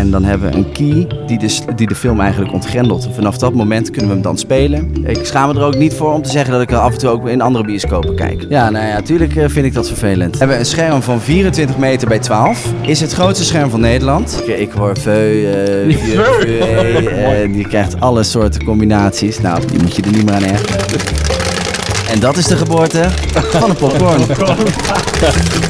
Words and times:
En 0.00 0.10
dan 0.10 0.24
hebben 0.24 0.50
we 0.50 0.56
een 0.56 0.72
key 0.72 1.06
die 1.26 1.38
de, 1.38 1.58
die 1.76 1.86
de 1.86 1.94
film 1.94 2.20
eigenlijk 2.20 2.52
ontgrendelt. 2.52 3.08
Vanaf 3.14 3.38
dat 3.38 3.54
moment 3.54 3.90
kunnen 3.90 4.08
we 4.08 4.12
hem 4.14 4.22
dan 4.22 4.38
spelen. 4.38 4.92
Ik 5.04 5.24
schaam 5.24 5.52
me 5.52 5.60
er 5.60 5.66
ook 5.66 5.76
niet 5.76 5.94
voor 5.94 6.12
om 6.12 6.22
te 6.22 6.30
zeggen 6.30 6.52
dat 6.52 6.62
ik 6.62 6.70
er 6.70 6.76
af 6.76 6.92
en 6.92 6.98
toe 6.98 7.08
ook 7.08 7.28
in 7.28 7.40
andere 7.40 7.64
bioscopen 7.64 8.14
kijk. 8.14 8.46
Ja, 8.48 8.70
nou 8.70 8.86
ja, 8.86 8.92
natuurlijk 8.92 9.36
eh, 9.36 9.48
vind 9.48 9.66
ik 9.66 9.74
dat 9.74 9.86
vervelend. 9.86 10.32
We 10.32 10.38
hebben 10.38 10.58
een 10.58 10.66
scherm 10.66 11.02
van 11.02 11.20
24 11.20 11.78
meter 11.78 12.08
bij 12.08 12.18
12. 12.18 12.72
Is 12.80 13.00
het 13.00 13.12
grootste 13.12 13.44
scherm 13.44 13.70
van 13.70 13.80
Nederland. 13.80 14.42
Ik, 14.46 14.58
ik 14.58 14.70
hoor 14.70 14.98
veu, 14.98 15.44
eh, 15.44 15.82
eh, 17.42 17.56
je 17.56 17.66
krijgt 17.68 18.00
alle 18.00 18.22
soorten 18.22 18.64
combinaties. 18.64 19.40
Nou, 19.40 19.66
die 19.66 19.80
moet 19.82 19.96
je 19.96 20.02
er 20.02 20.10
niet 20.10 20.24
meer 20.24 20.34
aan 20.34 20.44
ergeren. 20.44 21.00
En 22.10 22.20
dat 22.20 22.36
is 22.36 22.44
de 22.44 22.56
geboorte 22.56 23.08
van 23.34 23.70
een 23.70 23.76
popcorn. 23.76 24.26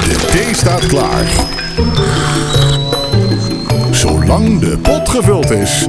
De 0.07 0.27
thee 0.31 0.55
staat 0.55 0.85
klaar. 0.85 1.25
Zolang 4.31 4.59
de 4.59 4.77
pot 4.77 5.09
gevuld 5.09 5.51
is, 5.51 5.87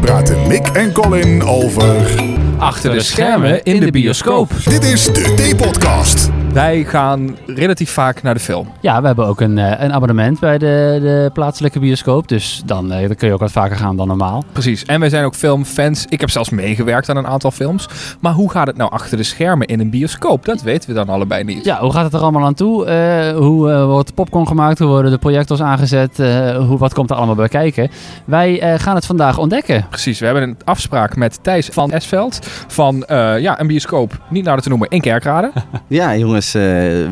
praten 0.00 0.46
Mick 0.46 0.66
en 0.66 0.92
Colin 0.92 1.42
over. 1.42 2.22
Achter 2.58 2.92
de 2.92 3.00
schermen 3.00 3.62
in 3.62 3.80
de 3.80 3.90
bioscoop. 3.90 4.50
Dit 4.64 4.84
is 4.84 5.04
de 5.04 5.34
Thee-podcast. 5.36 6.30
Wij 6.52 6.84
gaan 6.84 7.36
relatief 7.46 7.90
vaak 7.90 8.22
naar 8.22 8.34
de 8.34 8.40
film. 8.40 8.68
Ja, 8.80 9.00
we 9.00 9.06
hebben 9.06 9.26
ook 9.26 9.40
een, 9.40 9.58
eh, 9.58 9.82
een 9.84 9.92
abonnement 9.92 10.40
bij 10.40 10.58
de, 10.58 10.98
de 11.02 11.30
plaatselijke 11.32 11.78
bioscoop. 11.78 12.28
Dus 12.28 12.62
dan, 12.64 12.92
eh, 12.92 13.06
dan 13.06 13.16
kun 13.16 13.28
je 13.28 13.34
ook 13.34 13.40
wat 13.40 13.52
vaker 13.52 13.76
gaan 13.76 13.96
dan 13.96 14.06
normaal. 14.08 14.44
Precies. 14.52 14.84
En 14.84 15.00
wij 15.00 15.08
zijn 15.08 15.24
ook 15.24 15.34
filmfans. 15.34 16.06
Ik 16.08 16.20
heb 16.20 16.30
zelfs 16.30 16.50
meegewerkt 16.50 17.08
aan 17.08 17.16
een 17.16 17.26
aantal 17.26 17.50
films. 17.50 17.88
Maar 18.20 18.32
hoe 18.32 18.50
gaat 18.50 18.66
het 18.66 18.76
nou 18.76 18.90
achter 18.90 19.16
de 19.16 19.22
schermen 19.22 19.66
in 19.66 19.80
een 19.80 19.90
bioscoop? 19.90 20.44
Dat 20.44 20.62
weten 20.62 20.88
we 20.88 20.94
dan 20.94 21.08
allebei 21.08 21.44
niet. 21.44 21.64
Ja, 21.64 21.80
hoe 21.80 21.92
gaat 21.92 22.04
het 22.04 22.12
er 22.12 22.20
allemaal 22.20 22.44
aan 22.44 22.54
toe? 22.54 22.86
Eh, 22.86 23.36
hoe 23.36 23.70
eh, 23.70 23.84
wordt 23.84 24.08
de 24.08 24.14
popcorn 24.14 24.46
gemaakt? 24.46 24.78
Hoe 24.78 24.88
worden 24.88 25.10
de 25.10 25.18
projectors 25.18 25.62
aangezet? 25.62 26.18
Eh, 26.18 26.56
hoe, 26.66 26.78
wat 26.78 26.94
komt 26.94 27.10
er 27.10 27.16
allemaal 27.16 27.34
bij 27.34 27.48
kijken? 27.48 27.90
Wij 28.24 28.60
eh, 28.60 28.78
gaan 28.78 28.94
het 28.94 29.06
vandaag 29.06 29.38
ontdekken. 29.38 29.86
Precies. 29.88 30.18
We 30.18 30.24
hebben 30.24 30.42
een 30.42 30.56
afspraak 30.64 31.16
met 31.16 31.38
Thijs 31.42 31.68
van 31.72 31.92
Esveld. 31.92 32.38
Van 32.66 33.04
eh, 33.04 33.38
ja, 33.38 33.60
een 33.60 33.66
bioscoop, 33.66 34.20
niet 34.28 34.44
nader 34.44 34.62
te 34.62 34.68
noemen, 34.68 34.88
in 34.88 35.00
Kerkrade. 35.00 35.52
Ja, 35.86 36.16
jongens, 36.16 36.39
eh, 36.54 36.62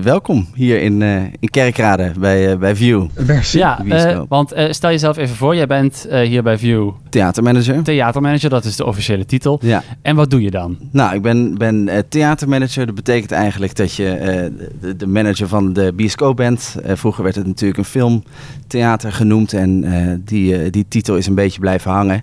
welkom 0.03 0.47
hier 0.55 0.81
in, 0.83 1.03
eh, 1.03 1.23
in 1.41 1.49
Kerkrade 1.51 2.13
bij, 2.19 2.51
eh, 2.53 2.59
bij 2.59 2.77
View. 2.77 3.07
Merci. 3.27 3.59
Ja, 3.59 3.85
eh, 3.89 4.23
want 4.29 4.53
eh, 4.53 4.73
stel 4.73 4.91
jezelf 4.91 5.17
even 5.17 5.37
voor. 5.37 5.57
Jij 5.57 5.67
bent 5.67 6.07
eh, 6.11 6.21
hier 6.29 6.43
bij 6.43 6.59
View 6.59 6.91
Theatermanager. 7.09 7.83
theatermanager. 7.83 8.51
Dat 8.51 8.65
is 8.65 8.77
de 8.77 8.85
officiële 8.87 9.25
titel. 9.27 9.59
Ja, 9.63 9.83
En 10.03 10.17
wat 10.17 10.31
doe 10.31 10.43
je 10.43 10.51
dan? 10.51 10.77
nou, 10.93 11.15
ik 11.15 11.23
ben, 11.23 11.59
ben 11.59 11.89
eh, 11.89 11.99
theatermanager. 12.09 12.87
Dat 12.87 12.95
betekent 12.95 13.33
eigenlijk 13.33 13.77
dat 13.77 13.95
je 13.95 14.09
eh, 14.11 14.51
de, 14.81 14.97
de 14.97 15.07
manager 15.07 15.49
van 15.49 15.73
de 15.73 15.93
bioscoop 15.97 16.37
bent. 16.37 16.77
Eh, 16.85 16.97
vroeger 16.97 17.23
werd 17.25 17.35
het 17.37 17.47
natuurlijk 17.47 17.79
een 17.79 17.85
filmtheater 17.85 19.13
genoemd 19.13 19.53
en 19.53 19.85
eh, 19.85 20.15
die, 20.25 20.71
die 20.71 20.87
titel 20.89 21.17
is 21.17 21.27
een 21.27 21.35
beetje 21.35 21.61
blijven 21.61 21.91
hangen. 21.91 22.23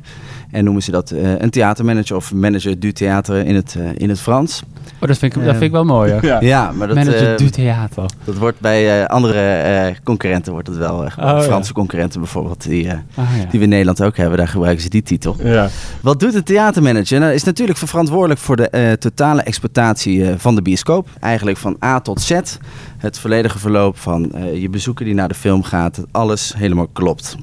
En 0.51 0.63
noemen 0.63 0.83
ze 0.83 0.91
dat 0.91 1.11
eh, 1.11 1.39
een 1.39 1.49
theatermanager 1.49 2.15
of 2.15 2.33
manager 2.33 2.79
du 2.79 2.91
theater 2.91 3.45
in 3.45 3.55
het, 3.55 3.77
in 3.97 4.09
het 4.09 4.19
Frans. 4.19 4.63
Oh, 4.99 5.07
dat 5.07 5.17
vind 5.17 5.35
ik, 5.35 5.41
dat 5.43 5.51
vind 5.51 5.63
ik 5.63 5.71
wel 5.71 5.83
mooi 5.85 6.11
hoor. 6.11 6.25
Ja. 6.31 6.37
Ja, 6.41 6.71
maar 6.71 6.87
dat, 6.87 6.95
Manager 6.95 7.31
eh, 7.31 7.37
du 7.37 7.49
theater. 7.49 8.05
dat 8.23 8.37
wordt 8.37 8.59
bij 8.59 9.01
eh, 9.01 9.05
andere 9.07 9.39
eh, 9.41 9.95
concurrenten 10.03 10.51
wordt 10.53 10.67
het 10.67 10.77
wel. 10.77 10.95
Oh, 10.95 11.07
ja. 11.17 11.41
Franse 11.41 11.73
concurrenten 11.73 12.19
bijvoorbeeld, 12.19 12.63
die, 12.63 12.87
eh, 12.87 12.93
Ah, 13.15 13.25
ja. 13.37 13.45
die 13.49 13.59
we 13.59 13.63
in 13.65 13.69
Nederland 13.69 14.03
ook 14.03 14.17
hebben. 14.17 14.37
Daar 14.37 14.47
gebruiken 14.47 14.83
ze 14.83 14.89
die 14.89 15.03
titel. 15.03 15.35
Ja. 15.43 15.67
Wat 16.01 16.19
doet 16.19 16.33
de 16.33 16.43
theatermanager? 16.43 17.19
Nou, 17.19 17.33
is 17.33 17.43
natuurlijk 17.43 17.77
verantwoordelijk 17.77 18.39
voor 18.39 18.55
de 18.55 18.69
eh, 18.69 18.91
totale 18.91 19.41
exploitatie 19.41 20.25
eh, 20.29 20.33
van 20.37 20.55
de 20.55 20.61
bioscoop. 20.61 21.07
Eigenlijk 21.19 21.57
van 21.57 21.77
A 21.83 21.99
tot 21.99 22.21
Z. 22.21 22.39
Het 22.97 23.19
volledige 23.19 23.59
verloop 23.59 23.97
van 23.97 24.31
eh, 24.33 24.61
je 24.61 24.69
bezoeker 24.69 25.05
die 25.05 25.13
naar 25.13 25.27
de 25.27 25.33
film 25.33 25.63
gaat. 25.63 25.95
Dat 25.95 26.05
alles 26.11 26.53
helemaal 26.57 26.87
klopt. 26.93 27.35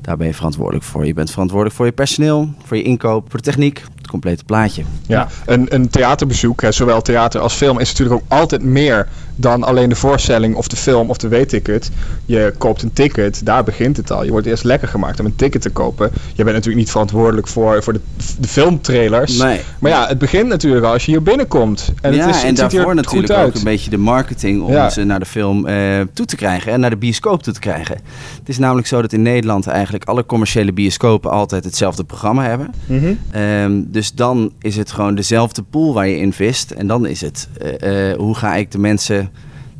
Daar 0.00 0.16
ben 0.16 0.26
je 0.26 0.34
verantwoordelijk 0.34 0.84
voor. 0.84 1.06
Je 1.06 1.14
bent 1.14 1.30
verantwoordelijk 1.30 1.76
voor 1.76 1.86
je 1.86 1.92
personeel, 1.92 2.48
voor 2.64 2.76
je 2.76 2.82
inkoop, 2.82 3.30
voor 3.30 3.38
de 3.38 3.44
techniek. 3.44 3.84
Complete 4.10 4.44
plaatje. 4.44 4.82
Ja, 5.06 5.28
een, 5.46 5.74
een 5.74 5.88
theaterbezoek, 5.88 6.62
hè, 6.62 6.72
zowel 6.72 7.02
theater 7.02 7.40
als 7.40 7.54
film, 7.54 7.78
is 7.78 7.88
natuurlijk 7.88 8.22
ook 8.22 8.38
altijd 8.38 8.62
meer 8.62 9.08
dan 9.40 9.62
alleen 9.64 9.88
de 9.88 9.94
voorstelling 9.94 10.54
of 10.54 10.68
de 10.68 10.76
film 10.76 11.10
of 11.10 11.16
de 11.16 11.28
weekticket. 11.28 11.90
Je 12.26 12.54
koopt 12.58 12.82
een 12.82 12.92
ticket, 12.92 13.40
daar 13.44 13.64
begint 13.64 13.96
het 13.96 14.10
al. 14.10 14.24
Je 14.24 14.30
wordt 14.30 14.46
eerst 14.46 14.64
lekker 14.64 14.88
gemaakt 14.88 15.20
om 15.20 15.26
een 15.26 15.36
ticket 15.36 15.62
te 15.62 15.70
kopen. 15.70 16.10
Je 16.34 16.44
bent 16.44 16.56
natuurlijk 16.56 16.76
niet 16.76 16.90
verantwoordelijk 16.90 17.48
voor, 17.48 17.82
voor 17.82 17.92
de, 17.92 18.00
de 18.38 18.48
filmtrailers. 18.48 19.36
Nee. 19.36 19.60
Maar 19.78 19.90
ja, 19.90 20.06
het 20.08 20.18
begint 20.18 20.48
natuurlijk 20.48 20.84
al 20.84 20.92
als 20.92 21.04
je 21.04 21.10
hier 21.10 21.22
binnenkomt. 21.22 21.92
En 22.00 22.14
ja, 22.14 22.26
het, 22.26 22.34
is, 22.34 22.42
en 22.42 22.48
het 22.48 22.58
ziet 22.58 22.70
daarvoor 22.70 22.94
natuurlijk 22.94 23.32
ook 23.32 23.54
een 23.54 23.64
beetje 23.64 23.90
de 23.90 23.96
marketing 23.96 24.62
om 24.62 24.72
Ja. 24.72 24.90
ze 24.90 25.04
naar 25.04 25.18
de 25.18 25.26
film 25.26 25.66
eh, 25.66 26.00
toe 26.12 26.26
te 26.26 26.36
krijgen 26.36 26.72
en 26.72 26.80
naar 26.80 26.90
de 26.90 26.96
bioscoop 26.96 27.42
toe 27.42 27.52
te 27.52 27.60
krijgen. 27.60 27.94
Het 28.38 28.48
is 28.48 28.58
namelijk 28.58 28.86
zo 28.86 29.02
dat 29.02 29.12
in 29.12 29.22
Nederland 29.22 29.66
eigenlijk 29.66 30.04
alle 30.04 30.26
commerciële 30.26 30.72
bioscopen 30.72 31.30
altijd 31.30 31.64
hetzelfde 31.64 32.04
programma 32.04 32.42
hebben. 32.44 32.74
Mhm. 32.86 33.12
Ehm, 33.30 33.82
dus 33.86 34.12
dan 34.12 34.52
is 34.60 34.76
het 34.76 34.92
gewoon 34.92 35.14
dezelfde 35.14 35.62
pool 35.62 35.94
waar 35.94 36.08
je 36.08 36.18
in 36.18 36.32
vist. 36.32 36.70
En 36.70 36.86
dan 36.86 37.06
is 37.06 37.20
het, 37.20 37.48
eh, 37.58 38.10
eh, 38.10 38.16
hoe 38.18 38.34
ga 38.34 38.54
ik 38.54 38.70
de 38.70 38.78
mensen 38.78 39.29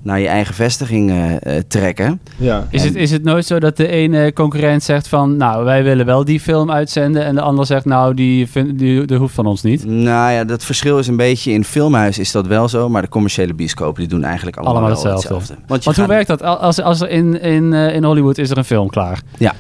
naar 0.03 0.21
je 0.21 0.29
eigen 0.29 0.55
vestiging 0.55 1.11
eh, 1.11 1.57
eh, 1.57 1.63
trekken? 1.69 2.21
Ja. 2.37 2.67
Is 2.71 2.85
het, 2.85 2.95
is 2.95 3.11
het 3.11 3.23
nooit 3.25 3.47
zo 3.47 3.59
dat 3.61 3.77
de 3.77 3.89
ene 3.89 4.33
concurrent 4.33 4.83
zegt 4.83 5.09
van... 5.09 5.37
nou, 5.37 5.65
wij 5.65 5.83
willen 5.83 6.07
wel 6.07 6.25
die 6.25 6.41
film 6.41 6.71
uitzenden... 6.71 7.25
en 7.25 7.35
de 7.35 7.41
ander 7.41 7.67
zegt, 7.67 7.85
nou, 7.85 8.15
die, 8.15 8.47
vind, 8.47 8.79
die, 8.79 9.05
die 9.05 9.17
hoeft 9.17 9.35
van 9.35 9.47
ons 9.47 9.63
niet? 9.63 9.85
Nou 9.87 10.33
ja, 10.33 10.45
dat 10.45 10.65
verschil 10.65 10.99
is 10.99 11.07
een 11.07 11.17
beetje. 11.17 11.53
In 11.53 11.65
filmhuis 11.65 12.19
is 12.19 12.33
dat 12.33 12.47
wel 12.47 12.69
zo, 12.69 12.89
maar 12.89 13.03
de 13.03 13.09
commerciële 13.09 13.55
bioscopen 13.55 14.01
die 14.01 14.09
doen 14.11 14.25
eigenlijk 14.25 14.57
allemaal, 14.57 14.75
Allemaal 14.77 14.91
hetzelfde. 15.15 15.55
Want, 15.67 15.85
hoe 15.85 15.95
gaat- 15.95 16.07
werkt 16.09 16.29
dat? 16.29 16.43
Al- 16.43 16.57
Als, 16.59 16.81
als 16.81 17.01
er 17.01 17.09
in, 17.11 17.41
in, 17.41 17.73
eh, 17.73 17.95
in 17.95 18.05
Hollywood 18.05 18.39
is 18.39 18.51
er 18.51 18.59
een 18.59 18.65
film 18.65 18.89
klaar. 18.89 19.21
Ja. 19.39 19.55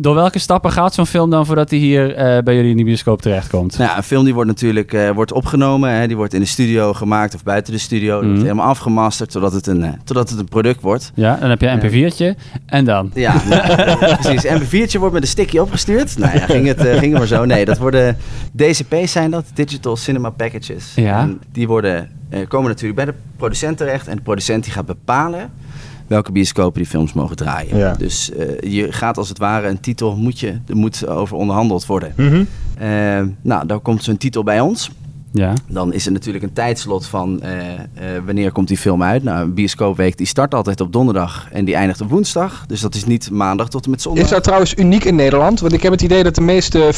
Door 0.00 0.14
welke 0.14 0.38
stappen 0.38 0.70
gaat 0.72 0.94
zo'n 0.94 1.06
film 1.06 1.30
dan 1.30 1.46
voordat 1.46 1.70
hij 1.70 1.78
hier 1.78 2.14
eh, 2.14 2.42
bij 2.42 2.54
jullie 2.54 2.70
in 2.70 2.76
de 2.76 2.84
bioscoop 2.84 3.22
terechtkomt? 3.22 3.78
Nou, 3.78 3.90
ja, 3.90 3.96
een 3.96 4.02
film 4.02 4.24
die 4.24 4.34
wordt 4.34 4.48
natuurlijk 4.48 4.92
eh, 4.92 5.10
wordt 5.10 5.32
opgenomen. 5.32 5.90
Hè, 5.90 6.06
die 6.06 6.16
wordt 6.16 6.34
in 6.34 6.40
de 6.40 6.46
studio 6.46 6.92
gemaakt 6.92 7.34
of 7.34 7.42
buiten 7.42 7.72
de 7.72 7.78
studio. 7.78 8.10
Die 8.14 8.20
Mhm. 8.20 8.28
wordt 8.28 8.42
helemaal 8.42 8.66
afgemasterd 8.68 9.30
totdat 9.30 9.52
het 9.52 9.66
een, 9.76 9.84
eh, 9.84 9.92
totdat 10.04 10.30
het 10.30 10.38
een 10.38 10.48
product 10.48 10.80
wordt. 10.80 11.12
Ja, 11.14 11.36
dan 11.36 11.50
heb 11.50 11.60
je 11.60 11.68
een 11.68 11.78
mp4'tje 11.78 12.38
en 12.66 12.84
dan? 12.84 13.10
Ja, 13.14 13.42
nou, 13.48 14.16
precies. 14.16 14.46
MP4'tje 14.46 14.98
wordt 14.98 15.12
met 15.12 15.22
een 15.22 15.28
stickje 15.28 15.62
opgestuurd. 15.62 16.18
Nou 16.18 16.38
ja, 16.38 16.46
ging 16.46 16.66
het, 16.66 16.78
eh, 16.78 16.98
ging 16.98 17.10
het 17.10 17.18
maar 17.18 17.26
zo. 17.26 17.44
Nee, 17.44 17.64
dat 17.64 17.78
worden 17.78 18.16
DCP's 18.52 19.12
zijn 19.12 19.30
dat, 19.30 19.44
Digital 19.54 19.96
Cinema 19.96 20.30
Packages. 20.30 20.92
Ja. 20.94 21.20
En 21.20 21.40
die 21.52 21.66
worden, 21.66 22.10
eh, 22.28 22.48
komen 22.48 22.68
natuurlijk 22.68 22.96
bij 22.96 23.04
de 23.04 23.14
producent 23.36 23.76
terecht. 23.76 24.06
En 24.06 24.16
de 24.16 24.22
producent 24.22 24.64
die 24.64 24.72
gaat 24.72 24.86
bepalen 24.86 25.50
welke 26.12 26.32
bioscopen 26.32 26.80
die 26.80 26.90
films 26.90 27.12
mogen 27.12 27.36
draaien. 27.36 27.76
Ja. 27.76 27.94
Dus 27.94 28.32
eh, 28.32 28.72
je 28.72 28.92
gaat 28.92 29.18
als 29.18 29.28
het 29.28 29.38
ware 29.38 29.68
een 29.68 29.80
titel, 29.80 30.16
moet 30.16 30.40
je, 30.40 30.58
er 30.68 30.76
moet 30.76 31.06
over 31.06 31.36
onderhandeld 31.36 31.86
worden. 31.86 32.12
Mhm. 32.16 32.44
Eh, 32.78 33.22
nou, 33.42 33.66
dan 33.66 33.82
komt 33.82 34.04
zo'n 34.04 34.16
titel 34.16 34.42
bij 34.42 34.60
ons. 34.60 34.90
Ja. 35.32 35.52
Dan 35.68 35.92
is 35.92 36.06
er 36.06 36.12
natuurlijk 36.12 36.44
een 36.44 36.52
tijdslot 36.52 37.06
van 37.06 37.42
eh, 37.42 37.72
eh, 37.72 37.80
wanneer 38.24 38.52
komt 38.52 38.68
die 38.68 38.76
film 38.76 39.02
uit. 39.02 39.22
Nou, 39.22 39.42
een 39.42 39.54
bioscoopweek 39.54 40.16
die 40.16 40.26
start 40.26 40.54
altijd 40.54 40.80
op 40.80 40.92
donderdag 40.92 41.48
en 41.52 41.64
die 41.64 41.74
eindigt 41.74 42.00
op 42.00 42.10
woensdag. 42.10 42.64
Dus 42.66 42.80
dat 42.80 42.94
is 42.94 43.04
niet 43.04 43.30
maandag 43.30 43.68
tot 43.68 43.84
en 43.84 43.90
met 43.90 44.02
zondag. 44.02 44.24
Is 44.24 44.30
dat 44.30 44.42
trouwens 44.42 44.74
uniek 44.76 45.04
in 45.04 45.14
Nederland? 45.14 45.60
Want 45.60 45.72
ik 45.72 45.82
heb 45.82 45.92
het 45.92 46.02
idee 46.02 46.22
dat 46.22 46.34
de 46.34 46.40
meeste 46.40 46.90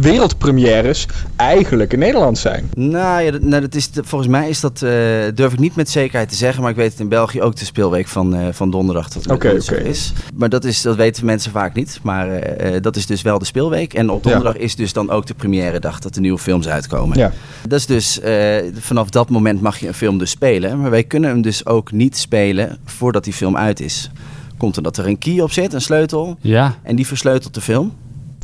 wereldpremières 0.00 1.06
eigenlijk 1.36 1.92
in 1.92 1.98
Nederland 1.98 2.38
zijn. 2.38 2.70
Nou 2.74 3.22
ja, 3.22 3.30
dat, 3.30 3.42
nou, 3.42 3.60
dat 3.62 3.74
is, 3.74 3.90
volgens 3.92 4.30
mij 4.30 4.48
is 4.48 4.60
dat, 4.60 4.82
eh, 4.82 4.90
durf 5.34 5.52
ik 5.52 5.58
niet 5.58 5.76
met 5.76 5.90
zekerheid 5.90 6.28
te 6.28 6.34
zeggen. 6.34 6.62
Maar 6.62 6.70
ik 6.70 6.76
weet 6.76 6.90
het 6.90 7.00
in 7.00 7.08
België 7.08 7.40
ook 7.42 7.56
de 7.56 7.64
speelweek 7.64 8.08
van, 8.08 8.34
eh, 8.34 8.46
van 8.52 8.70
donderdag 8.70 9.10
tot 9.10 9.22
en 9.22 9.28
met 9.28 9.36
Oké, 9.36 9.50
woensdag 9.50 9.78
oké. 9.78 9.88
is. 9.88 10.12
Maar 10.34 10.48
dat, 10.48 10.64
is, 10.64 10.82
dat 10.82 10.96
weten 10.96 11.24
mensen 11.26 11.50
vaak 11.52 11.74
niet. 11.74 11.98
Maar 12.02 12.28
eh, 12.30 12.76
eh, 12.76 12.82
dat 12.82 12.96
is 12.96 13.06
dus 13.06 13.22
wel 13.22 13.38
de 13.38 13.44
speelweek. 13.44 13.94
En 13.94 14.10
op 14.10 14.24
Ja. 14.24 14.30
donderdag 14.30 14.56
is 14.62 14.76
dus 14.76 14.92
dan 14.92 15.10
ook 15.10 15.26
de 15.26 15.34
première 15.34 15.80
dag 15.80 15.98
dat 15.98 16.14
de 16.14 16.20
nieuwe 16.20 16.38
films 16.38 16.68
uitkomen. 16.68 17.18
Ja. 17.18 17.32
Dat 17.68 17.80
is 17.82 17.86
dus, 17.86 18.20
eh, 18.20 18.56
vanaf 18.78 19.10
dat 19.10 19.28
moment 19.30 19.60
mag 19.60 19.78
je 19.78 19.86
een 19.88 19.94
film 19.94 20.18
dus 20.18 20.30
spelen. 20.30 20.80
Maar 20.80 20.90
wij 20.90 21.04
kunnen 21.04 21.30
hem 21.30 21.42
dus 21.42 21.66
ook 21.66 21.92
niet 21.92 22.16
spelen 22.16 22.78
voordat 22.84 23.24
die 23.24 23.32
film 23.32 23.56
uit 23.56 23.80
is. 23.80 24.10
Komt 24.56 24.76
er 24.76 24.82
dat 24.82 24.96
er 24.96 25.06
een 25.06 25.18
key 25.18 25.40
op 25.40 25.50
zit, 25.52 25.72
een 25.72 25.80
sleutel. 25.80 26.36
Ja. 26.40 26.74
En 26.82 26.96
die 26.96 27.06
versleutelt 27.06 27.54
de 27.54 27.60
film. 27.60 27.92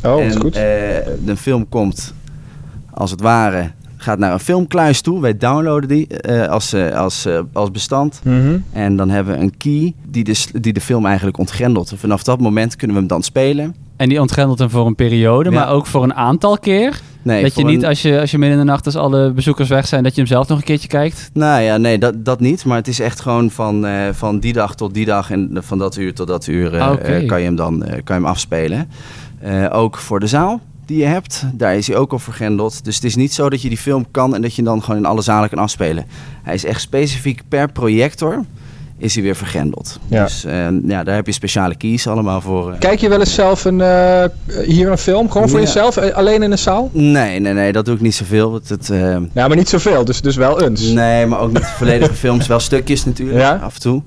Oh, 0.05 0.17
dat 0.17 0.21
is 0.21 0.35
en 0.35 0.41
goed. 0.41 0.55
eh, 0.57 0.63
de 1.25 1.37
film 1.37 1.69
komt, 1.69 2.15
als 2.91 3.11
het 3.11 3.21
ware, 3.21 3.71
gaat 3.97 4.19
naar 4.19 4.33
een 4.33 4.41
filmkluis 4.41 5.01
toe. 5.01 5.21
Wij 5.21 5.37
downloaden 5.37 5.89
die 5.89 6.07
eh, 6.07 6.49
als, 6.49 6.73
eh, 6.73 6.95
als, 6.95 7.25
eh, 7.25 7.41
als 7.53 7.71
bestand. 7.71 8.21
Mhm. 8.25 8.59
En 8.73 8.97
dan 8.97 9.11
hebben 9.11 9.35
we 9.35 9.41
een 9.41 9.57
key 9.57 9.95
die 10.09 10.25
de, 10.25 10.35
s- 10.35 10.51
die 10.61 10.73
de 10.73 10.81
film 10.81 11.07
eigenlijk 11.07 11.39
ontgrendelt. 11.39 11.91
En 11.91 11.99
vanaf 11.99 12.23
dat 12.23 12.41
moment 12.41 12.77
kunnen 12.77 12.97
we 12.97 13.03
hem 13.03 13.11
dan 13.11 13.23
spelen. 13.23 13.75
En 13.99 14.09
die 14.09 14.21
ontgrendelt 14.21 14.59
hem 14.59 14.71
voor 14.71 14.87
een 14.87 14.95
periode, 14.95 15.51
Ja. 15.51 15.55
maar 15.57 15.71
ook 15.71 15.87
voor 15.87 16.03
een 16.03 16.15
aantal 16.15 16.59
keer. 16.59 17.01
Nee, 17.23 17.43
dat 17.43 17.55
je 17.55 17.65
niet 17.65 17.83
een- 17.83 17.89
als 17.89 18.03
je, 18.03 18.21
als 18.21 18.31
je 18.31 18.39
midden 18.39 18.59
in 18.59 18.65
de 18.65 18.71
nacht, 18.71 18.87
als 18.87 18.97
alle 18.97 19.33
bezoekers 19.33 19.69
weg 19.69 19.87
zijn, 19.87 20.03
dat 20.03 20.15
je 20.15 20.21
hem 20.21 20.31
zelf 20.31 20.49
nog 20.49 20.59
een 20.59 20.65
keertje 20.65 20.89
kijkt. 20.89 21.31
Nou 21.33 21.63
ja, 21.63 21.77
nee, 21.77 21.99
dat, 21.99 22.25
dat 22.25 22.41
niet. 22.41 22.65
Maar 22.65 22.77
het 22.77 22.89
is 22.89 23.01
echt 23.01 23.21
gewoon 23.21 23.51
van, 23.51 23.87
eh, 23.87 23.93
van 24.13 24.39
die 24.39 24.53
dag 24.53 24.75
tot 24.75 24.95
die 24.95 25.05
dag 25.05 25.31
en 25.31 25.51
van 25.55 25.79
dat 25.79 25.97
uur 25.97 26.15
tot 26.15 26.27
dat 26.27 26.47
uur 26.47 26.75
eh, 26.75 27.17
eh, 27.21 27.27
kan 27.27 27.39
je 27.39 27.45
hem 27.45 27.57
dan 27.57 27.79
kan 27.81 27.91
je 28.05 28.13
hem 28.13 28.27
afspelen. 28.27 28.89
Ook 29.73 29.97
voor 29.97 30.21
de 30.21 30.27
zaal 30.27 30.61
die 30.87 30.99
je 30.99 31.05
hebt, 31.05 31.45
daar 31.55 31.77
is 31.77 31.87
hij 31.87 31.97
ook 31.97 32.13
al 32.13 32.19
vergrendeld. 32.19 32.85
Dus 32.85 32.95
het 32.95 33.05
is 33.05 33.17
niet 33.17 33.35
zo 33.35 33.49
dat 33.51 33.63
je 33.63 33.69
die 33.69 33.79
film 33.79 34.07
kan 34.11 34.35
en 34.35 34.43
dat 34.43 34.51
je 34.55 34.63
hem 34.63 34.71
dan 34.73 34.83
gewoon 34.83 35.01
in 35.01 35.07
alle 35.07 35.23
zalen 35.23 35.49
kan 35.49 35.59
afspelen. 35.59 36.05
Hij 36.43 36.55
is 36.55 36.65
echt 36.65 36.81
specifiek 36.81 37.43
per 37.49 37.73
projector 37.73 38.45
is 38.99 39.15
hij 39.15 39.23
weer 39.23 39.37
vergrendeld. 39.37 39.99
Ja. 40.09 40.25
Dus 40.25 40.45
eh, 40.45 40.67
ja, 40.87 41.05
daar 41.05 41.15
heb 41.15 41.27
je 41.27 41.33
speciale 41.33 41.75
keys 41.77 42.07
allemaal 42.07 42.41
voor. 42.41 42.73
eh. 42.73 42.79
Kijk 42.79 43.01
je 43.01 43.09
wel 43.09 43.21
eens 43.21 43.35
zelf 43.35 43.65
een, 43.65 43.81
eh, 43.81 44.25
hier 44.67 44.91
een 44.91 44.99
film? 44.99 45.31
Gewoon 45.31 45.49
voor 45.49 45.59
Ja. 45.59 45.65
jezelf? 45.65 45.97
Alleen 45.99 46.43
in 46.43 46.51
een 46.53 46.59
zaal? 46.59 46.91
Nee, 46.93 47.39
nee, 47.41 47.53
nee, 47.53 47.73
dat 47.73 47.85
doe 47.85 47.95
ik 47.95 48.01
niet 48.01 48.15
zoveel. 48.15 48.55
Het, 48.55 48.69
het, 48.69 48.87
Ja, 49.33 49.49
maar 49.49 49.57
niet 49.57 49.69
zoveel. 49.69 50.05
Dus, 50.05 50.21
dus 50.21 50.37
wel 50.37 50.63
eens. 50.63 50.83
nee, 50.83 51.27
maar 51.27 51.41
ook 51.41 51.53
niet 51.53 51.67
volledige 51.67 52.15
films. 52.25 52.47
Wel 52.47 52.61
stukjes 52.61 53.05
natuurlijk, 53.05 53.39
Ja? 53.39 53.61
af 53.63 53.75
en 53.75 53.81
toe. 53.81 54.03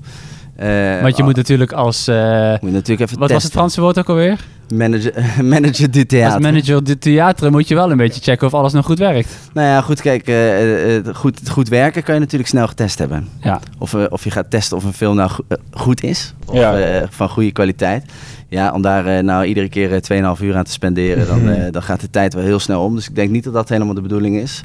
Eh, 0.62 1.02
Want 1.02 1.16
je 1.16 1.22
ah, 1.22 1.28
moet 1.28 1.36
natuurlijk 1.36 1.72
als... 1.72 2.08
eh, 2.08 2.50
moet 2.50 2.58
je 2.60 2.70
natuurlijk 2.70 3.00
even 3.08 3.18
wat 3.18 3.30
was 3.30 3.42
het. 3.42 3.52
Franse 3.52 3.80
woord 3.80 3.98
ook 3.98 4.08
alweer? 4.08 4.38
Manager, 4.74 5.12
manager 5.44 5.90
du 5.90 6.06
theater. 6.06 6.34
Als 6.34 6.42
manager 6.42 6.84
de 6.84 6.98
theater 6.98 7.50
moet 7.50 7.68
je 7.68 7.74
wel 7.74 7.90
een 7.90 7.96
beetje 7.96 8.20
checken 8.20 8.46
of 8.46 8.54
alles 8.54 8.72
nog 8.72 8.84
goed 8.86 8.98
werkt. 8.98 9.36
Nou 9.52 9.66
ja, 9.66 9.80
goed, 9.80 10.00
kijk, 10.00 10.26
eh, 10.28 10.96
eh, 10.96 11.04
goed, 11.14 11.48
goed 11.50 11.68
werken 11.68 12.02
kan 12.02 12.14
je 12.14 12.20
natuurlijk 12.20 12.50
snel 12.50 12.66
getest 12.66 12.98
hebben. 12.98 13.28
Ja. 13.40 13.60
Of, 13.78 13.94
eh, 13.94 14.04
of 14.08 14.24
je 14.24 14.30
gaat 14.30 14.50
testen 14.50 14.76
of 14.76 14.84
een 14.84 14.92
film 14.92 15.16
nou 15.16 15.30
go- 15.30 15.44
goed 15.70 16.02
is, 16.02 16.34
of 16.46 16.54
Ja. 16.54 16.78
eh, 16.78 17.06
van 17.10 17.28
goede 17.28 17.52
kwaliteit. 17.52 18.04
Ja, 18.48 18.72
om 18.72 18.82
daar 18.82 19.24
nou 19.24 19.44
iedere 19.44 19.68
keer 19.68 19.92
eh, 19.92 20.00
2,5 20.36 20.40
uur 20.42 20.56
aan 20.56 20.64
te 20.64 20.72
spenderen, 20.72 21.26
dan, 21.26 21.48
eh, 21.54 21.72
dan 21.72 21.82
gaat 21.82 22.00
de 22.00 22.10
tijd 22.10 22.34
wel 22.34 22.44
heel 22.44 22.58
snel 22.58 22.82
om. 22.84 22.94
Dus 22.94 23.08
ik 23.08 23.14
denk 23.14 23.30
niet 23.30 23.44
dat 23.44 23.52
dat 23.52 23.68
helemaal 23.68 23.94
de 23.94 24.00
bedoeling 24.00 24.36
is. 24.36 24.62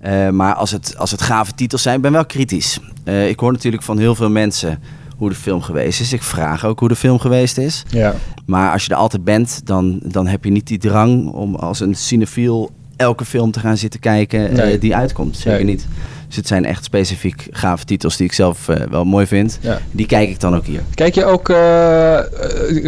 Eh, 0.00 0.28
maar 0.28 0.54
als 0.54 0.70
het, 0.70 0.94
als 0.98 1.10
het 1.10 1.22
gave 1.22 1.54
titels 1.54 1.82
zijn, 1.82 1.96
ik 1.96 2.02
ben 2.02 2.12
wel 2.12 2.26
kritisch. 2.26 2.78
Eh, 3.04 3.28
ik 3.28 3.40
hoor 3.40 3.52
natuurlijk 3.52 3.82
van 3.82 3.98
heel 3.98 4.14
veel 4.14 4.30
mensen 4.30 4.78
hoe 5.16 5.28
de 5.28 5.34
film 5.34 5.62
geweest 5.62 6.00
is. 6.00 6.12
Ik 6.12 6.22
vraag 6.22 6.64
ook 6.64 6.78
hoe 6.78 6.88
de 6.88 6.96
film 6.96 7.18
geweest 7.18 7.58
is. 7.58 7.82
Ja. 7.88 8.14
Maar 8.46 8.72
als 8.72 8.84
je 8.84 8.90
er 8.90 8.96
altijd 8.96 9.24
bent, 9.24 9.60
dan, 9.64 10.00
dan 10.04 10.26
heb 10.26 10.44
je 10.44 10.50
niet 10.50 10.66
die 10.66 10.78
drang 10.78 11.28
om 11.32 11.54
als 11.54 11.80
een 11.80 11.94
cinefiel 11.94 12.70
elke 12.96 13.24
film 13.24 13.50
te 13.50 13.60
gaan 13.60 13.76
zitten 13.76 14.00
kijken 14.00 14.58
eh, 14.58 14.80
die 14.80 14.96
uitkomt. 14.96 15.36
Zeker 15.36 15.52
Nee. 15.64 15.64
niet. 15.64 15.86
Dus 16.26 16.36
het 16.36 16.46
zijn 16.46 16.64
echt 16.64 16.84
specifiek 16.84 17.46
gave 17.50 17.84
titels 17.84 18.16
die 18.16 18.26
ik 18.26 18.32
zelf 18.32 18.68
eh, 18.68 18.86
wel 18.90 19.04
mooi 19.04 19.26
vind. 19.26 19.58
Ja. 19.60 19.78
Die 19.90 20.06
kijk 20.06 20.28
ik 20.28 20.40
dan 20.40 20.54
ook 20.56 20.64
hier. 20.64 20.80
Kijk 20.94 21.14
je 21.14 21.24
ook 21.24 21.48
eh, 21.48 21.56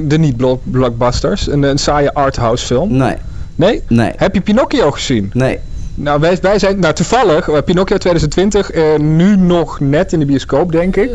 de 0.09 0.17
niet-blockbusters? 0.19 1.49
Een, 1.49 1.63
een 1.63 1.79
saaie 1.79 2.13
arthouse 2.13 2.67
film? 2.67 2.97
Nee, 2.97 3.17
Nee? 3.55 3.83
nee, 3.89 4.13
Heb 4.17 4.35
je 4.35 4.41
Pinocchio 4.41 4.91
gezien? 4.91 5.31
nee. 5.35 5.59
Nou, 6.01 6.21
wij, 6.21 6.39
wij 6.41 6.59
zijn, 6.59 6.79
nou 6.79 6.95
toevallig, 6.95 7.49
eh, 7.49 7.63
Pinocchio 7.65 7.97
2020, 7.97 8.71
eh, 8.71 8.97
nu 8.97 9.37
nog 9.37 9.81
net 9.81 10.13
in 10.13 10.19
de 10.19 10.25
bioscoop, 10.25 10.73
denk 10.73 10.97
ik. 10.97 11.15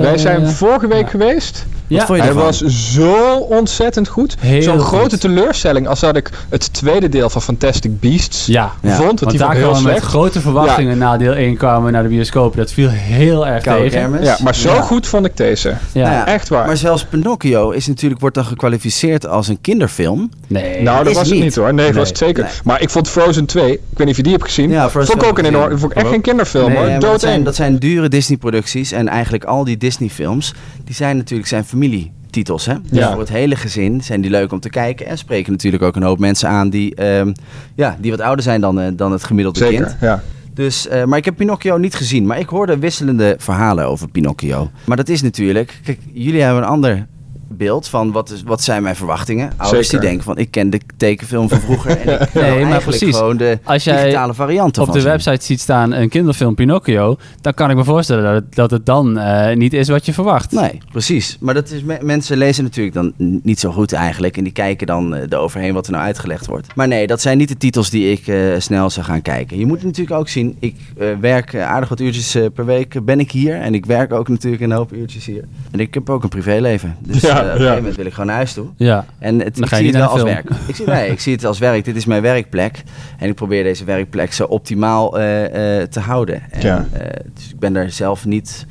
wij 0.00 0.18
zijn 0.18 0.48
vorige 0.48 0.86
week 0.86 1.04
ja. 1.04 1.08
geweest. 1.08 1.66
Ja, 1.86 2.06
vond 2.06 2.18
je 2.18 2.24
Hij 2.24 2.28
ervan? 2.32 2.44
was 2.44 2.60
zo 2.92 3.34
ontzettend 3.36 4.08
goed. 4.08 4.36
Zo'n 4.60 4.78
grote 4.80 5.18
teleurstelling 5.18 5.88
als 5.88 6.00
dat 6.00 6.16
ik 6.16 6.30
het 6.48 6.72
tweede 6.72 7.08
deel 7.08 7.30
van 7.30 7.42
Fantastic 7.42 8.00
Beasts 8.00 8.46
ja. 8.46 8.72
Vond. 8.82 8.96
Want 8.98 9.20
Want 9.20 9.30
die 9.30 9.38
daar 9.40 9.54
kwamen 9.54 9.76
we 9.76 9.82
met 9.82 9.92
slecht. 9.92 10.06
grote 10.06 10.40
verwachtingen 10.40 10.98
na 10.98 11.16
deel 11.16 11.32
1 11.34 11.56
kwamen 11.56 11.84
we 11.84 11.90
naar 11.90 12.02
de 12.02 12.08
bioscoop. 12.08 12.56
Dat 12.56 12.72
viel 12.72 12.88
heel 12.88 13.46
erg 13.46 13.62
Koude 13.62 13.82
tegen. 13.90 14.00
kermis. 14.00 14.26
Ja, 14.26 14.36
maar 14.42 14.54
zo 14.54 14.74
Ja. 14.74 14.80
goed 14.80 15.06
vond 15.06 15.26
ik 15.26 15.36
deze. 15.36 15.68
Ja. 15.92 16.02
Nou 16.02 16.14
ja, 16.14 16.26
Echt 16.26 16.48
waar. 16.48 16.66
Maar 16.66 16.76
zelfs 16.76 17.04
Pinocchio 17.04 17.70
is 17.70 17.86
natuurlijk, 17.86 18.20
wordt 18.20 18.34
dan 18.36 18.44
gekwalificeerd 18.44 19.26
als 19.26 19.48
een 19.48 19.60
kinderfilm. 19.60 20.30
Nee. 20.46 20.82
nou, 20.82 21.04
dat 21.04 21.14
was 21.14 21.28
het 21.30 21.38
niet. 21.40 21.54
hoor. 21.54 21.74
Nee, 21.74 21.86
dat 21.86 21.94
was 21.94 22.08
het 22.08 22.18
zeker. 22.18 22.42
Nee. 22.42 22.52
Maar 22.64 22.80
ik 22.82 22.90
vond 22.90 23.08
Frozen 23.08 23.46
2, 23.46 23.72
ik 23.72 23.78
weet 23.94 23.98
niet 23.98 24.08
of 24.10 24.16
je 24.16 24.22
die 24.22 24.32
hebt 24.32 24.44
gezien. 24.44 24.70
Ja, 24.70 24.90
Frozen 24.90 25.10
vond 25.10 25.22
ik 25.22 25.28
ook 25.28 25.38
een 25.38 25.44
enorm, 25.44 25.78
vond 25.78 25.92
ik 25.92 25.98
echt 25.98 26.08
geen 26.08 26.20
kinderfilm 26.20 26.72
hoor. 26.74 26.86
dat, 26.88 27.00
Dood 27.00 27.20
zijn, 27.20 27.44
dat 27.44 27.60
dure 27.80 28.08
Disney-producties. 28.08 28.92
En 28.92 29.08
eigenlijk 29.08 29.44
al 29.44 29.64
die 29.64 29.76
Disney-films, 29.76 30.54
die 30.84 30.94
zijn 30.94 31.16
natuurlijk 31.16 31.48
zijn 31.48 31.64
familietitels. 31.72 32.66
Hè? 32.66 32.74
Dus 32.82 32.98
Ja. 32.98 33.10
voor 33.10 33.20
het 33.20 33.28
hele 33.28 33.56
gezin 33.56 34.02
zijn 34.02 34.20
die 34.20 34.30
leuk 34.30 34.52
om 34.52 34.60
te 34.60 34.70
kijken. 34.70 35.06
En 35.06 35.18
spreken 35.18 35.52
natuurlijk 35.52 35.82
ook 35.82 35.96
een 35.96 36.02
hoop 36.02 36.18
mensen 36.18 36.48
aan 36.48 36.70
die, 36.70 36.94
ehm, 36.94 37.32
ja, 37.74 37.96
die 38.00 38.10
wat 38.10 38.20
ouder 38.20 38.42
zijn 38.44 38.60
dan, 38.60 38.80
eh, 38.80 38.86
dan 38.96 39.12
het 39.12 39.24
gemiddelde 39.24 39.58
Zeker, 39.58 39.84
kind. 39.84 39.96
ja. 40.00 40.22
Dus, 40.54 40.88
eh, 40.88 41.04
maar 41.04 41.18
ik 41.18 41.24
heb 41.24 41.36
Pinocchio 41.36 41.76
niet 41.76 41.94
gezien. 41.94 42.26
Maar 42.26 42.38
ik 42.38 42.48
hoorde 42.48 42.78
wisselende 42.78 43.34
verhalen 43.38 43.86
over 43.86 44.08
Pinocchio. 44.08 44.70
Maar 44.86 44.96
dat 44.96 45.08
is 45.08 45.22
natuurlijk... 45.22 45.80
Kijk, 45.84 45.98
jullie 46.12 46.40
hebben 46.42 46.62
een 46.62 46.68
ander 46.68 47.06
beeld 47.52 47.88
van 47.88 48.12
wat, 48.12 48.30
is, 48.30 48.42
wat 48.42 48.62
zijn 48.62 48.82
mijn 48.82 48.96
verwachtingen. 48.96 49.52
Ouders 49.56 49.88
Zeker. 49.88 50.00
die 50.00 50.08
denken 50.08 50.24
van 50.24 50.38
ik 50.38 50.50
ken 50.50 50.70
de 50.70 50.80
tekenfilm 50.96 51.48
van 51.48 51.60
vroeger. 51.60 51.90
En 51.98 52.20
ik 52.20 52.34
Nee, 52.34 52.42
maar 52.42 52.50
eigenlijk 52.52 52.84
precies. 52.84 53.16
gewoon 53.16 53.36
de 53.36 53.58
Als 53.64 53.84
jij 53.84 54.02
digitale 54.02 54.34
variant 54.34 54.78
op 54.78 54.92
de 54.92 55.02
website 55.02 55.44
ziet 55.44 55.60
staan 55.60 55.92
een 55.92 56.08
kinderfilm 56.08 56.54
Pinocchio, 56.54 57.16
dan 57.40 57.54
kan 57.54 57.70
ik 57.70 57.76
me 57.76 57.84
voorstellen 57.84 58.22
dat 58.24 58.34
het, 58.34 58.54
dat 58.54 58.70
het 58.70 58.86
dan 58.86 59.18
eh, 59.18 59.56
niet 59.56 59.72
is 59.72 59.88
wat 59.88 60.06
je 60.06 60.12
verwacht. 60.12 60.50
Nee, 60.52 60.78
precies. 60.92 61.36
Maar 61.40 61.54
dat 61.54 61.70
is, 61.70 61.82
me- 61.82 61.98
mensen 62.02 62.36
lezen 62.36 62.64
natuurlijk 62.64 62.94
dan 62.94 63.12
niet 63.42 63.60
zo 63.60 63.70
goed 63.72 63.92
eigenlijk. 63.92 64.36
En 64.36 64.44
die 64.44 64.52
kijken 64.52 64.86
dan 64.86 65.14
eh, 65.14 65.22
eroverheen 65.28 65.74
wat 65.74 65.86
er 65.86 65.92
nou 65.92 66.04
uitgelegd 66.04 66.46
wordt. 66.46 66.74
Maar 66.74 66.88
nee, 66.88 67.06
dat 67.06 67.20
zijn 67.20 67.38
niet 67.38 67.48
de 67.48 67.56
titels 67.56 67.90
die 67.90 68.10
ik 68.12 68.26
eh, 68.26 68.36
snel 68.58 68.90
zou 68.90 69.06
gaan 69.06 69.22
kijken. 69.22 69.58
Je 69.58 69.66
moet 69.66 69.82
natuurlijk 69.82 70.18
ook 70.18 70.28
zien, 70.28 70.56
ik 70.58 70.76
werk 71.20 71.56
aardig 71.56 71.88
wat 71.88 72.00
uurtjes 72.00 72.36
per 72.54 72.64
week 72.64 73.04
ben 73.04 73.20
ik 73.20 73.30
hier. 73.30 73.54
En 73.60 73.74
ik 73.74 73.86
werk 73.86 74.12
ook 74.12 74.28
natuurlijk 74.28 74.62
een 74.62 74.72
hoop 74.72 74.92
uurtjes 74.92 75.24
hier. 75.26 75.44
En 75.70 75.80
ik 75.80 75.94
heb 75.94 76.10
ook 76.10 76.22
een 76.22 76.28
privéleven. 76.28 76.96
Dus 77.00 77.20
Ja, 77.20 77.41
op 77.44 77.48
een 77.48 77.52
ja. 77.52 77.58
gegeven 77.58 77.76
moment 77.76 77.96
wil 77.96 78.06
ik 78.06 78.12
gewoon 78.12 78.26
naar 78.26 78.36
huis 78.36 78.52
toe. 78.52 78.66
Ja. 78.76 79.04
En 79.18 79.38
het, 79.38 79.54
Dan 79.54 79.62
ik 79.64 79.68
ga 79.68 79.76
je 79.76 79.82
zie 79.82 79.92
niet 79.92 80.02
het 80.02 80.10
wel 80.12 80.12
als 80.12 80.22
werk. 80.32 80.50
Ik 80.66 80.74
zie, 80.76 80.86
nee, 80.86 81.10
ik 81.10 81.20
zie 81.20 81.32
het 81.32 81.44
als 81.44 81.58
werk. 81.58 81.84
Dit 81.84 81.96
is 81.96 82.04
mijn 82.04 82.22
werkplek. 82.22 82.82
En 83.18 83.28
ik 83.28 83.34
probeer 83.34 83.62
deze 83.62 83.84
werkplek 83.84 84.32
zo 84.32 84.44
optimaal 84.44 85.18
eh, 85.18 85.80
eh, 85.80 85.88
te 85.88 86.00
houden. 86.00 86.42
En, 86.50 86.60
Ja. 86.60 86.86
eh, 86.92 87.06
dus 87.34 87.50
ik 87.50 87.58
ben 87.58 87.72
daar 87.72 87.90
zelf 87.90 88.24
niet... 88.24 88.66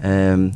ehm, 0.00 0.48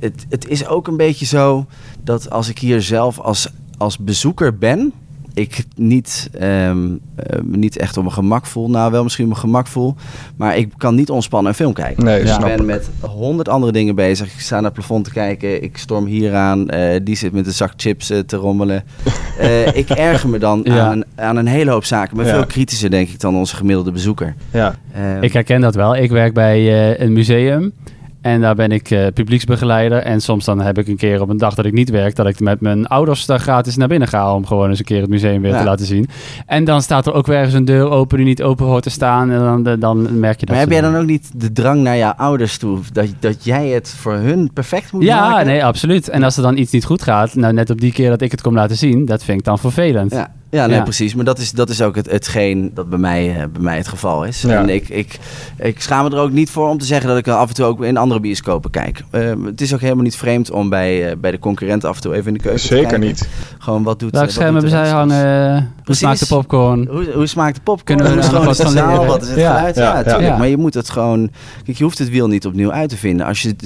het, 0.00 0.26
het 0.28 0.48
is 0.48 0.66
ook 0.66 0.86
een 0.88 0.96
beetje 0.96 1.26
zo 1.26 1.66
dat 2.04 2.30
als 2.30 2.48
ik 2.48 2.58
hier 2.58 2.82
zelf 2.82 3.18
als, 3.18 3.48
als 3.78 3.98
bezoeker 3.98 4.58
ben... 4.58 4.92
ik 5.40 5.64
niet, 5.76 6.30
ehm, 6.38 6.78
eh, 7.16 7.38
niet 7.42 7.76
echt 7.78 7.96
op 7.96 8.02
mijn 8.02 8.14
gemak 8.14 8.46
voel. 8.46 8.70
Nou, 8.70 8.90
wel 8.92 9.02
misschien 9.02 9.24
op 9.24 9.30
mijn 9.30 9.42
gemak 9.42 9.66
voel. 9.66 9.94
Maar 10.36 10.56
ik 10.56 10.72
kan 10.76 10.94
niet 10.94 11.10
ontspannen 11.10 11.50
een 11.50 11.56
film 11.56 11.72
kijken. 11.72 12.04
Nee, 12.04 12.22
Dus 12.22 12.34
ik 12.34 12.40
ben 12.40 12.58
ik. 12.58 12.64
met 12.64 12.88
honderd 13.00 13.48
andere 13.48 13.72
dingen 13.72 13.94
bezig. 13.94 14.32
Ik 14.34 14.40
sta 14.40 14.54
naar 14.54 14.64
het 14.64 14.72
plafond 14.72 15.04
te 15.04 15.10
kijken. 15.12 15.62
Ik 15.62 15.76
storm 15.76 16.06
hier 16.06 16.34
aan. 16.34 16.68
eh, 16.68 17.00
die 17.02 17.16
zit 17.16 17.32
met 17.32 17.46
een 17.46 17.52
zak 17.52 17.72
chips 17.76 18.10
eh, 18.10 18.18
te 18.18 18.36
rommelen. 18.36 18.82
Eh, 19.38 19.74
ik 19.76 19.88
erger 19.90 20.28
me 20.28 20.38
dan 20.38 20.60
Ja. 20.64 20.78
aan, 20.86 20.92
een, 20.92 21.04
aan 21.14 21.36
een 21.36 21.46
hele 21.46 21.70
hoop 21.70 21.84
zaken. 21.84 22.16
Ja. 22.24 22.24
veel 22.24 22.46
kritischer, 22.46 22.90
denk 22.90 23.08
ik, 23.08 23.20
dan 23.20 23.36
onze 23.36 23.56
gemiddelde 23.56 23.92
bezoeker. 23.92 24.34
Ja. 24.52 24.74
Eh, 24.92 25.22
Ik 25.22 25.32
herken 25.32 25.60
dat 25.60 25.74
wel. 25.74 25.96
Ik 25.96 26.10
werk 26.10 26.34
bij 26.34 26.58
eh, 26.58 27.00
een 27.06 27.12
museum. 27.12 27.72
En 28.20 28.40
daar 28.40 28.54
ben 28.54 28.72
ik 28.72 28.90
eh, 28.90 29.06
publieksbegeleider. 29.14 29.98
En 29.98 30.20
soms 30.20 30.44
dan 30.44 30.60
heb 30.60 30.78
ik 30.78 30.88
een 30.88 30.96
keer 30.96 31.20
op 31.20 31.28
een 31.28 31.36
dag 31.36 31.54
dat 31.54 31.64
ik 31.64 31.72
niet 31.72 31.90
werk... 31.90 32.16
dat 32.16 32.26
ik 32.26 32.40
met 32.40 32.60
mijn 32.60 32.86
ouders 32.86 33.26
daar 33.26 33.38
gratis 33.40 33.76
naar 33.76 33.88
binnen 33.88 34.08
ga... 34.08 34.34
om 34.34 34.46
gewoon 34.46 34.68
eens 34.68 34.78
een 34.78 34.84
keer 34.84 35.00
het 35.00 35.10
museum 35.10 35.42
weer 35.42 35.50
Ja. 35.52 35.58
te 35.58 35.64
laten 35.64 35.86
zien. 35.86 36.06
En 36.46 36.64
dan 36.64 36.82
staat 36.82 37.06
er 37.06 37.12
ook 37.12 37.26
weer 37.26 37.36
ergens 37.36 37.54
een 37.54 37.64
deur 37.64 37.90
open 37.90 38.16
die 38.16 38.26
niet 38.26 38.42
open 38.42 38.66
hoort 38.66 38.82
te 38.82 38.90
staan. 38.90 39.30
En 39.30 39.62
dan, 39.62 39.80
dan 39.80 40.18
merk 40.18 40.40
je 40.40 40.46
dat. 40.46 40.48
maar 40.54 40.64
heb 40.64 40.70
jij 40.70 40.80
dan 40.80 40.96
ook 40.96 41.06
niet 41.06 41.30
de 41.40 41.52
drang 41.52 41.82
naar 41.82 41.96
jouw 41.96 42.12
ouders 42.16 42.58
toe? 42.58 42.78
Dat, 42.92 43.06
dat 43.20 43.44
jij 43.44 43.68
het 43.68 43.88
voor 43.98 44.14
hun 44.14 44.50
perfect 44.52 44.92
moet 44.92 45.02
Ja, 45.02 45.28
maken? 45.28 45.46
nee, 45.46 45.64
absoluut. 45.64 46.08
En 46.08 46.22
als 46.22 46.36
er 46.36 46.42
dan 46.42 46.56
iets 46.56 46.72
niet 46.72 46.84
goed 46.84 47.02
gaat... 47.02 47.34
nou, 47.34 47.52
net 47.52 47.70
op 47.70 47.80
die 47.80 47.92
keer 47.92 48.08
dat 48.10 48.20
ik 48.20 48.30
het 48.30 48.42
kom 48.42 48.54
laten 48.54 48.76
zien... 48.76 49.04
dat 49.04 49.24
vind 49.24 49.38
ik 49.38 49.44
dan 49.44 49.58
vervelend. 49.58 50.12
Ja, 50.12 50.32
ja, 50.50 50.66
nee, 50.66 50.76
Ja. 50.76 50.82
precies. 50.82 51.14
Maar 51.14 51.24
dat 51.24 51.38
is, 51.38 51.50
dat 51.52 51.68
is 51.68 51.82
ook 51.82 51.94
het, 51.96 52.10
hetgeen 52.10 52.70
dat 52.74 52.88
bij 52.88 52.98
mij, 52.98 53.28
eh, 53.28 53.36
bij 53.52 53.62
mij 53.62 53.76
het 53.76 53.88
geval 53.88 54.24
is. 54.24 54.42
Ja. 54.42 54.62
En 54.62 54.68
ik, 54.68 54.88
ik, 54.88 55.18
ik 55.56 55.80
schaam 55.80 56.04
me 56.04 56.10
er 56.16 56.22
ook 56.22 56.30
niet 56.30 56.50
voor 56.50 56.68
om 56.68 56.78
te 56.78 56.84
zeggen 56.84 57.08
dat 57.08 57.18
ik 57.18 57.28
af 57.28 57.48
en 57.48 57.54
toe 57.54 57.64
ook 57.64 57.82
in 57.84 57.96
andere 57.96 58.20
bioscopen 58.20 58.70
kijk. 58.70 59.02
Eh, 59.10 59.32
het 59.44 59.60
is 59.60 59.74
ook 59.74 59.80
helemaal 59.80 60.02
niet 60.04 60.16
vreemd 60.16 60.50
om 60.50 60.68
bij, 60.68 61.10
eh, 61.10 61.16
bij 61.16 61.30
de 61.30 61.38
concurrent 61.38 61.84
af 61.84 61.96
en 61.96 62.02
toe 62.02 62.14
even 62.14 62.26
in 62.26 62.32
de 62.34 62.40
keuken 62.40 62.60
te 62.60 62.66
Zeker 62.66 62.88
kijken. 62.88 63.06
niet. 63.06 63.28
Gewoon 63.58 63.82
wat 63.82 63.98
doet 63.98 64.10
Welk 64.10 64.24
wat 64.24 64.34
scherm 64.34 64.52
hebben 64.52 64.70
zij 64.70 64.88
hangen? 64.88 65.72
Hoe 65.84 65.94
smaakt 65.94 66.18
de 66.18 66.26
popcorn? 66.26 66.86
Hoe, 66.90 67.12
hoe 67.14 67.26
smaakt 67.26 67.54
de 67.54 67.60
popcorn? 67.62 67.98
Kunnen 68.00 68.16
we 68.30 68.44
wat 68.44 68.56
van 68.56 68.72
leren? 68.72 69.06
Wat 69.06 69.22
is 69.22 69.28
het 69.28 69.38
Ja. 69.38 69.56
geluid? 69.56 69.76
Ja, 69.76 69.82
Ja, 69.82 69.94
ja. 69.96 70.02
tuurlijk. 70.02 70.24
Ja. 70.26 70.36
Maar 70.36 70.48
je 70.48 70.56
moet 70.56 70.74
het 70.74 70.90
gewoon... 70.90 71.30
Kijk, 71.64 71.76
je 71.78 71.84
hoeft 71.84 71.98
het 71.98 72.08
wiel 72.10 72.28
niet 72.28 72.46
opnieuw 72.46 72.72
uit 72.72 72.88
te 72.88 72.96
vinden. 72.96 73.26
Als 73.26 73.42
je 73.42 73.56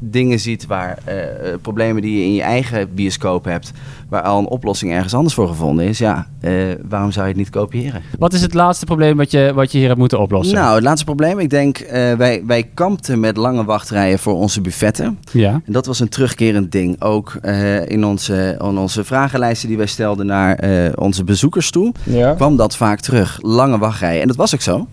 dingen 0.00 0.38
ziet 0.40 0.66
waar 0.66 0.98
eh, 1.04 1.22
eh, 1.52 1.58
problemen 1.62 2.02
die 2.02 2.18
je 2.18 2.24
in 2.24 2.34
je 2.34 2.42
eigen 2.42 2.94
bioscoop 2.94 3.44
hebt... 3.44 3.72
waar 4.08 4.22
al 4.22 4.38
een 4.38 4.48
oplossing 4.48 4.92
ergens 4.92 5.14
anders 5.14 5.34
voor 5.34 5.48
gevonden 5.48 5.84
is... 5.84 5.98
ja, 5.98 6.26
eh, 6.40 6.52
waarom 6.88 7.12
zou 7.12 7.24
je 7.24 7.30
het 7.30 7.40
niet 7.40 7.50
kopiëren? 7.50 8.02
Wat 8.18 8.32
is 8.32 8.42
het 8.42 8.54
laatste 8.54 8.84
probleem 8.84 9.16
wat 9.16 9.30
je, 9.30 9.52
wat 9.54 9.72
je 9.72 9.78
hier 9.78 9.86
hebt 9.86 9.98
moeten 9.98 10.20
oplossen? 10.20 10.54
Nou, 10.56 10.74
het 10.74 10.84
laatste 10.84 11.04
probleem. 11.04 11.38
Ik 11.38 11.50
denk, 11.50 11.78
eh, 11.78 12.12
wij, 12.12 12.42
wij 12.46 12.70
kampten 12.74 13.20
met 13.20 13.36
lange 13.36 13.64
wachtrijen 13.64 14.18
voor 14.18 14.34
onze 14.34 14.60
buffetten. 14.60 15.18
Ja. 15.32 15.60
En 15.64 15.72
dat 15.72 15.86
was 15.86 16.00
een 16.00 16.08
terugkerend 16.08 16.72
ding. 16.72 17.02
Ook 17.02 17.38
eh, 17.42 17.88
in, 17.88 18.04
onze, 18.04 18.56
in 18.60 18.78
onze 18.78 19.04
vragenlijsten 19.04 19.68
die 19.68 19.76
wij 19.76 19.86
stelden 19.86 20.26
naar 20.26 20.54
eh, 20.54 20.92
onze 20.94 21.24
bezoekers 21.24 21.70
toe... 21.70 21.92
Ja. 22.02 22.34
kwam 22.34 22.56
dat 22.56 22.76
vaak 22.76 23.00
terug. 23.00 23.38
Lange 23.42 23.78
wachtrijen. 23.78 24.20
En 24.20 24.28
dat 24.28 24.36
was 24.36 24.54
ook 24.54 24.60
zo. 24.60 24.86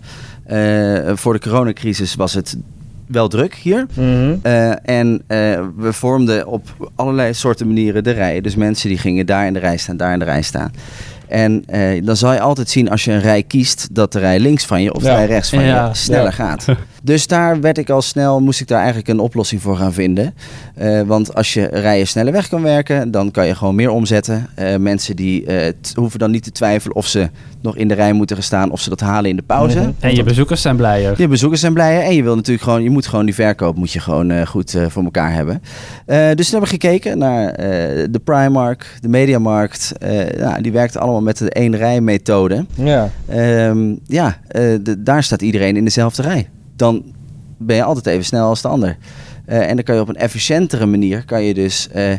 Eh, 0.44 1.14
voor 1.14 1.32
de 1.32 1.38
coronacrisis 1.38 2.14
was 2.14 2.34
het 2.34 2.56
wel 3.06 3.28
druk 3.28 3.54
hier. 3.54 3.86
Mhm. 3.94 4.34
Eh, 4.42 4.88
en 4.88 5.22
eh, 5.26 5.60
we 5.76 5.92
vormden 5.92 6.46
op 6.46 6.90
allerlei 6.94 7.34
soorten 7.34 7.66
manieren 7.66 8.04
de 8.04 8.10
rijen. 8.10 8.42
Dus 8.42 8.54
mensen 8.56 8.88
die 8.88 8.98
gingen 8.98 9.26
daar 9.26 9.46
in 9.46 9.52
de 9.52 9.58
rij 9.58 9.76
staan, 9.76 9.96
daar 9.96 10.12
in 10.12 10.18
de 10.18 10.24
rij 10.24 10.42
staan. 10.42 10.72
En 11.28 11.62
eh, 11.66 12.04
dan 12.04 12.16
zal 12.16 12.32
je 12.32 12.40
altijd 12.40 12.70
zien 12.70 12.90
als 12.90 13.04
je 13.04 13.12
een 13.12 13.20
rij 13.20 13.42
kiest 13.42 13.88
dat 13.94 14.12
de 14.12 14.18
rij 14.18 14.38
links 14.38 14.64
van 14.66 14.82
je 14.82 14.94
of 14.94 15.02
de 15.02 15.08
rij 15.08 15.26
rechts 15.26 15.50
van 15.50 15.62
je 15.62 15.88
sneller 15.92 16.24
Ja. 16.24 16.30
gaat. 16.30 16.66
Dus 17.06 17.26
daar 17.26 17.60
werd 17.60 17.78
ik 17.78 17.90
al 17.90 18.02
snel, 18.02 18.40
moest 18.40 18.60
ik 18.60 18.66
daar 18.68 18.78
eigenlijk 18.78 19.08
een 19.08 19.18
oplossing 19.18 19.62
voor 19.62 19.76
gaan 19.76 19.92
vinden. 19.92 20.34
Eh, 20.74 21.00
want 21.02 21.34
als 21.34 21.54
je 21.54 21.68
rijen 21.72 22.06
sneller 22.06 22.32
weg 22.32 22.48
kan 22.48 22.62
werken, 22.62 23.10
dan 23.10 23.30
kan 23.30 23.46
je 23.46 23.54
gewoon 23.54 23.74
meer 23.74 23.90
omzetten. 23.90 24.46
Eh, 24.54 24.76
mensen 24.76 25.16
die 25.16 25.46
eh, 25.46 25.72
hoeven 25.94 26.18
dan 26.18 26.30
niet 26.30 26.42
te 26.44 26.52
twijfelen 26.52 26.96
of 26.96 27.06
ze 27.06 27.28
nog 27.62 27.76
in 27.76 27.88
de 27.88 27.94
rij 27.94 28.12
moeten 28.12 28.36
gaan 28.36 28.44
staan, 28.44 28.70
of 28.70 28.80
ze 28.80 28.88
dat 28.88 29.00
halen 29.00 29.30
in 29.30 29.36
de 29.36 29.42
pauze. 29.42 29.78
Mhm. 29.78 29.90
En 30.00 30.14
je 30.14 30.22
bezoekers 30.22 30.62
zijn 30.62 30.76
blijer. 30.76 31.14
Je 31.20 31.28
bezoekers 31.28 31.60
zijn 31.60 31.72
blijer 31.74 32.02
en 32.02 32.14
je 32.14 32.22
wil 32.22 32.34
natuurlijk 32.34 32.64
gewoon, 32.64 32.82
je 32.82 32.90
moet 32.90 33.06
gewoon 33.06 33.24
die 33.24 33.34
verkoop 33.34 33.76
moet 33.76 33.92
je 33.92 34.00
gewoon 34.00 34.30
eh, 34.30 34.46
goed 34.46 34.74
eh, 34.74 34.86
voor 34.88 35.04
elkaar 35.04 35.32
hebben. 35.32 35.62
Eh, 36.06 36.16
dus 36.34 36.48
toen 36.50 36.58
hebben 36.60 36.60
we 36.60 36.86
gekeken 36.86 37.18
naar 37.18 37.48
eh, 37.48 37.68
de 38.10 38.20
Primark, 38.24 38.96
de 39.00 39.08
Mediamarkt. 39.08 39.92
Eh 39.98 40.28
ja, 40.38 40.58
die 40.60 40.72
werkten 40.72 41.00
allemaal 41.00 41.22
met 41.22 41.38
de 41.38 41.50
één 41.50 41.76
rij 41.76 42.00
methode. 42.00 42.64
Ja. 42.74 43.10
Ehm, 43.28 43.94
ja, 44.06 44.36
eh, 44.48 44.62
de- 44.82 45.02
daar 45.02 45.22
staat 45.22 45.42
iedereen 45.42 45.76
in 45.76 45.84
dezelfde 45.84 46.22
rij. 46.22 46.48
Dan 46.76 47.04
ben 47.56 47.76
je 47.76 47.82
altijd 47.82 48.06
even 48.06 48.24
snel 48.24 48.48
als 48.48 48.62
de 48.62 48.68
ander. 48.68 48.96
Eh, 49.46 49.68
en 49.68 49.74
dan 49.74 49.84
kan 49.84 49.94
je 49.94 50.00
op 50.00 50.08
een 50.08 50.16
efficiëntere 50.16 50.86
manier 50.86 51.24
kan 51.24 51.42
je 51.42 51.54
dus 51.54 51.88
eh, 51.88 52.12
eh, 52.12 52.18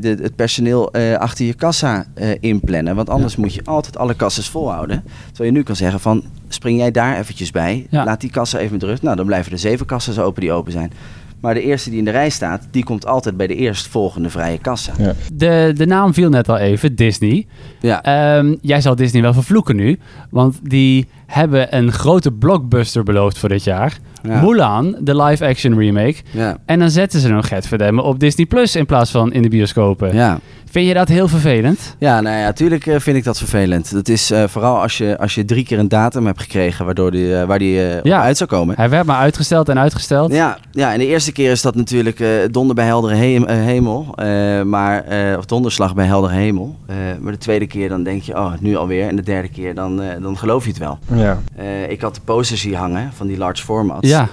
de, 0.00 0.16
het 0.22 0.36
personeel 0.36 0.92
achter 1.18 1.46
je 1.46 1.54
kassa 1.54 2.06
inplannen. 2.40 2.96
Want 2.96 3.10
anders 3.10 3.36
moet 3.36 3.54
je 3.54 3.64
altijd 3.64 3.98
alle 3.98 4.14
kassas 4.14 4.48
volhouden. 4.48 5.04
Terwijl 5.26 5.50
je 5.50 5.56
nu 5.56 5.62
kan 5.62 5.76
zeggen 5.76 6.00
van 6.00 6.24
spring 6.48 6.78
jij 6.78 6.90
daar 6.90 7.18
eventjes 7.18 7.50
bij. 7.50 7.86
Ja. 7.90 8.04
Laat 8.04 8.20
die 8.20 8.30
kassa 8.30 8.58
even 8.58 8.72
met 8.72 8.82
rust. 8.82 9.02
Nou, 9.02 9.16
dan 9.16 9.26
blijven 9.26 9.52
er 9.52 9.58
zeven 9.58 9.86
kassas 9.86 10.18
open 10.18 10.40
die 10.40 10.52
open 10.52 10.72
zijn. 10.72 10.92
Maar 11.40 11.54
de 11.54 11.62
eerste 11.62 11.90
die 11.90 11.98
in 11.98 12.04
de 12.04 12.10
rij 12.10 12.30
staat, 12.30 12.66
die 12.70 12.84
komt 12.84 13.06
altijd 13.06 13.36
bij 13.36 13.46
de 13.46 13.54
eerstvolgende 13.54 14.30
vrije 14.30 14.58
kassa. 14.58 14.92
Ja. 14.98 15.12
De, 15.32 15.72
de 15.76 15.86
naam 15.86 16.14
viel 16.14 16.28
net 16.28 16.48
al 16.48 16.56
even, 16.56 16.94
Disney. 16.96 17.46
Ja. 17.80 18.02
Ehm, 18.02 18.54
jij 18.60 18.80
zal 18.80 18.94
Disney 18.94 19.22
wel 19.22 19.32
vervloeken 19.32 19.76
nu. 19.76 19.98
Want 20.30 20.58
die 20.62 21.06
hebben 21.26 21.76
een 21.76 21.92
grote 21.92 22.32
blockbuster 22.32 23.02
beloofd 23.02 23.38
voor 23.38 23.48
dit 23.48 23.64
jaar. 23.64 23.98
Ja. 24.22 24.40
Mulan, 24.40 24.96
de 25.00 25.22
live-action 25.22 25.78
remake. 25.78 26.16
Ja. 26.30 26.56
En 26.66 26.78
dan 26.78 26.90
zetten 26.90 27.20
ze 27.20 27.28
nog 27.28 27.48
het 27.50 27.66
verdemmen 27.66 28.04
op 28.04 28.20
Disney 28.20 28.46
Plus 28.46 28.76
in 28.76 28.86
plaats 28.86 29.10
van 29.10 29.32
in 29.32 29.42
de 29.42 29.48
bioscopen. 29.48 30.14
ja. 30.14 30.38
Vind 30.70 30.86
je 30.88 30.94
dat 30.94 31.08
heel 31.08 31.28
vervelend? 31.28 31.96
Ja, 31.98 32.20
nou 32.20 32.36
ja, 32.36 32.42
natuurlijk 32.44 32.86
eh, 32.86 32.98
vind 32.98 33.16
ik 33.16 33.24
dat 33.24 33.38
vervelend. 33.38 33.92
Dat 33.92 34.08
is 34.08 34.30
eh, 34.30 34.44
vooral 34.48 34.80
als 34.80 34.98
je, 34.98 35.18
als 35.18 35.34
je 35.34 35.44
drie 35.44 35.64
keer 35.64 35.78
een 35.78 35.88
datum 35.88 36.26
hebt 36.26 36.40
gekregen 36.40 36.84
waardoor 36.84 37.10
die, 37.10 37.36
eh, 37.36 37.44
waar 37.46 37.58
die 37.58 37.80
eh, 37.88 38.02
Ja. 38.02 38.16
op 38.18 38.24
uit 38.24 38.36
zou 38.36 38.50
komen. 38.50 38.74
Hij 38.76 38.88
werd 38.88 39.06
maar 39.06 39.18
uitgesteld 39.18 39.68
en 39.68 39.78
uitgesteld. 39.78 40.32
Ja, 40.32 40.58
ja, 40.70 40.92
en 40.92 40.98
de 40.98 41.06
eerste 41.06 41.32
keer 41.32 41.50
is 41.50 41.62
dat 41.62 41.74
natuurlijk 41.74 42.20
eh, 42.20 42.28
donder 42.50 42.74
bij 42.74 42.84
heldere 42.86 43.14
he- 43.14 43.52
hemel. 43.54 44.06
eh, 44.14 44.62
maar, 44.62 45.04
eh, 45.04 45.38
of 45.38 45.44
donderslag 45.44 45.94
bij 45.94 46.06
heldere 46.06 46.34
hemel. 46.34 46.76
Eh, 46.86 46.96
maar 47.20 47.32
de 47.32 47.38
tweede 47.38 47.66
keer 47.66 47.88
dan 47.88 48.02
denk 48.02 48.22
je, 48.22 48.36
oh, 48.36 48.52
nu 48.60 48.76
alweer. 48.76 49.08
En 49.08 49.16
de 49.16 49.22
derde 49.22 49.48
keer 49.48 49.74
dan, 49.74 50.02
eh, 50.02 50.22
dan 50.22 50.38
geloof 50.38 50.62
je 50.64 50.68
het 50.70 50.78
wel. 50.78 50.98
Ja. 51.14 51.38
Eh, 51.56 51.90
ik 51.90 52.00
had 52.00 52.14
de 52.14 52.20
posters 52.24 52.62
hier 52.62 52.76
hangen 52.76 53.10
van 53.14 53.26
die 53.26 53.38
large 53.38 53.62
formats. 53.64 54.08
Ja. 54.08 54.28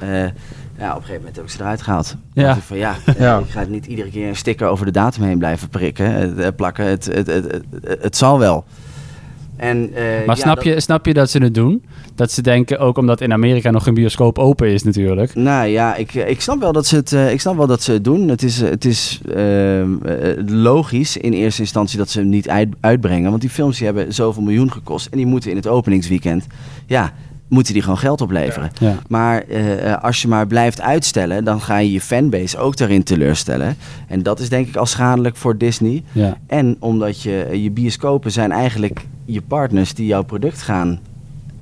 Eh, 0.78 0.82
ja, 0.84 0.90
op 0.90 0.96
een 0.96 1.02
gegeven 1.02 1.18
moment 1.18 1.36
heb 1.36 1.46
ik 1.46 1.52
ze 1.52 1.60
eruit 1.60 1.82
gehaald. 1.82 2.16
Ja. 2.34 2.44
Ja. 2.44 2.56
Van, 2.58 2.78
ja, 2.78 2.96
eh, 3.06 3.16
Ja. 3.26 3.38
ik 3.40 3.50
ga 3.50 3.60
het 3.60 3.70
niet 3.70 3.86
iedere 3.86 4.10
keer 4.10 4.28
een 4.28 4.36
sticker 4.36 4.68
over 4.68 4.86
de 4.86 4.92
datum 4.92 5.24
heen 5.24 5.38
blijven 5.38 5.70
prikken, 5.70 6.38
eh, 6.38 6.48
plakken. 6.56 6.86
Het, 6.86 7.06
het, 7.06 7.28
het, 7.28 7.52
het, 7.52 7.64
het 8.02 8.18
zal 8.18 8.40
wel. 8.40 8.66
En, 9.56 9.94
eh, 9.94 10.04
Maar 10.04 10.36
ja, 10.36 10.42
snap, 10.42 10.56
dat- 10.56 10.64
je, 10.64 10.80
snap 10.80 11.06
je 11.06 11.14
dat 11.14 11.30
ze 11.30 11.38
het 11.38 11.54
doen? 11.54 11.84
Dat 12.16 12.32
ze 12.32 12.42
denken, 12.42 12.80
ook 12.80 12.98
omdat 12.98 13.22
in 13.22 13.34
Amerika 13.34 13.72
nog 13.72 13.88
een 13.88 13.94
bioscoop 13.94 14.40
open 14.40 14.68
is 14.70 14.84
natuurlijk. 14.84 15.36
Nou 15.36 15.68
ja, 15.68 15.96
ik, 15.96 16.14
ik, 16.14 16.42
snap 16.42 16.60
wel 16.60 16.72
dat 16.72 16.86
ze 16.86 16.96
het, 16.96 17.14
eh, 17.14 17.32
ik 17.32 17.42
snap 17.42 17.58
wel 17.58 17.68
dat 17.68 17.84
ze 17.84 17.92
het 17.92 18.04
doen. 18.04 18.28
Het 18.28 18.44
is, 18.44 18.62
het 18.62 18.86
is 18.86 19.22
ehm, 19.36 20.06
eh, 20.06 20.44
logisch 20.46 21.18
in 21.18 21.34
eerste 21.34 21.62
instantie 21.62 21.98
dat 21.98 22.10
ze 22.10 22.20
hem 22.20 22.30
niet 22.30 22.50
uit, 22.50 22.70
uitbrengen. 22.80 23.30
Want 23.30 23.42
die 23.42 23.50
films 23.50 23.78
die 23.78 23.86
hebben 23.86 24.14
zoveel 24.14 24.44
miljoen 24.44 24.72
gekost. 24.72 25.08
En 25.08 25.18
die 25.18 25.26
moeten 25.26 25.50
in 25.50 25.56
het 25.56 25.68
openingsweekend, 25.68 26.48
ja, 26.86 27.14
moeten 27.48 27.74
die 27.74 27.82
gewoon 27.82 27.98
geld 27.98 28.22
opleveren. 28.22 28.72
Ja. 28.80 28.96
Maar 29.08 29.42
eh, 29.42 29.92
eh, 29.92 30.04
als 30.04 30.22
je 30.22 30.28
maar 30.28 30.48
blijft 30.48 30.82
uitstellen, 30.82 31.44
dan 31.44 31.62
ga 31.62 31.78
je 31.78 31.92
je 31.92 32.02
fanbase 32.02 32.58
ook 32.58 32.78
daarin 32.78 33.04
teleurstellen. 33.04 33.78
En 34.08 34.24
dat 34.24 34.40
is 34.40 34.50
denk 34.50 34.68
ik 34.68 34.76
al 34.76 34.86
schadelijk 34.86 35.36
voor 35.36 35.58
Disney. 35.58 36.04
Ja. 36.12 36.38
En 36.48 36.76
omdat 36.80 37.22
je, 37.22 37.50
je 37.64 37.72
bioscopen 37.72 38.32
zijn 38.32 38.52
eigenlijk 38.52 39.06
je 39.26 39.42
partners 39.42 39.94
die 39.94 40.06
jouw 40.06 40.24
product 40.24 40.62
gaan 40.62 41.00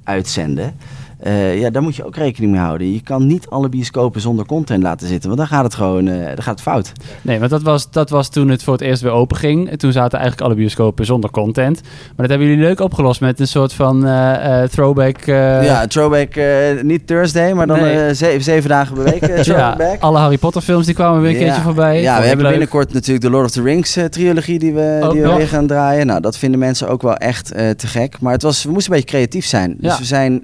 uitzenden. 0.04 0.76
Eh, 1.24 1.60
ja, 1.60 1.70
daar 1.70 1.82
moet 1.82 1.96
je 1.96 2.06
ook 2.06 2.16
rekening 2.16 2.52
mee 2.52 2.62
houden. 2.62 2.94
Je 2.94 3.02
kan 3.02 3.28
niet 3.28 3.50
alle 3.50 3.70
bioscopen 3.70 4.22
zonder 4.22 4.46
content 4.46 4.84
laten 4.84 5.08
zitten, 5.08 5.28
want 5.30 5.42
dan 5.42 5.50
gaat 5.50 5.64
het 5.64 5.76
gewoon 5.76 6.08
eh, 6.08 6.26
dan 6.26 6.44
gaat 6.44 6.54
het 6.54 6.62
fout. 6.62 6.92
Nee, 7.22 7.40
want 7.40 7.52
dat 7.52 7.62
was, 7.62 7.92
dat 7.92 8.10
was 8.10 8.30
toen 8.30 8.50
het 8.50 8.64
voor 8.64 8.74
het 8.74 8.82
eerst 8.82 9.02
weer 9.02 9.12
open 9.12 9.38
ging. 9.38 9.70
En 9.70 9.78
Toen 9.78 9.92
zaten 9.92 10.20
eigenlijk 10.20 10.48
alle 10.48 10.56
bioscopen 10.60 11.06
zonder 11.06 11.30
content. 11.32 11.82
Maar 11.82 12.12
dat 12.16 12.30
hebben 12.30 12.48
jullie 12.48 12.64
leuk 12.64 12.80
opgelost 12.80 13.22
met 13.22 13.40
een 13.40 13.48
soort 13.48 13.74
van 13.74 14.06
eh, 14.08 14.64
throwback. 14.64 15.18
ja, 15.26 15.88
throwback, 15.88 16.36
niet 16.82 17.08
Thursday, 17.08 17.54
maar 17.54 17.68
dan 17.68 17.82
Nee. 17.82 18.14
zeven, 18.14 18.44
zeven 18.44 18.70
dagen 18.70 18.96
per 18.96 19.04
week 19.04 19.22
eh, 19.22 19.36
ja, 19.44 19.44
throwback. 19.76 20.02
alle 20.02 20.18
Harry 20.18 20.38
Potter 20.38 20.62
films 20.62 20.86
die 20.86 20.96
kwamen 20.96 21.22
weer 21.22 21.32
een 21.32 21.38
keertje 21.38 21.62
voorbij. 21.62 22.02
Ja, 22.02 22.10
Vond 22.10 22.20
we 22.22 22.28
hebben 22.28 22.44
leuk. 22.46 22.52
binnenkort 22.58 22.94
natuurlijk 22.94 23.26
de 23.26 23.32
Lord 23.32 23.46
of 23.46 23.52
the 23.52 23.62
Rings 23.62 23.98
trilogie 24.10 24.60
die 24.60 24.74
we, 24.74 25.00
Ook 25.04 25.12
die 25.12 25.22
we 25.22 25.28
nog. 25.28 25.38
weer 25.38 25.48
gaan 25.48 25.68
draaien. 25.68 26.06
Nou, 26.08 26.22
dat 26.22 26.38
vinden 26.38 26.60
mensen 26.60 26.88
ook 26.90 27.02
wel 27.02 27.16
echt 27.16 27.48
te 27.48 27.88
gek. 27.88 28.20
Maar 28.20 28.34
het 28.34 28.42
was, 28.42 28.64
we 28.64 28.72
moesten 28.72 28.94
een 28.94 29.00
beetje 29.00 29.16
creatief 29.16 29.46
zijn. 29.46 29.76
Dus 29.80 29.92
Ja. 29.92 29.98
we 29.98 30.06
zijn 30.06 30.44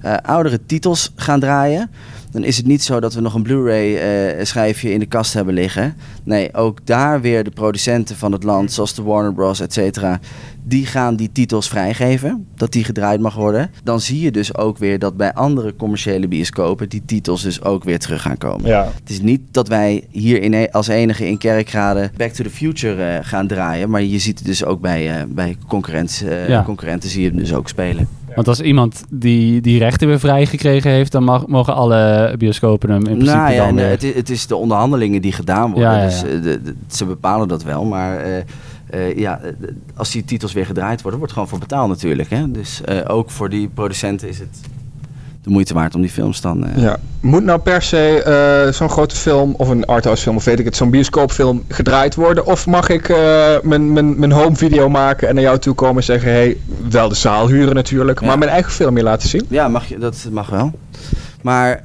eh, 0.00 0.14
oudere 0.22 0.60
titels 0.66 1.12
gaan 1.16 1.40
draaien. 1.40 1.90
Dan 2.30 2.44
is 2.44 2.56
het 2.56 2.66
niet 2.66 2.82
zo 2.82 3.00
dat 3.00 3.14
we 3.14 3.20
nog 3.20 3.34
een 3.34 3.42
Blu-ray 3.42 3.96
eh, 3.96 4.44
schijfje 4.44 4.92
in 4.92 4.98
de 4.98 5.06
kast 5.06 5.32
hebben 5.32 5.54
liggen. 5.54 5.94
Nee, 6.24 6.54
ook 6.54 6.78
daar 6.86 7.20
weer 7.20 7.44
de 7.44 7.50
producenten 7.50 8.16
van 8.16 8.32
het 8.32 8.42
land, 8.42 8.72
zoals 8.72 8.94
de 8.94 9.02
Warner 9.02 9.32
Bros. 9.32 9.60
et 9.60 9.72
cetera, 9.72 10.20
die 10.64 10.86
gaan 10.86 11.16
die 11.16 11.32
titels 11.32 11.68
vrijgeven. 11.68 12.46
Dat 12.54 12.72
die 12.72 12.84
gedraaid 12.84 13.20
mag 13.20 13.34
worden. 13.34 13.70
Dan 13.82 14.00
zie 14.00 14.20
je 14.20 14.30
dus 14.30 14.56
ook 14.56 14.78
weer 14.78 14.98
dat 14.98 15.16
bij 15.16 15.32
andere 15.34 15.76
commerciële 15.76 16.28
bioscopen 16.28 16.88
die 16.88 17.02
titels 17.06 17.42
dus 17.42 17.62
ook 17.62 17.84
weer 17.84 17.98
terug 17.98 18.22
gaan 18.22 18.38
komen. 18.38 18.66
Ja. 18.66 18.84
Het 19.00 19.10
is 19.10 19.20
niet 19.20 19.40
dat 19.50 19.68
wij 19.68 20.04
hier 20.10 20.42
in, 20.42 20.54
e- 20.54 20.68
als 20.70 20.88
enige 20.88 21.28
in 21.28 21.38
Kerkrade 21.38 22.10
Back 22.16 22.30
to 22.32 22.44
the 22.44 22.50
Future 22.50 23.04
eh, 23.04 23.18
gaan 23.22 23.46
draaien. 23.46 23.90
Maar 23.90 24.02
je 24.02 24.18
ziet 24.18 24.38
het 24.38 24.46
dus 24.46 24.64
ook 24.64 24.80
bij, 24.80 25.16
eh, 25.18 25.22
bij 25.28 25.56
concurrenten, 25.68 26.30
eh, 26.42 26.48
Ja. 26.48 26.62
concurrenten 26.62 27.10
zie 27.10 27.22
je 27.22 27.28
hem 27.28 27.38
dus 27.38 27.54
ook 27.54 27.68
spelen. 27.68 28.08
Want 28.34 28.48
als 28.48 28.60
iemand 28.60 29.04
die 29.10 29.60
die 29.60 29.78
rechten 29.78 30.08
weer 30.08 30.18
vrijgekregen 30.20 30.90
heeft, 30.90 31.12
dan 31.12 31.24
mag, 31.24 31.46
mogen 31.46 31.74
alle 31.74 32.34
bioscopen 32.38 32.88
hem 32.90 32.98
in 33.06 33.12
principe 33.16 33.36
nou 33.36 33.52
ja, 33.52 33.64
dan 33.64 33.74
weer. 33.74 33.88
het, 33.88 34.02
is, 34.02 34.14
het 34.14 34.30
is 34.30 34.46
de 34.46 34.56
onderhandelingen 34.56 35.22
die 35.22 35.32
gedaan 35.32 35.70
worden. 35.72 35.90
Ja, 35.90 35.96
ja, 35.96 36.02
ja. 36.02 36.08
Dus 36.08 36.22
eh, 36.22 36.42
de, 36.42 36.62
de- 36.62 36.74
ze 36.86 37.04
bepalen 37.04 37.48
dat 37.48 37.62
wel. 37.62 37.84
Maar 37.84 38.16
eh, 38.18 38.36
eh, 38.90 39.16
ja, 39.18 39.40
als 39.96 40.10
die 40.10 40.24
titels 40.24 40.52
weer 40.52 40.66
gedraaid 40.66 41.00
worden, 41.00 41.18
wordt 41.18 41.34
gewoon 41.34 41.48
voor 41.48 41.58
betaald 41.58 41.88
natuurlijk. 41.88 42.30
Hè? 42.30 42.50
Dus 42.50 42.82
eh, 42.84 42.96
ook 43.06 43.30
voor 43.30 43.48
die 43.50 43.68
producenten 43.68 44.28
is 44.28 44.38
het 44.38 44.60
de 45.48 45.54
moeite 45.54 45.74
waard 45.74 45.94
om 45.94 46.00
die 46.00 46.10
films 46.10 46.40
dan... 46.40 46.66
eh, 46.66 46.82
Ja. 46.82 46.96
Moet 47.20 47.44
nou 47.44 47.58
per 47.60 47.82
se 47.82 48.22
eh, 48.22 48.72
zo'n 48.72 48.88
grote 48.90 49.16
film 49.16 49.54
of 49.56 49.68
een 49.68 49.84
arthouse 49.86 50.22
film 50.22 50.36
of 50.36 50.44
weet 50.44 50.58
ik 50.58 50.64
het, 50.64 50.76
zo'n 50.76 50.90
bioscoopfilm 50.90 51.62
gedraaid 51.68 52.14
worden? 52.14 52.46
Of 52.46 52.66
mag 52.66 52.88
ik 52.88 53.08
eh, 53.08 53.54
mijn, 53.62 53.92
mijn, 53.92 54.18
mijn 54.18 54.32
home 54.32 54.56
video 54.56 54.88
maken 54.88 55.28
en 55.28 55.34
naar 55.34 55.44
jou 55.44 55.58
toe 55.58 55.74
komen 55.74 55.96
en 55.96 56.02
zeggen, 56.02 56.30
hey, 56.32 56.56
wel 56.90 57.08
de 57.08 57.14
zaal 57.14 57.48
huren 57.48 57.74
natuurlijk, 57.74 58.20
Ja. 58.20 58.26
maar 58.26 58.38
mijn 58.38 58.50
eigen 58.50 58.72
film 58.72 58.94
hier 58.94 59.04
laten 59.04 59.28
zien? 59.28 59.46
Ja, 59.48 59.68
mag 59.68 59.86
je, 59.88 59.98
dat 59.98 60.26
mag 60.30 60.48
wel. 60.50 60.72
Maar 61.42 61.82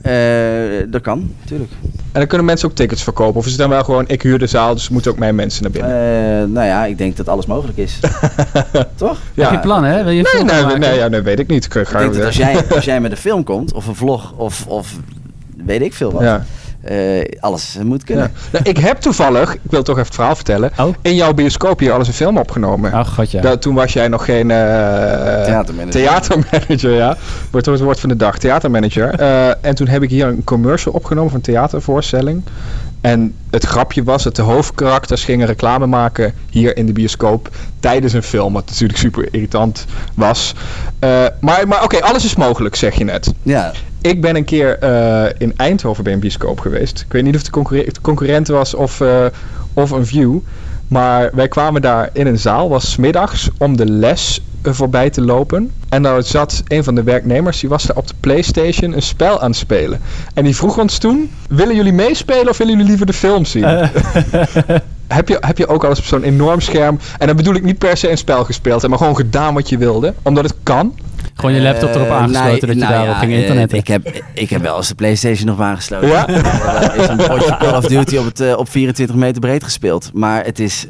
dat 0.89 1.01
kan, 1.01 1.31
natuurlijk. 1.41 1.71
En 2.13 2.19
dan 2.19 2.27
kunnen 2.27 2.47
mensen 2.47 2.69
ook 2.69 2.75
tickets 2.75 3.03
verkopen. 3.03 3.39
Of 3.39 3.45
is 3.45 3.51
het 3.51 3.59
dan 3.59 3.69
wel 3.69 3.83
gewoon, 3.83 4.07
ik 4.07 4.21
huur 4.21 4.39
de 4.39 4.47
zaal, 4.47 4.73
dus 4.73 4.89
moeten 4.89 5.11
ook 5.11 5.17
mijn 5.17 5.35
mensen 5.35 5.63
naar 5.63 5.71
binnen? 5.71 5.91
Eh, 5.91 6.47
nou 6.47 6.67
ja, 6.67 6.85
ik 6.85 6.97
denk 6.97 7.17
dat 7.17 7.29
alles 7.29 7.45
mogelijk 7.45 7.77
is. 7.77 7.99
Toch? 8.95 9.17
Heb 9.33 9.51
je 9.51 9.59
plannen, 9.59 9.91
hè? 9.91 10.03
Wil 10.03 10.11
je 10.11 10.21
nee, 10.21 10.31
film 10.31 10.45
nee, 10.45 10.63
maken? 10.63 10.79
nee, 10.79 10.95
ja, 10.95 11.07
nee, 11.07 11.21
weet 11.21 11.39
ik 11.39 11.47
niet. 11.47 11.65
Ik, 11.65 11.73
denk 11.73 12.13
dat 12.13 12.25
als 12.25 12.35
jij, 12.35 12.63
als 12.69 12.85
jij 12.85 13.01
met 13.01 13.11
een 13.11 13.17
film 13.17 13.43
komt, 13.43 13.73
of 13.73 13.87
een 13.87 13.95
vlog, 13.95 14.33
of, 14.35 14.65
of 14.67 14.95
weet 15.65 15.81
ik 15.81 15.93
veel 15.93 16.11
wat, 16.11 16.21
Ja. 16.21 16.45
Eh, 16.83 17.21
alles 17.39 17.77
moet 17.83 18.03
kunnen. 18.03 18.23
Ja. 18.33 18.39
Nou, 18.51 18.63
ik 18.69 18.77
heb 18.77 18.97
toevallig, 18.97 19.53
ik 19.53 19.59
wil 19.69 19.83
toch 19.83 19.95
even 19.95 20.05
het 20.07 20.15
verhaal 20.15 20.35
vertellen, 20.35 20.71
Oh. 20.79 20.93
in 21.01 21.15
jouw 21.15 21.33
bioscoop 21.33 21.79
hier 21.79 21.91
alles 21.91 22.07
een 22.07 22.13
film 22.13 22.37
opgenomen. 22.37 22.91
Ach, 22.93 23.13
godja. 23.13 23.41
Da- 23.41 23.57
toen 23.57 23.75
was 23.75 23.93
jij 23.93 24.07
nog 24.07 24.25
geen 24.25 24.51
eh, 24.51 24.57
Theatermanager. 25.43 25.91
theatermanager, 25.91 26.91
ja. 26.91 27.17
Wordt 27.51 27.65
het 27.65 27.79
woord 27.79 27.99
van 27.99 28.09
de 28.09 28.15
dag, 28.15 28.37
theatermanager. 28.37 29.19
Eh, 29.19 29.47
en 29.61 29.75
toen 29.75 29.87
heb 29.87 30.03
ik 30.03 30.09
hier 30.09 30.27
een 30.27 30.43
commercial 30.43 30.93
opgenomen 30.93 31.29
van 31.29 31.39
een 31.39 31.45
theatervoorstelling. 31.45 32.43
En 33.03 33.35
het 33.49 33.65
grapje 33.65 34.03
was 34.03 34.23
dat 34.23 34.35
de 34.35 34.41
hoofdkarakters 34.41 35.23
gingen 35.23 35.47
reclame 35.47 35.85
maken 35.85 36.33
hier 36.49 36.77
in 36.77 36.85
de 36.85 36.91
bioscoop 36.93 37.49
tijdens 37.79 38.13
een 38.13 38.23
film. 38.23 38.53
Wat 38.53 38.65
natuurlijk 38.65 38.99
super 38.99 39.27
irritant 39.31 39.85
was. 40.13 40.53
Eh, 40.99 41.25
maar 41.39 41.67
maar 41.67 41.83
oké, 41.83 42.01
alles 42.01 42.25
is 42.25 42.35
mogelijk, 42.35 42.75
zeg 42.75 42.95
je 42.95 43.03
net. 43.03 43.33
Ja, 43.41 43.71
Ik 44.01 44.21
ben 44.21 44.35
een 44.35 44.43
keer 44.45 44.77
eh, 44.79 45.25
in 45.37 45.53
Eindhoven 45.57 46.03
bij 46.03 46.13
een 46.13 46.19
bioscoop 46.19 46.59
geweest. 46.59 47.01
Ik 47.01 47.11
weet 47.11 47.23
niet 47.23 47.35
of 47.35 47.41
het 47.41 47.49
concurre- 47.49 47.85
het 47.85 48.01
concurrent 48.01 48.47
was 48.47 48.73
of, 48.73 49.01
eh, 49.01 49.25
of 49.73 49.91
een 49.91 50.05
view. 50.05 50.37
Maar 50.87 51.29
wij 51.33 51.47
kwamen 51.47 51.81
daar 51.81 52.09
in 52.13 52.27
een 52.27 52.39
zaal, 52.39 52.69
was 52.69 52.95
middags, 52.95 53.49
om 53.57 53.77
de 53.77 53.85
les 53.85 54.41
voorbij 54.63 55.09
te 55.09 55.21
lopen. 55.21 55.71
En 55.89 56.03
daar 56.03 56.23
zat 56.23 56.63
een 56.67 56.83
van 56.83 56.95
de 56.95 57.03
werknemers, 57.03 57.59
die 57.59 57.69
was 57.69 57.83
daar 57.83 57.97
op 57.97 58.07
de 58.07 58.13
Playstation 58.19 58.93
een 58.93 59.01
spel 59.01 59.41
aan 59.41 59.49
het 59.49 59.59
spelen. 59.59 60.01
En 60.33 60.43
die 60.43 60.55
vroeg 60.55 60.77
ons 60.77 60.97
toen, 60.97 61.31
willen 61.49 61.75
jullie 61.75 61.93
meespelen 61.93 62.49
of 62.49 62.57
willen 62.57 62.73
jullie 62.73 62.89
liever 62.89 63.05
de 63.05 63.13
film 63.13 63.45
zien? 63.45 63.63
heb, 65.07 65.27
je, 65.27 65.37
heb 65.39 65.57
je 65.57 65.67
ook 65.67 65.83
al 65.83 65.89
eens 65.89 65.99
op 65.99 66.05
zo'n 66.05 66.23
enorm 66.23 66.61
scherm, 66.61 66.99
en 67.17 67.27
dan 67.27 67.35
bedoel 67.35 67.55
ik 67.55 67.63
niet 67.63 67.77
per 67.77 67.97
se 67.97 68.11
een 68.11 68.17
spel 68.17 68.45
gespeeld, 68.45 68.81
hè, 68.81 68.87
maar 68.87 68.97
gewoon 68.97 69.15
gedaan 69.15 69.53
wat 69.53 69.69
je 69.69 69.77
wilde, 69.77 70.13
omdat 70.21 70.43
het 70.43 70.55
kan? 70.63 70.93
Gewoon 71.35 71.53
je 71.53 71.61
laptop 71.61 71.95
erop 71.95 72.07
Eh, 72.07 72.15
aangesloten 72.15 72.67
dat 72.67 72.75
je 72.75 72.81
nou 72.81 72.93
daarop 72.93 73.13
ja, 73.13 73.19
ging 73.19 73.31
eh, 73.31 73.39
internetten. 73.39 73.77
ik, 73.77 73.87
heb, 73.87 74.23
ik 74.33 74.49
heb 74.49 74.61
wel 74.61 74.77
eens 74.77 74.87
de 74.87 74.95
Playstation 74.95 75.47
nog 75.47 75.59
aangesloten. 75.59 76.07
Ja? 76.07 76.27
Er 76.83 76.95
is 76.95 77.07
een 77.07 77.17
potje 77.17 77.57
Call 77.57 77.75
of 77.75 77.85
Duty 77.85 78.17
op, 78.17 78.25
het, 78.25 78.39
eh, 78.39 78.57
op 78.57 78.69
24 78.69 79.15
meter 79.15 79.41
breed 79.41 79.63
gespeeld. 79.63 80.09
Maar 80.13 80.45
het, 80.45 80.59
is, 80.59 80.85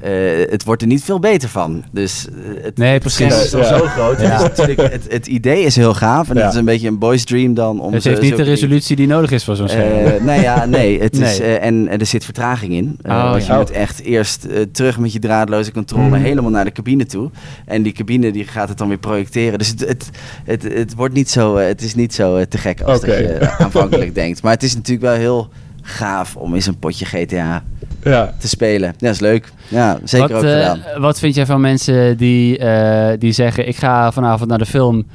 eh, 0.00 0.10
het 0.50 0.64
wordt 0.64 0.82
er 0.82 0.88
niet 0.88 1.04
veel 1.04 1.18
beter 1.18 1.48
van. 1.48 1.84
Dus 1.92 2.26
eh, 2.28 2.64
het, 2.64 2.76
Nee, 2.78 2.92
het 2.92 3.10
scherm 3.12 3.28
precies. 3.28 3.52
is 3.54 3.68
Ja. 3.68 3.78
zo 3.78 3.84
groot. 3.86 4.16
Het, 4.16 4.26
Ja. 4.26 4.36
is 4.36 4.42
natuurlijk, 4.42 4.92
het, 4.92 5.06
het 5.12 5.26
idee 5.26 5.62
is 5.64 5.76
heel 5.76 5.94
gaaf. 5.94 6.28
En 6.30 6.36
Ja. 6.36 6.42
het 6.42 6.52
is 6.52 6.58
een 6.58 6.64
beetje 6.64 6.88
een 6.88 6.98
boys 6.98 7.24
dream 7.24 7.54
dan. 7.54 7.80
Om 7.80 7.92
Het 7.92 8.04
heeft 8.04 8.20
niet 8.20 8.36
de 8.36 8.42
resolutie 8.42 8.96
die 8.96 9.06
nodig 9.06 9.30
is 9.30 9.44
voor 9.44 9.56
zo'n 9.56 9.68
scherm. 9.68 10.06
eh, 10.06 10.22
nee, 10.22 10.40
ja, 10.40 10.64
nee. 10.64 11.00
Het 11.00 11.12
Is, 11.12 11.38
Nee. 11.38 11.56
eh, 11.58 11.66
en, 11.66 11.88
en 11.88 11.98
er 12.00 12.06
zit 12.06 12.24
vertraging 12.24 12.72
in. 12.72 12.98
Eh, 13.02 13.12
Oh, 13.12 13.30
want 13.30 13.46
ja. 13.46 13.52
je 13.52 13.58
moet 13.58 13.70
echt 13.70 14.00
eerst 14.02 14.46
terug 14.72 14.98
met 14.98 15.12
je 15.12 15.18
draadloze 15.18 15.72
controle 15.72 16.08
Mhm. 16.08 16.20
helemaal 16.20 16.50
naar 16.50 16.64
de 16.64 16.72
cabine 16.72 17.06
toe. 17.06 17.30
En 17.66 17.82
die 17.82 17.92
cabine 17.92 18.32
die 18.32 18.44
gaat 18.44 18.68
het 18.68 18.78
dan 18.78 18.88
weer 18.88 18.98
projecteren. 18.98 19.58
Dus 19.58 19.68
het, 19.68 19.80
het, 19.80 20.10
het, 20.44 20.62
het 20.62 20.94
wordt 20.94 21.14
niet 21.14 21.30
zo, 21.30 21.56
het 21.56 21.82
is 21.82 21.94
niet 21.94 22.14
zo 22.14 22.44
te 22.44 22.58
gek 22.58 22.80
als 22.80 23.00
dat 23.00 23.10
je 23.10 23.38
aanvankelijk 23.58 24.14
denkt. 24.14 24.42
Maar 24.42 24.52
het 24.52 24.62
is 24.62 24.74
natuurlijk 24.74 25.06
wel 25.06 25.14
heel 25.16 25.48
gaaf 25.82 26.36
om 26.36 26.54
eens 26.54 26.66
een 26.66 26.78
potje 26.78 27.04
GTA 27.04 27.64
Ja. 28.02 28.34
te 28.38 28.48
spelen. 28.48 28.88
Ja, 28.88 28.94
dat 28.98 29.14
is 29.14 29.20
leuk. 29.20 29.52
Ja, 29.68 29.98
zeker 30.04 30.28
wat, 30.28 30.36
ook 30.36 30.50
eh, 30.50 30.56
gedaan. 30.56 31.00
wat 31.00 31.18
vind 31.18 31.34
jij 31.34 31.46
van 31.46 31.60
mensen 31.60 32.16
die, 32.16 32.58
eh, 32.58 33.18
die 33.18 33.32
zeggen: 33.32 33.68
Ik 33.68 33.76
ga 33.76 34.12
vanavond 34.12 34.48
naar 34.48 34.58
de 34.58 34.66
film 34.66 35.06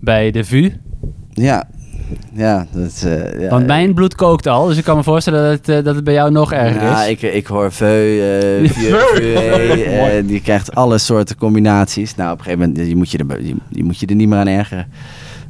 bij 0.00 0.30
de 0.30 0.44
VU? 0.44 0.72
Ja, 1.30 1.64
ja, 2.32 2.66
dat, 2.72 3.02
eh, 3.06 3.40
ja. 3.40 3.48
Want 3.48 3.66
mijn 3.66 3.94
bloed 3.94 4.14
kookt 4.14 4.46
al, 4.46 4.66
dus 4.66 4.76
ik 4.76 4.84
kan 4.84 4.96
me 4.96 5.02
voorstellen 5.02 5.42
dat 5.42 5.66
het, 5.66 5.84
dat 5.84 5.94
het 5.94 6.04
bij 6.04 6.14
jou 6.14 6.30
nog 6.30 6.52
erger 6.52 6.82
Ja, 6.82 7.04
is. 7.04 7.08
ik, 7.10 7.22
ik 7.22 7.46
hoor 7.46 7.72
Veu, 7.72 8.20
eh 8.20 10.18
eh, 10.18 10.26
die 10.26 10.40
krijgt 10.40 10.74
alle 10.74 10.98
soorten 10.98 11.36
combinaties. 11.36 12.14
Nou, 12.14 12.32
op 12.32 12.38
een 12.38 12.44
gegeven 12.44 12.68
moment 12.68 12.88
je 12.88 12.96
moet 12.96 13.10
je 13.10 13.18
er, 13.18 13.44
je, 13.44 13.54
je 13.68 13.84
moet 13.84 13.98
je 13.98 14.06
er 14.06 14.14
niet 14.14 14.28
meer 14.28 14.38
aan 14.38 14.46
ergeren. 14.46 14.86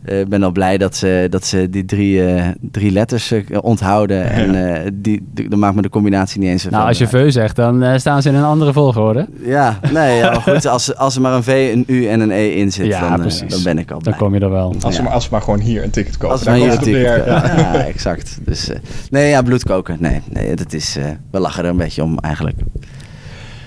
Eh, 0.05 0.21
Ik 0.21 0.29
ben 0.29 0.43
al 0.43 0.51
blij 0.51 0.79
dat 0.79 0.97
ze, 0.97 1.27
dat 1.31 1.45
ze 1.47 1.71
die 1.71 1.85
drie, 1.85 2.27
eh, 2.27 2.49
drie 2.61 2.91
letters 2.91 3.31
eh, 3.31 3.41
onthouden. 3.61 4.31
En 4.31 4.75
eh, 4.75 4.91
die, 4.95 5.27
die- 5.33 5.49
dan 5.49 5.59
maakt 5.59 5.75
me 5.75 5.83
de 5.83 5.89
combinatie 5.89 6.41
niet 6.41 6.49
eens 6.49 6.63
zo 6.63 6.71
nou, 6.71 6.89
als 6.89 6.99
je 6.99 7.09
VU 7.09 7.31
zegt, 7.31 7.57
dan 7.57 8.01
staan 8.01 8.23
ze 8.23 8.29
in 8.29 8.35
een 8.35 8.45
andere 8.45 8.73
volgorde. 8.73 9.27
Ja, 9.45 9.79
nee, 9.93 10.17
ja, 10.17 10.31
maar 10.31 10.41
goed. 10.41 10.67
Als, 10.67 10.97
als 10.97 11.15
er 11.15 11.21
maar 11.21 11.33
een 11.33 11.43
V, 11.43 11.71
een 11.75 11.85
U 11.87 12.07
en 12.07 12.21
een 12.21 12.31
E 12.31 12.49
in 12.55 12.73
zit, 12.73 12.87
Ja, 12.87 13.09
dan, 13.09 13.21
precies. 13.21 13.51
dan 13.51 13.63
ben 13.63 13.79
ik 13.79 13.91
al 13.91 13.99
blij. 13.99 14.13
Dan 14.13 14.21
kom 14.23 14.35
je 14.35 14.41
er 14.41 14.51
wel. 14.51 14.75
Als, 14.81 14.95
ze 14.95 15.01
Ja. 15.01 15.07
maar, 15.07 15.15
als 15.15 15.25
ze 15.25 15.31
maar 15.33 15.43
gewoon 15.43 15.61
hier 15.61 15.83
een 15.83 15.91
ticket 15.91 16.17
kopen. 16.17 16.31
Als 16.37 16.45
Daar 16.45 16.55
hier 16.57 16.67
natuurlijk... 16.67 17.05
neer. 17.17 17.27
Ja, 17.27 17.53
Ja. 17.57 17.75
exact. 17.85 18.39
Dus, 18.45 18.69
eh, 18.69 18.79
nee, 19.11 19.29
ja, 19.29 19.43
bloedkoken. 19.43 19.97
Nee, 20.01 20.21
nee 20.31 20.55
dat 20.57 20.73
is... 20.73 20.97
eh, 20.97 21.05
we 21.31 21.39
lachen 21.39 21.65
er 21.65 21.71
een 21.71 21.77
beetje 21.77 22.03
om 22.03 22.19
eigenlijk. 22.19 22.57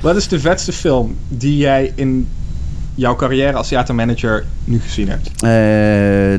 Wat 0.02 0.16
is 0.16 0.28
de 0.28 0.40
vetste 0.40 0.72
film 0.74 1.16
die 1.28 1.58
jij 1.58 1.92
in 1.96 2.28
jouw 2.98 3.16
carrière 3.16 3.54
als 3.58 3.68
theatermanager 3.68 4.46
nu 4.64 4.80
gezien 4.80 5.10
hebt? 5.10 5.28
Eh, 5.28 5.40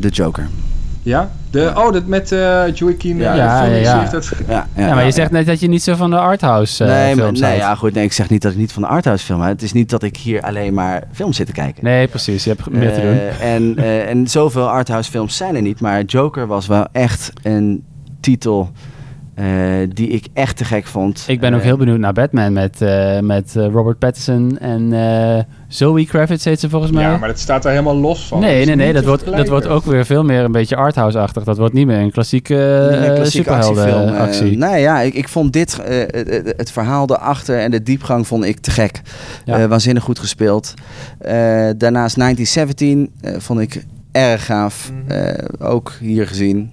de 0.00 0.08
Joker. 0.10 0.48
Ja? 1.02 1.30
De, 1.50 1.72
oh, 1.76 1.92
dat 1.92 2.06
met 2.06 2.32
eh 2.32 2.62
Joaquin 2.74 3.16
Ja, 3.16 3.30
eh, 3.32 3.36
ja, 3.36 3.62
Phoenix, 3.62 3.88
ja. 3.88 4.04
dat- 4.10 4.32
Ja, 4.48 4.66
Ja, 4.76 4.94
maar 4.94 5.04
je 5.04 5.10
zegt 5.10 5.30
net 5.30 5.46
dat 5.46 5.60
je 5.60 5.68
niet 5.68 5.82
zo 5.82 5.94
van 5.94 6.10
de 6.10 6.18
arthouse 6.18 6.84
eh 6.84 6.90
nee, 6.90 7.14
maar, 7.14 7.24
films 7.24 7.40
nee, 7.40 7.56
ja, 7.56 7.74
goed, 7.74 7.94
nee, 7.94 8.04
ik 8.04 8.12
zeg 8.12 8.28
niet 8.30 8.42
dat 8.42 8.52
ik 8.52 8.58
niet 8.58 8.72
van 8.72 8.82
de 8.82 8.88
arthouse 8.88 9.24
film. 9.24 9.40
Het 9.40 9.62
is 9.62 9.72
niet 9.72 9.90
dat 9.90 10.02
ik 10.02 10.16
hier 10.16 10.42
alleen 10.42 10.74
maar 10.74 11.02
films 11.12 11.36
zit 11.36 11.46
te 11.46 11.52
kijken. 11.52 11.84
Nee, 11.84 12.06
precies. 12.08 12.44
Je 12.44 12.50
hebt 12.50 12.70
meer 12.70 12.92
te 12.94 13.00
doen. 13.00 13.10
Eh, 13.18 13.54
en, 13.54 13.76
eh, 13.76 14.08
en 14.08 14.28
zoveel 14.28 14.68
arthouse 14.68 15.10
films 15.10 15.36
zijn 15.36 15.54
er 15.56 15.62
niet. 15.62 15.80
Maar 15.80 16.02
Joker 16.02 16.46
was 16.46 16.66
wel 16.66 16.86
echt 16.92 17.32
een 17.42 17.84
titel 18.20 18.70
die 19.94 20.08
ik 20.08 20.26
echt 20.32 20.56
te 20.56 20.64
gek 20.64 20.86
vond. 20.86 21.24
Ik 21.26 21.40
ben 21.40 21.52
ook 21.52 21.58
Eh, 21.60 21.64
heel 21.66 21.76
benieuwd 21.76 21.98
naar 21.98 22.12
Batman 22.12 22.52
met, 22.52 22.82
eh, 22.82 23.18
met 23.20 23.56
eh, 23.56 23.66
Robert 23.66 23.98
Pattinson 23.98 24.58
en 24.58 24.92
eh, 24.92 25.42
Zoe 25.68 26.06
Kravitz 26.06 26.44
heet 26.44 26.60
ze 26.60 26.68
volgens 26.68 26.92
mij. 26.92 27.02
Ja, 27.02 27.16
maar 27.16 27.28
dat 27.28 27.38
staat 27.38 27.62
daar 27.62 27.72
helemaal 27.72 27.96
los 27.96 28.26
van. 28.26 28.40
nee, 28.40 28.66
nee, 28.66 28.74
nee. 28.74 28.92
Dat 28.92 29.04
wordt, 29.04 29.24
dat 29.24 29.48
wordt 29.48 29.66
ook 29.66 29.84
weer 29.84 30.04
veel 30.06 30.24
meer 30.24 30.44
een 30.44 30.52
beetje 30.52 30.76
arthouse-achtig. 30.76 31.44
Dat 31.44 31.56
wordt 31.58 31.74
niet 31.74 31.86
meer 31.86 31.98
een 32.00 32.10
klassieke, 32.10 32.54
uh, 33.04 33.14
klassieke 33.14 33.50
eh, 33.50 33.62
superhelden-actie. 33.62 34.56
nee, 34.56 34.80
ja, 34.80 35.00
ik, 35.00 35.14
ik 35.14 35.28
vond 35.28 35.52
dit, 35.52 35.78
eh, 35.78 35.98
het, 35.98 36.28
het- 36.28 36.54
het 36.56 36.70
verhaal 36.72 37.10
erachter 37.10 37.58
en 37.58 37.70
de 37.70 37.82
diepgang 37.82 38.26
vond 38.26 38.44
ik 38.44 38.58
te 38.60 38.70
gek. 38.70 39.00
Ja. 39.44 39.58
Eh, 39.58 39.66
waanzinnig 39.66 40.02
goed 40.02 40.18
gespeeld. 40.18 40.74
Eh, 41.18 41.32
daarnaast 41.76 42.16
1917 42.16 43.10
eh, 43.20 43.34
vond 43.38 43.60
ik 43.60 43.84
erg 44.12 44.44
gaaf. 44.46 44.90
Mhm. 45.06 45.10
Eh, 45.12 45.44
ook 45.70 45.92
hier 46.00 46.26
gezien. 46.26 46.70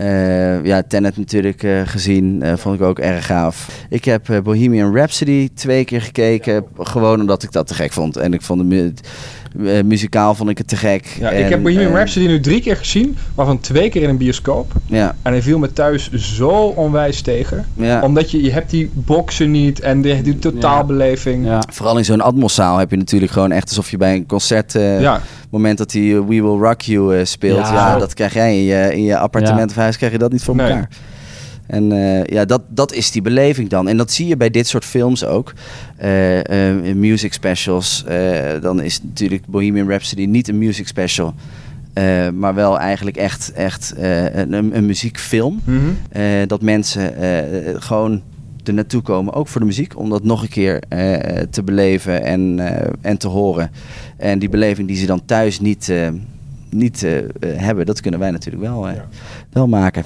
Eh, 0.00 0.64
ja, 0.64 0.82
Tenet 0.82 1.16
natuurlijk 1.16 1.62
eh, 1.62 1.80
gezien. 1.84 2.42
eh, 2.42 2.56
vond 2.56 2.74
ik 2.74 2.82
ook 2.82 2.98
erg 2.98 3.26
gaaf. 3.26 3.84
Ik 3.88 4.04
heb 4.04 4.40
Bohemian 4.42 4.96
Rhapsody 4.96 5.48
twee 5.54 5.84
keer 5.84 6.02
gekeken. 6.02 6.64
Gewoon 6.78 7.20
omdat 7.20 7.42
ik 7.42 7.52
dat 7.52 7.66
te 7.66 7.74
gek 7.74 7.92
vond. 7.92 8.16
En 8.16 8.32
ik 8.32 8.42
vond 8.42 8.60
de 8.60 8.92
eh, 9.64 9.82
muzikaal 9.84 10.34
vond 10.34 10.50
ik 10.50 10.58
het 10.58 10.68
te 10.68 10.76
gek. 10.76 11.16
Ja, 11.20 11.30
En, 11.30 11.44
ik 11.44 11.50
heb 11.50 11.62
Bohemian 11.62 11.86
eh, 11.90 11.94
Rhapsody 11.94 12.26
nu 12.26 12.40
drie 12.40 12.60
keer 12.60 12.76
gezien, 12.76 13.16
waarvan 13.34 13.60
twee 13.60 13.88
keer 13.88 14.02
in 14.02 14.08
een 14.08 14.16
bioscoop. 14.16 14.72
Ja, 14.86 15.14
En 15.22 15.32
hij 15.32 15.42
viel 15.42 15.58
me 15.58 15.72
thuis 15.72 16.10
zo 16.12 16.48
onwijs 16.48 17.20
tegen. 17.20 17.66
ja. 17.74 18.02
Omdat 18.02 18.30
je, 18.30 18.42
je 18.42 18.50
hebt 18.52 18.70
die 18.70 18.90
boksen 18.92 19.50
niet 19.50 19.80
en 19.80 20.00
die, 20.02 20.22
die 20.22 20.38
totaalbeleving. 20.38 21.44
Ja. 21.46 21.62
Vooral 21.72 21.98
in 21.98 22.04
zo'n 22.04 22.20
atmoszaal 22.20 22.78
heb 22.78 22.90
je 22.90 22.96
natuurlijk 22.96 23.32
gewoon 23.32 23.52
echt 23.52 23.68
alsof 23.68 23.90
je 23.90 23.96
bij 23.96 24.14
een 24.14 24.26
concert... 24.26 24.74
eh, 24.74 25.00
Ja. 25.00 25.20
moment 25.50 25.78
dat 25.78 25.92
hij 25.92 26.02
We 26.02 26.24
Will 26.26 26.42
Rock 26.42 26.80
You 26.80 27.16
eh, 27.18 27.24
speelt, 27.24 27.66
Ja. 27.66 27.72
ja. 27.72 27.98
dat 27.98 28.14
krijg 28.14 28.34
jij 28.34 28.56
in 28.58 28.64
je, 28.64 28.94
in 28.94 29.02
je 29.02 29.18
appartement 29.18 29.70
Ja. 29.70 29.76
of 29.76 29.82
huis, 29.82 29.96
krijg 29.96 30.12
je 30.12 30.18
dat 30.18 30.32
niet 30.32 30.42
voor 30.42 30.56
Nee. 30.56 30.66
elkaar. 30.66 30.88
En 31.70 31.92
eh, 31.92 32.24
ja, 32.24 32.44
dat, 32.44 32.62
dat 32.68 32.92
is 32.92 33.10
die 33.10 33.22
beleving 33.22 33.68
dan. 33.68 33.88
En 33.88 33.96
dat 33.96 34.12
zie 34.12 34.26
je 34.26 34.36
bij 34.36 34.50
dit 34.50 34.66
soort 34.66 34.84
films 34.84 35.24
ook. 35.24 35.52
In 36.82 36.98
music 37.00 37.32
specials, 37.32 38.04
dan 38.60 38.80
is 38.80 39.02
natuurlijk 39.02 39.46
Bohemian 39.46 39.88
Rhapsody 39.88 40.24
niet 40.24 40.48
een 40.48 40.58
music 40.58 40.86
special. 40.88 41.34
maar 42.34 42.54
wel 42.54 42.78
eigenlijk 42.78 43.16
echt, 43.16 43.52
echt 43.52 43.94
een, 43.96 44.76
een 44.76 44.86
muziekfilm. 44.86 45.60
Mhm. 45.64 46.46
Dat 46.46 46.62
mensen 46.62 47.14
gewoon 47.82 48.22
er 48.64 48.74
naartoe 48.74 49.02
komen, 49.02 49.34
ook 49.34 49.48
voor 49.48 49.60
de 49.60 49.66
muziek, 49.66 49.98
om 49.98 50.10
dat 50.10 50.24
nog 50.24 50.42
een 50.42 50.48
keer 50.48 50.82
te 51.50 51.62
beleven 51.64 52.22
en, 52.22 52.58
en 53.00 53.18
te 53.18 53.28
horen. 53.28 53.70
En 54.16 54.38
die 54.38 54.48
beleving 54.48 54.88
die 54.88 54.96
ze 54.96 55.06
dan 55.06 55.24
thuis 55.24 55.60
niet, 55.60 55.92
niet 56.70 57.06
hebben, 57.46 57.86
dat 57.86 58.00
kunnen 58.00 58.20
wij 58.20 58.30
natuurlijk 58.30 58.64
wel, 58.64 58.88
Ja. 58.88 59.08
wel 59.52 59.68
maken. 59.68 60.04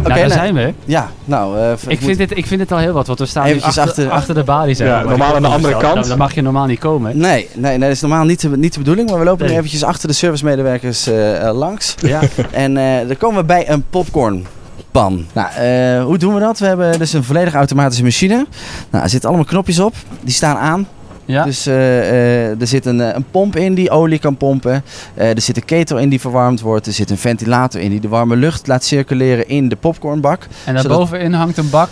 Oké, 0.00 0.08
nou, 0.08 0.20
daar 0.28 0.28
nou, 0.28 0.40
zijn 0.40 0.54
we. 0.54 0.74
Ja, 0.84 1.10
nou, 1.24 1.58
eh, 1.58 1.72
Ik 1.86 2.00
vind, 2.00 2.18
dit, 2.18 2.36
ik 2.36 2.46
vind 2.46 2.60
dit 2.60 2.72
al 2.72 2.78
heel 2.78 2.92
wat, 2.92 3.06
want 3.06 3.18
we 3.18 3.26
staan 3.26 3.44
nu 3.44 3.48
Eventjes 3.50 3.78
achter, 3.78 4.04
achter- 4.04 4.10
achter, 4.10 4.34
de 4.34 4.44
balie. 4.44 4.76
Ja, 4.84 5.02
normaal 5.02 5.34
aan 5.34 5.42
de 5.42 5.48
andere 5.48 5.76
kant. 5.76 6.06
Dan 6.08 6.18
mag 6.18 6.34
je 6.34 6.42
normaal 6.42 6.66
niet 6.66 6.78
komen. 6.78 7.18
Nee, 7.18 7.48
nee, 7.54 7.70
nee, 7.70 7.78
dat 7.78 7.88
is 7.90 8.00
normaal 8.00 8.24
niet 8.24 8.40
de, 8.40 8.48
niet 8.48 8.72
de 8.72 8.78
bedoeling, 8.78 9.10
maar 9.10 9.18
we 9.18 9.24
lopen 9.24 9.42
nu 9.42 9.48
Nee. 9.48 9.58
eventjes 9.58 9.84
achter 9.84 10.08
de 10.08 10.14
servicemedewerkers 10.14 11.06
eh, 11.06 11.46
eh, 11.48 11.56
langs. 11.56 11.94
Ja. 12.00 12.20
En 12.50 12.76
eh 12.76 13.06
dan 13.06 13.16
komen 13.16 13.40
we 13.40 13.44
bij 13.46 13.70
een 13.70 13.84
popcornpan. 13.90 15.24
Nou, 15.32 15.48
eh, 15.56 16.04
hoe 16.04 16.18
doen 16.18 16.34
we 16.34 16.40
dat? 16.40 16.58
We 16.58 16.66
hebben 16.66 16.98
dus 16.98 17.12
een 17.12 17.24
volledig 17.24 17.54
automatische 17.54 18.02
machine. 18.04 18.46
Nou, 18.90 19.04
er 19.04 19.10
zitten 19.10 19.28
allemaal 19.28 19.46
knopjes 19.48 19.78
op. 19.80 19.94
Die 20.20 20.34
staan 20.34 20.56
aan. 20.56 20.86
Ja. 21.30 21.44
Dus 21.44 21.66
eh, 21.66 21.98
eh, 22.08 22.60
er 22.60 22.66
zit 22.66 22.86
een, 22.86 23.00
eh, 23.00 23.14
een 23.14 23.24
pomp 23.30 23.56
in 23.56 23.74
die 23.74 23.90
olie 23.90 24.18
kan 24.18 24.36
pompen. 24.36 24.82
Er 25.14 25.40
zit 25.40 25.56
een 25.56 25.64
ketel 25.64 25.98
in 25.98 26.08
die 26.08 26.20
verwarmd 26.20 26.60
wordt. 26.60 26.86
Er 26.86 26.92
zit 26.92 27.10
een 27.10 27.18
ventilator 27.18 27.80
in 27.80 27.90
die 27.90 28.00
de 28.00 28.08
warme 28.08 28.36
lucht 28.36 28.66
laat 28.66 28.84
circuleren 28.84 29.48
in 29.48 29.68
de 29.68 29.76
popcornbak. 29.76 30.42
en 30.42 30.48
zodat- 30.64 30.82
daarbovenin 30.82 31.32
hangt 31.32 31.56
een 31.58 31.70
bak. 31.70 31.90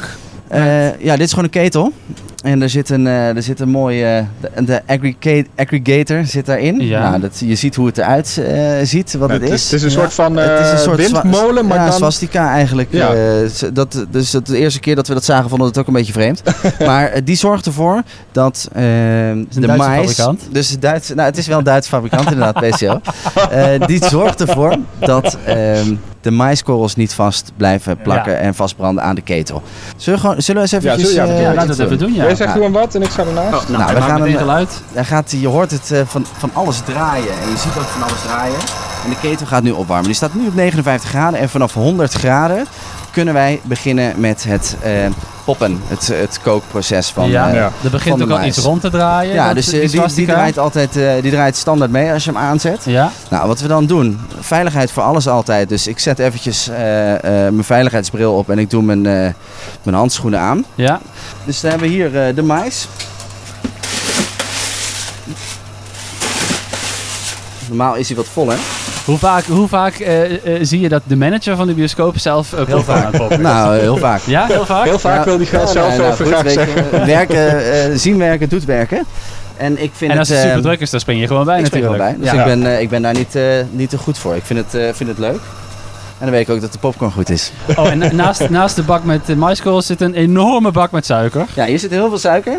Ja, 0.99 1.13
dit 1.17 1.21
is 1.21 1.29
gewoon 1.31 1.45
een 1.45 1.51
ketel. 1.51 1.93
En 2.43 2.63
er 2.63 2.69
zit 2.71 2.91
een, 2.91 3.07
eh, 3.07 3.37
er 3.37 3.43
zit 3.43 3.61
een 3.61 3.69
mooie... 3.69 4.25
de, 4.41 4.65
de 4.65 4.81
aggregate, 4.87 5.47
aggregator 5.57 6.25
zit 6.25 6.47
daarin. 6.47 6.81
Ja. 6.81 7.09
Nou, 7.09 7.21
dat, 7.21 7.39
je 7.45 7.55
ziet 7.55 7.75
hoe 7.77 7.87
het 7.87 7.99
eruit 7.99 8.41
eh, 8.47 8.71
ziet, 8.83 9.13
wat 9.15 9.29
Ja, 9.29 9.35
het 9.35 9.43
het 9.45 9.53
is. 9.53 9.63
het 9.65 9.73
is 9.73 9.83
een 9.83 9.89
Ja. 9.91 9.95
soort 9.95 10.13
van, 10.15 10.37
Het 10.37 10.61
is 10.61 10.71
een 10.71 10.77
eh, 10.77 10.83
soort 10.83 10.97
windmolen, 10.97 11.67
maar 11.67 11.77
ja, 11.79 11.85
dan- 11.85 11.93
swastika 11.93 12.51
eigenlijk. 12.53 12.89
Ja. 12.93 13.13
Eh, 13.15 13.21
dat, 13.73 14.07
dus 14.11 14.31
dat 14.31 14.47
de 14.47 14.59
eerste 14.59 14.81
keer 14.81 14.95
dat 14.95 15.09
we 15.09 15.15
dat 15.15 15.25
zagen, 15.25 15.49
vonden 15.49 15.61
we 15.61 15.73
het 15.73 15.79
ook 15.81 15.87
een 15.87 15.93
beetje 15.93 16.13
vreemd. 16.13 16.43
maar 16.87 17.09
eh, 17.09 17.21
die 17.25 17.37
zorgt 17.37 17.67
ervoor 17.67 18.03
dat 18.33 18.69
eh, 18.73 18.83
de 18.83 19.47
Duitse 19.51 19.77
mais... 19.77 19.99
fabrikant. 20.11 20.43
Dus 20.53 20.79
Duits, 20.79 21.09
nou, 21.09 21.21
het 21.29 21.39
is 21.39 21.47
wel 21.47 21.59
een 21.59 21.65
Duitse 21.65 21.91
fabrikant 21.91 22.31
inderdaad, 22.33 22.69
PCO. 22.69 23.01
Eh, 23.51 23.87
die 23.87 24.05
zorgt 24.05 24.41
ervoor 24.41 24.77
dat 24.99 25.39
ehm, 25.45 25.95
de 26.21 26.31
maiskorrels 26.31 26.97
niet 26.97 27.13
vast 27.13 27.53
blijven 27.57 27.97
plakken 28.03 28.33
Ja. 28.33 28.39
en 28.39 28.55
vastbranden 28.55 29.05
aan 29.05 29.15
de 29.15 29.21
ketel. 29.21 29.63
Zullen 29.97 30.19
we, 30.21 30.27
gewoon, 30.27 30.43
zullen 30.43 30.63
we 30.63 30.69
eens 30.73 30.85
Ja, 30.85 30.93
even... 30.93 31.07
zullen- 31.07 31.27
ja, 31.27 31.33
doen 31.35 31.43
Ja, 31.43 31.55
laten 31.55 31.77
we 31.77 31.83
het 31.83 31.93
even 31.93 31.99
doen, 31.99 32.15
ja. 32.15 32.28
Jij 32.29 32.37
zegt 32.37 32.49
Ja. 32.51 32.57
gewoon 32.57 32.73
wat 32.73 32.95
en 32.95 33.03
ik 33.03 33.11
sta 33.11 33.23
ernaast. 33.25 33.69
nou, 33.69 33.83
nou, 33.83 33.95
we 33.95 34.01
gaan 34.03 34.21
hem- 34.23 34.37
geluid. 34.37 34.83
Daar 34.93 35.05
gaat, 35.05 35.31
je 35.31 35.49
hoort 35.49 35.71
het 35.71 35.91
eh, 35.91 36.01
van, 36.07 36.27
van 36.39 36.51
alles 36.53 36.81
draaien. 36.85 37.31
En 37.43 37.51
je 37.51 37.57
ziet 37.57 37.77
ook 37.79 37.85
van 37.85 38.03
alles 38.03 38.21
draaien. 38.27 38.59
En 39.05 39.11
de 39.11 39.17
ketel 39.21 39.47
gaat 39.47 39.63
nu 39.63 39.71
opwarmen. 39.71 40.07
Die 40.07 40.15
staat 40.15 40.35
nu 40.35 40.47
op 40.47 40.55
59 40.55 41.09
graden. 41.09 41.41
En 41.41 41.49
vanaf 41.49 41.75
100 41.75 42.13
graden 42.13 42.67
kunnen 43.11 43.35
wij 43.35 43.61
beginnen 43.65 44.21
met 44.21 44.45
het 44.45 44.77
eh, 44.83 44.93
poppen. 45.45 45.81
Het, 45.87 46.07
het 46.07 46.41
kookproces 46.43 47.09
van... 47.09 47.29
ja, 47.31 47.49
eh, 47.49 47.55
ja. 47.55 47.71
er 47.85 47.91
begint 47.91 48.23
ook 48.23 48.31
al 48.31 48.45
iets 48.45 48.59
rond 48.59 48.81
te 48.81 48.91
draaien. 48.91 49.35
ja, 49.35 49.55
dus 49.55 49.67
eh, 49.67 49.71
die 49.73 49.81
die, 49.81 49.91
die, 49.91 49.99
swastika. 50.01 50.33
draait 50.33 50.59
altijd 50.59 50.97
eh, 50.97 51.13
die 51.23 51.31
draait 51.31 51.57
standaard 51.57 51.91
mee 51.91 52.13
als 52.13 52.25
je 52.25 52.31
hem 52.31 52.41
aanzet. 52.41 52.85
Ja, 52.85 53.11
Nou, 53.31 53.47
wat 53.47 53.61
we 53.61 53.69
dan 53.69 53.87
doen, 53.87 54.21
veiligheid 54.41 54.91
voor 54.91 55.03
alles 55.03 55.29
altijd. 55.29 55.69
Dus 55.69 55.87
ik 55.87 55.99
zet 55.99 56.19
eventjes 56.19 56.69
eh, 56.69 57.15
eh, 57.15 57.23
mijn 57.53 57.65
veiligheidsbril 57.65 58.35
op 58.35 58.51
en 58.51 58.59
ik 58.59 58.71
doe 58.71 58.83
mijn, 58.83 59.07
eh, 59.07 59.33
mijn 59.83 59.97
handschoenen 59.97 60.41
aan. 60.41 60.65
ja. 60.75 61.01
Dus 61.45 61.61
dan 61.61 61.71
hebben 61.71 61.89
we 61.89 61.95
hier 61.95 62.27
eh, 62.27 62.35
de 62.35 62.43
mais. 62.43 62.89
Normaal 67.69 67.95
is 67.95 68.09
hij 68.09 68.17
wat 68.17 68.27
vol, 68.27 68.49
hè? 68.49 68.57
Hoe 69.09 69.19
vaak, 69.19 69.45
hoe 69.45 69.69
vaak 69.69 69.95
eh, 69.95 70.33
eh, 70.35 70.59
zie 70.63 70.81
je 70.81 70.89
dat 70.89 71.03
de 71.07 71.17
manager 71.17 71.57
van 71.57 71.67
de 71.67 71.75
bioscoop 71.75 72.19
zelf 72.19 72.53
uh, 72.53 72.59
aan 72.89 73.07
het 73.07 73.17
poppen 73.17 73.37
is? 73.37 73.43
Nou, 73.43 73.79
heel 73.79 73.97
vaak. 73.97 74.21
Ja, 74.27 74.47
heel 74.47 74.65
vaak? 74.67 74.85
Heel 74.85 74.99
vaak 74.99 75.25
wil 75.25 75.37
die 75.39 75.47
gast 75.47 75.73
zelf 75.73 75.97
nou, 75.97 76.13
even 76.13 76.27
goed, 76.27 76.35
graag 76.35 76.51
zeggen. 76.51 77.07
werken, 77.07 77.73
eh, 77.73 77.91
zien 77.97 78.19
werken, 78.19 78.49
doet 78.49 78.65
werken. 78.65 79.05
En 79.57 79.83
ik 79.83 79.91
vind 79.95 80.13
En 80.13 80.19
als 80.19 80.29
het... 80.29 80.37
het 80.37 80.47
eh, 80.47 80.53
super 80.53 80.69
druk 80.69 80.81
is, 80.81 80.91
dan 80.91 81.01
spring 81.01 81.21
je 81.21 81.27
gewoon 81.27 81.45
bij 81.45 81.59
ik 81.59 81.67
spring 81.67 81.85
er 81.85 81.91
natuurlijk. 81.91 82.19
wel 82.21 82.31
bij. 82.31 82.33
Dus 82.33 82.45
Ja. 82.45 82.53
ik, 82.53 82.61
ben, 82.63 82.75
eh, 82.77 82.81
ik 82.81 82.89
ben 82.89 83.03
daar 83.03 83.15
niet, 83.15 83.35
eh, 83.35 83.43
niet 83.71 83.91
te 83.91 83.99
goed 83.99 84.19
voor. 84.19 84.37
Ik 84.37 84.45
vind 84.45 84.59
het, 84.59 84.75
eh, 84.83 84.89
vind 84.93 85.09
het 85.09 85.19
leuk. 85.19 85.41
En 86.19 86.25
dan 86.27 86.31
weet 86.31 86.49
ik 86.49 86.55
ook 86.55 86.61
dat 86.61 86.73
de 86.73 86.79
popcorn 86.79 87.13
goed 87.13 87.31
is. 87.31 87.53
Oh, 87.77 87.91
en 87.91 87.99
na- 87.99 88.13
naast, 88.13 88.49
naast 88.49 88.77
de 88.77 88.83
bak 88.83 89.05
met 89.05 89.37
maiskorrels 89.37 89.87
zit 89.87 90.01
een 90.01 90.15
enorme 90.15 90.71
bak 90.71 90.91
met 90.91 91.07
suiker. 91.07 91.47
Ja, 91.55 91.65
hier 91.65 91.79
zit 91.79 91.91
heel 91.91 92.09
veel 92.09 92.19
suiker. 92.19 92.59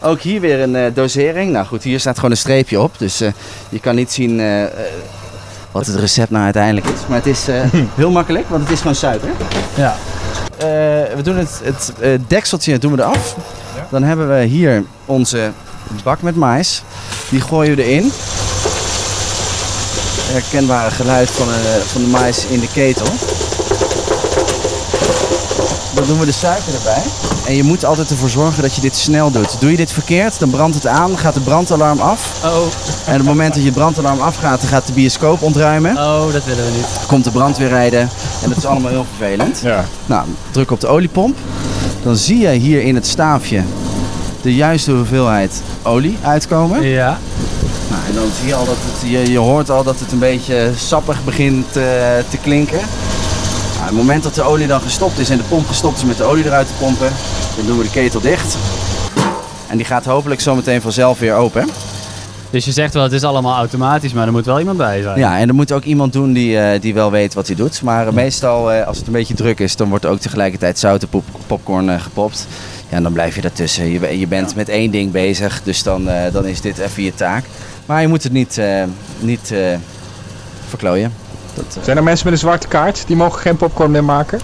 Ook 0.00 0.20
hier 0.20 0.40
weer 0.40 0.60
een 0.60 0.76
eh, 0.76 0.84
dosering. 0.94 1.52
Nou 1.52 1.66
goed, 1.66 1.82
hier 1.82 2.00
staat 2.00 2.14
gewoon 2.16 2.30
een 2.30 2.36
streepje 2.36 2.80
op. 2.80 2.98
Dus 2.98 3.20
eh, 3.20 3.32
je 3.68 3.80
kan 3.80 3.94
niet 3.94 4.12
zien 4.12 4.40
eh, 4.40 4.62
eh, 4.62 4.70
wat 5.74 5.86
het 5.86 5.96
recept 5.96 6.30
nou 6.30 6.44
uiteindelijk 6.44 6.86
is. 6.86 7.00
Maar 7.08 7.16
het 7.16 7.26
is 7.26 7.48
eh, 7.48 7.62
heel 8.00 8.10
makkelijk, 8.10 8.48
want 8.48 8.62
het 8.62 8.72
is 8.72 8.78
gewoon 8.78 8.94
suiker. 8.94 9.28
Ja. 9.74 9.96
Eh, 10.56 10.66
we 11.16 11.20
doen 11.22 11.36
het, 11.36 11.60
het 11.62 11.92
eh, 12.00 12.10
dekseltje 12.26 12.78
doen 12.78 12.92
we 12.92 13.02
eraf. 13.02 13.36
Dan 13.90 14.02
hebben 14.02 14.28
we 14.28 14.44
hier 14.44 14.84
onze 15.04 15.50
bak 16.02 16.22
met 16.22 16.36
mais. 16.36 16.82
Die 17.30 17.40
gooien 17.40 17.76
we 17.76 17.84
erin. 17.84 18.12
Herkenbare 20.32 20.90
geluid 20.90 21.30
van, 21.30 21.46
van 21.86 22.02
de 22.02 22.08
mais 22.08 22.46
in 22.46 22.60
de 22.60 22.68
ketel. 22.72 23.06
Dan 26.04 26.12
doen 26.12 26.22
we 26.22 26.30
de 26.32 26.38
suiker 26.38 26.74
erbij. 26.74 27.02
En 27.46 27.54
je 27.56 27.62
moet 27.62 27.84
altijd 27.84 28.10
ervoor 28.10 28.28
zorgen 28.28 28.62
dat 28.62 28.74
je 28.74 28.80
dit 28.80 28.96
snel 28.96 29.30
doet. 29.30 29.60
Doe 29.60 29.70
je 29.70 29.76
dit 29.76 29.92
verkeerd, 29.92 30.38
dan 30.38 30.50
brandt 30.50 30.74
het 30.74 30.86
aan, 30.86 31.18
gaat 31.18 31.34
de 31.34 31.40
brandalarm 31.40 31.98
af. 31.98 32.40
Oh, 32.44 32.50
En 33.06 33.12
op 33.12 33.18
het 33.18 33.22
moment 33.22 33.54
dat 33.54 33.64
je 33.64 33.72
brandalarm 33.72 34.20
afgaat, 34.20 34.60
dan 34.60 34.68
gaat 34.68 34.86
de 34.86 34.92
bioscoop 34.92 35.42
ontruimen. 35.42 35.96
oh, 35.96 36.32
dat 36.32 36.44
willen 36.44 36.64
we 36.64 36.70
niet. 36.76 37.06
Komt 37.06 37.24
de 37.24 37.30
brandweer 37.30 37.68
rijden. 37.68 38.00
En 38.42 38.48
dat 38.48 38.56
is 38.56 38.64
allemaal 38.64 38.90
heel 38.90 39.06
vervelend. 39.16 39.60
Ja. 39.62 39.84
Nou, 40.06 40.26
druk 40.50 40.70
op 40.70 40.80
de 40.80 40.86
oliepomp. 40.86 41.36
Dan 42.02 42.16
zie 42.16 42.38
je 42.38 42.48
hier 42.48 42.82
in 42.82 42.94
het 42.94 43.06
staafje 43.06 43.62
de 44.42 44.54
juiste 44.54 44.92
hoeveelheid 44.92 45.62
olie 45.82 46.18
uitkomen. 46.22 46.82
Ja. 46.82 47.18
Nou, 47.90 48.02
en 48.08 48.14
dan 48.14 48.26
zie 48.38 48.48
je 48.48 48.54
al 48.54 48.64
dat 48.64 48.76
het, 48.80 49.10
je, 49.10 49.30
je 49.30 49.38
hoort 49.38 49.70
al 49.70 49.82
dat 49.82 50.00
het 50.00 50.12
een 50.12 50.18
beetje 50.18 50.70
sappig 50.76 51.24
begint 51.24 51.66
eh, 51.66 51.82
te 52.28 52.36
klinken. 52.42 52.78
Nou, 53.84 53.96
het 53.96 54.04
moment 54.06 54.22
dat 54.22 54.34
de 54.34 54.42
olie 54.42 54.66
dan 54.66 54.80
gestopt 54.80 55.18
is 55.18 55.30
en 55.30 55.36
de 55.36 55.42
pomp 55.42 55.66
gestopt 55.66 55.96
is 55.96 56.04
met 56.04 56.16
de 56.16 56.24
olie 56.24 56.44
eruit 56.44 56.66
te 56.66 56.72
pompen, 56.78 57.12
dan 57.56 57.66
doen 57.66 57.78
we 57.78 57.84
de 57.84 57.90
ketel 57.90 58.20
dicht. 58.20 58.56
En 59.68 59.76
die 59.76 59.86
gaat 59.86 60.04
hopelijk 60.04 60.40
zometeen 60.40 60.80
vanzelf 60.80 61.18
weer 61.18 61.34
open. 61.34 61.68
Dus 62.50 62.64
je 62.64 62.72
zegt 62.72 62.94
wel, 62.94 63.02
het 63.02 63.12
is 63.12 63.22
allemaal 63.24 63.56
automatisch, 63.56 64.12
maar 64.12 64.26
er 64.26 64.32
moet 64.32 64.44
wel 64.44 64.58
iemand 64.58 64.76
bij 64.76 65.02
zijn. 65.02 65.18
Ja, 65.18 65.38
en 65.38 65.48
er 65.48 65.54
moet 65.54 65.72
ook 65.72 65.82
iemand 65.84 66.12
doen 66.12 66.32
die, 66.32 66.58
eh, 66.58 66.80
die 66.80 66.94
wel 66.94 67.10
weet 67.10 67.34
wat 67.34 67.46
hij 67.46 67.56
doet. 67.56 67.82
Maar 67.82 68.06
eh, 68.06 68.12
meestal, 68.12 68.72
eh, 68.72 68.86
als 68.86 68.96
het 68.98 69.06
een 69.06 69.12
beetje 69.12 69.34
druk 69.34 69.60
is, 69.60 69.76
dan 69.76 69.88
wordt 69.88 70.04
er 70.04 70.10
ook 70.10 70.18
tegelijkertijd 70.20 70.78
zoute 70.78 71.06
pop 71.06 71.24
popcorn 71.46 72.00
gepopt. 72.00 72.46
Ja, 72.88 72.96
en 72.96 73.02
dan 73.02 73.12
blijf 73.12 73.34
je 73.34 73.40
daartussen. 73.40 73.86
Je, 73.92 73.98
be- 73.98 74.18
je 74.18 74.26
bent 74.26 74.54
met 74.54 74.68
één 74.68 74.90
ding 74.90 75.10
bezig, 75.10 75.60
dus 75.62 75.82
dan, 75.82 76.08
dan 76.32 76.46
is 76.46 76.60
dit 76.60 76.78
even 76.78 77.02
je 77.02 77.14
taak. 77.14 77.44
Maar 77.86 78.00
je 78.00 78.08
moet 78.08 78.22
het 78.22 78.32
niet, 78.32 78.60
niet 79.20 79.54
verklooien. 80.68 81.12
Dat 81.54 81.64
eh, 81.76 81.82
Zijn 81.82 81.96
er 81.96 82.02
mensen 82.02 82.24
met 82.24 82.34
een 82.34 82.40
zwarte 82.40 82.68
kaart? 82.68 83.04
Die 83.06 83.16
mogen 83.16 83.40
geen 83.40 83.56
popcorn 83.56 83.90
meer 83.90 84.04
maken? 84.04 84.40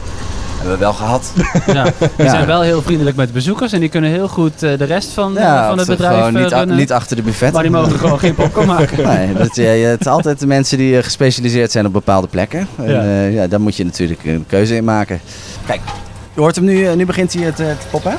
hebben 0.57 0.79
we 0.79 0.85
wel 0.85 0.93
gehad. 0.93 1.33
Ja. 1.67 1.83
Die 1.85 1.93
Ja. 2.17 2.31
zijn 2.31 2.47
wel 2.47 2.61
heel 2.61 2.83
vriendelijk 2.83 3.17
met 3.17 3.33
bezoekers 3.33 3.73
en 3.73 3.81
die 3.81 3.89
kunnen 3.89 4.11
heel 4.11 4.29
goed 4.29 4.63
eh, 4.63 4.79
de 4.79 4.85
rest 4.85 5.13
van, 5.13 5.37
eh, 5.37 5.43
Ja, 5.43 5.69
van 5.69 5.79
het 5.79 5.87
bedrijf 5.87 6.25
gewoon 6.25 6.37
eh, 6.51 6.65
niet, 6.67 6.77
niet 6.77 6.93
achter 6.93 7.17
de 7.17 7.23
buffet. 7.23 7.53
maar 7.53 7.63
die 7.63 7.71
mogen 7.71 7.99
gewoon 7.99 8.19
geen 8.19 8.35
popcorn 8.35 8.67
maken. 8.77 9.07
Nee, 9.07 9.33
dat, 9.33 9.57
ja, 9.57 9.65
het 9.65 10.03
zijn 10.03 10.15
altijd 10.15 10.41
de 10.41 10.47
mensen 10.47 10.79
die 10.79 10.97
eh, 10.97 11.03
gespecialiseerd 11.05 11.71
zijn 11.71 11.87
op 11.87 11.93
bepaalde 11.93 12.27
plekken. 12.27 12.69
En, 12.77 13.33
Ja. 13.33 13.47
daar 13.47 13.61
moet 13.61 13.77
je 13.77 13.85
natuurlijk 13.85 14.25
een 14.25 14.45
keuze 14.49 14.77
in 14.77 14.85
maken. 14.85 15.21
Kijk, 15.67 15.81
je 16.35 16.41
hoort 16.41 16.57
hem 16.57 16.65
nu, 16.65 16.87
eh, 16.87 16.95
nu 16.95 17.07
begint 17.07 17.33
hij 17.33 17.43
het 17.43 17.61
eh, 17.61 17.67
te 17.67 17.87
poppen. 17.91 18.17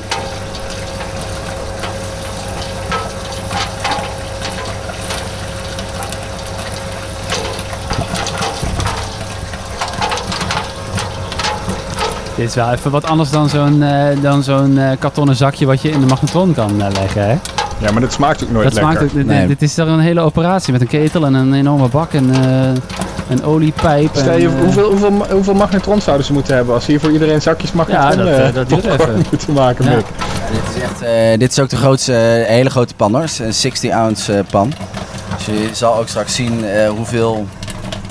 Dit 12.42 12.50
is 12.50 12.56
wel 12.56 12.72
even 12.72 12.90
wat 12.90 13.04
anders 13.06 13.30
dan 13.30 13.48
zo'n 13.48 13.82
eh, 13.82 14.06
dan 14.22 14.42
zo'n 14.42 14.78
eh, 14.78 14.90
kartonnen 14.98 15.36
zakje 15.36 15.66
wat 15.66 15.82
je 15.82 15.90
in 15.90 16.00
de 16.00 16.06
magnetron 16.06 16.54
kan 16.54 16.82
eh, 16.82 16.86
leggen. 17.00 17.22
Hè? 17.26 17.36
Ja, 17.78 17.90
maar 17.92 18.00
dat 18.00 18.12
smaakt 18.12 18.44
ook 18.44 18.50
nooit 18.50 18.64
Dat 18.64 18.72
lekker. 18.72 18.92
smaakt, 18.92 19.04
ook- 19.10 19.16
dit, 19.16 19.26
Nee. 19.26 19.46
dit 19.46 19.62
is 19.62 19.74
toch 19.74 19.86
een 19.88 20.00
hele 20.00 20.20
operatie 20.20 20.72
met 20.72 20.80
een 20.80 20.86
ketel 20.86 21.24
en 21.26 21.34
een 21.34 21.54
enorme 21.54 21.88
bak 21.88 22.12
en 22.12 22.30
eh, 22.34 23.30
een 23.30 23.44
oliepijp. 23.44 24.08
Stel 24.12 24.36
je, 24.36 24.48
en, 24.48 24.58
hoeveel, 24.60 24.88
hoeveel, 24.90 25.12
hoeveel 25.30 25.54
magnetrons 25.54 26.04
zouden 26.04 26.26
ze 26.26 26.32
moeten 26.32 26.54
hebben 26.56 26.74
als 26.74 26.84
ze 26.84 26.90
hier 26.90 27.00
voor 27.00 27.10
iedereen 27.10 27.42
zakjes 27.42 27.72
magnetron 27.72 28.26
Ja, 28.26 28.34
dat, 28.42 28.54
dat 28.54 28.68
duurt 28.68 28.80
popcorn 28.86 29.10
even. 29.18 29.26
moeten 29.30 29.52
maken, 29.52 29.84
Ja. 29.84 29.96
Mick? 29.96 30.06
Dit 30.52 30.76
is, 30.76 30.82
echt, 30.82 31.02
eh, 31.02 31.38
dit 31.38 31.50
is 31.50 31.58
ook 31.58 31.68
de 31.68 31.76
grootste, 31.76 32.12
hele 32.46 32.70
grote 32.70 32.94
pan 32.94 33.14
hoor. 33.14 33.24
Een 33.40 33.54
60 33.54 33.90
ounce 33.92 34.44
pan. 34.50 34.72
Dus 35.36 35.46
je 35.46 35.68
zal 35.72 35.96
ook 35.98 36.08
straks 36.08 36.34
zien 36.34 36.64
eh, 36.64 36.88
hoeveel 36.90 37.46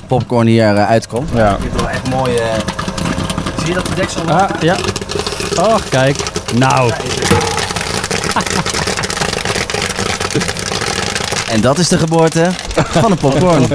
popcorn 0.07 0.47
hier 0.47 0.75
uitkomt. 0.77 1.29
Ja. 1.33 1.57
Dit 1.61 1.73
is 1.75 1.81
wel 1.81 1.89
echt 1.89 2.09
mooi. 2.09 2.31
Zie 3.61 3.67
je 3.67 3.73
dat 3.73 3.85
de 3.85 3.95
deksel 3.95 4.21
Ah, 4.29 4.49
ja. 4.61 4.75
Oh, 5.59 5.75
kijk. 5.89 6.17
Nou, 6.55 6.91
En 11.49 11.61
dat 11.61 11.77
is 11.79 11.87
de 11.87 11.97
geboorte 11.97 12.49
van 12.89 13.11
een 13.11 13.17
popcorn. 13.17 13.67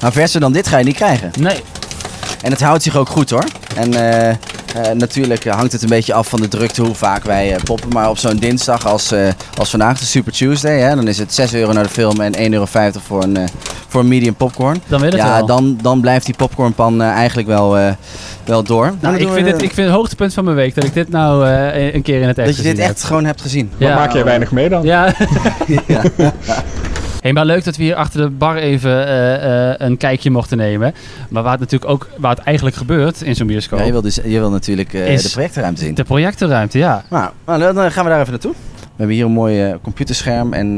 Maar 0.00 0.12
verser 0.12 0.40
dan 0.40 0.52
dit 0.52 0.68
ga 0.68 0.78
je 0.78 0.84
niet 0.84 0.96
krijgen. 0.96 1.30
nee. 1.38 1.62
En 2.42 2.50
het 2.50 2.60
houdt 2.60 2.82
zich 2.82 2.96
ook 2.96 3.08
goed 3.08 3.30
hoor. 3.30 3.44
En 3.76 3.94
eh, 4.28 4.34
eh, 4.74 4.92
natuurlijk 4.92 5.44
eh, 5.44 5.54
hangt 5.54 5.72
het 5.72 5.82
een 5.82 5.88
beetje 5.88 6.14
af 6.14 6.28
van 6.28 6.40
de 6.40 6.48
drukte 6.48 6.82
hoe 6.82 6.94
vaak 6.94 7.24
wij 7.24 7.54
eh, 7.54 7.62
poppen. 7.62 7.88
Maar 7.92 8.10
op 8.10 8.18
zo'n 8.18 8.36
dinsdag 8.36 8.86
als, 8.86 9.12
eh, 9.12 9.28
als 9.58 9.70
vandaag, 9.70 9.98
de 9.98 10.04
Super 10.04 10.32
Tuesday, 10.32 10.78
hè, 10.80 10.94
dan 10.94 11.08
is 11.08 11.18
het 11.18 11.34
6 11.34 11.54
euro 11.54 11.72
naar 11.72 11.82
de 11.82 11.88
film 11.88 12.20
en 12.20 12.34
1,50 12.38 12.52
euro 12.52 12.66
voor 13.06 13.22
een, 13.22 13.36
eh, 13.36 13.44
voor 13.88 14.00
een 14.00 14.08
medium 14.08 14.34
popcorn. 14.34 14.82
Dan 14.86 15.00
wil 15.00 15.10
het 15.10 15.18
Ja, 15.18 15.36
wel. 15.36 15.46
dan, 15.46 15.78
dan 15.82 16.00
blijft 16.00 16.26
die 16.26 16.34
popcornpan 16.34 17.02
eh, 17.02 17.08
eigenlijk 17.08 17.48
wel, 17.48 17.78
eh, 17.78 17.90
wel 18.44 18.62
door. 18.62 18.84
Dan 18.84 18.96
Nou, 19.00 19.16
ik 19.16 19.28
vind, 19.28 19.46
het, 19.46 19.62
ik 19.62 19.72
vind 19.72 19.86
het 19.86 19.96
hoogtepunt 19.96 20.34
van 20.34 20.44
mijn 20.44 20.56
week 20.56 20.74
dat 20.74 20.84
ik 20.84 20.94
dit 20.94 21.08
nou 21.10 21.46
eh, 21.46 21.94
een 21.94 22.02
keer 22.02 22.20
in 22.20 22.28
het 22.28 22.38
echt 22.38 22.46
dat 22.46 22.56
je 22.56 22.62
dit 22.62 22.78
echt 22.78 23.04
gewoon 23.04 23.24
hebt 23.24 23.40
gezien. 23.40 23.70
Maar 23.78 23.94
maak 23.94 24.12
jij 24.12 24.24
weinig 24.24 24.50
mee 24.50 24.68
dan? 24.68 24.82
Ja. 24.82 25.14
Ja. 25.86 26.02
Hey, 27.20 27.32
maar 27.32 27.44
leuk 27.44 27.64
dat 27.64 27.76
we 27.76 27.82
hier 27.82 27.94
achter 27.94 28.20
de 28.20 28.30
bar 28.30 28.56
even 28.56 29.06
eh, 29.06 29.70
eh, 29.70 29.74
een 29.78 29.96
kijkje 29.96 30.30
mochten 30.30 30.56
nemen. 30.56 30.94
Maar 31.28 31.42
waar 31.42 31.52
het 31.52 31.60
natuurlijk 31.60 31.90
ook, 31.90 32.08
waar 32.16 32.34
het 32.34 32.44
eigenlijk 32.44 32.76
gebeurt 32.76 33.22
in 33.22 33.34
zo'n 33.34 33.46
bioscoop. 33.46 33.78
Ja, 33.78 33.84
je 33.84 33.92
wil, 33.92 34.02
dus, 34.02 34.14
je 34.14 34.38
wil 34.38 34.50
natuurlijk 34.50 34.92
eh, 34.92 35.16
de 35.16 35.30
projectruimte 35.32 35.84
zien. 35.84 35.94
De 35.94 36.04
projectorruimte, 36.04 36.78
ja. 36.78 37.04
Nou, 37.10 37.30
nou, 37.46 37.74
dan 37.74 37.92
gaan 37.92 38.04
we 38.04 38.10
daar 38.10 38.20
even 38.20 38.32
naartoe. 38.32 38.52
We 38.80 38.86
hebben 38.96 39.16
hier 39.16 39.24
een 39.24 39.32
mooi 39.32 39.74
computerscherm 39.82 40.52
en 40.52 40.76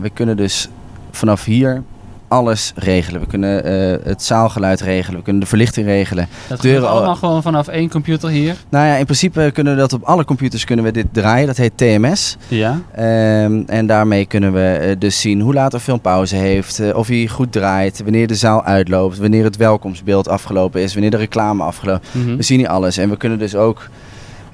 we 0.00 0.10
kunnen 0.14 0.36
dus 0.36 0.68
vanaf 1.10 1.44
hier 1.44 1.82
alles 2.28 2.72
regelen. 2.76 3.20
We 3.20 3.26
kunnen 3.26 3.64
eh, 3.64 4.04
het 4.04 4.22
zaalgeluid 4.22 4.80
regelen, 4.80 5.18
we 5.18 5.24
kunnen 5.24 5.42
de 5.42 5.48
verlichting 5.48 5.86
regelen. 5.86 6.28
Dat 6.48 6.60
Deuren 6.60 6.88
allemaal 6.88 7.14
gewoon 7.14 7.42
vanaf 7.42 7.68
één 7.68 7.90
computer 7.90 8.28
hier. 8.28 8.56
Nou 8.68 8.86
ja, 8.86 8.94
in 8.94 9.04
principe 9.04 9.50
kunnen 9.54 9.74
we 9.74 9.80
dat 9.80 9.92
op 9.92 10.02
alle 10.02 10.24
computers 10.24 10.64
kunnen 10.64 10.84
we 10.84 10.90
dit 10.90 11.06
draaien. 11.12 11.46
Dat 11.46 11.56
heet 11.56 11.76
TMS. 11.76 12.36
Ja. 12.48 12.80
Ehm, 12.94 13.62
en 13.66 13.86
daarmee 13.86 14.26
kunnen 14.26 14.52
we 14.52 14.60
eh, 14.60 14.96
dus 14.98 15.20
zien 15.20 15.40
hoe 15.40 15.54
laat 15.54 15.74
een 15.74 15.80
film 15.80 16.00
pauze 16.00 16.36
heeft, 16.36 16.80
eh, 16.80 16.96
of 16.96 17.06
hij 17.06 17.26
goed 17.26 17.52
draait, 17.52 18.02
wanneer 18.02 18.26
de 18.26 18.34
zaal 18.34 18.64
uitloopt, 18.64 19.18
wanneer 19.18 19.44
het 19.44 19.56
welkomstbeeld 19.56 20.28
afgelopen 20.28 20.80
is, 20.80 20.92
wanneer 20.92 21.10
de 21.10 21.16
reclame 21.16 21.62
afgelopen 21.62 21.76
Mhm. 22.12 22.36
We 22.36 22.42
zien 22.42 22.58
hier 22.58 22.68
alles 22.68 22.96
en 22.96 23.10
we 23.10 23.16
kunnen 23.16 23.38
dus 23.38 23.54
ook 23.54 23.88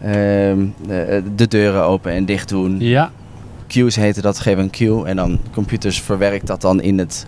ehm, 0.03 0.67
de, 0.87 1.23
de 1.37 1.49
deuren 1.49 1.83
open 1.83 2.13
en 2.13 2.25
dicht 2.25 2.49
doen. 2.49 2.77
Ja. 2.81 3.11
Queues 3.67 3.97
heten 3.97 4.23
dat, 4.23 4.39
geven 4.39 4.63
een 4.63 4.71
queue 4.71 5.07
en 5.07 5.17
dan 5.17 5.39
computers 5.53 6.01
verwerkt 6.01 6.47
dat 6.47 6.61
dan 6.61 6.81
in 6.81 6.99
het 6.99 7.27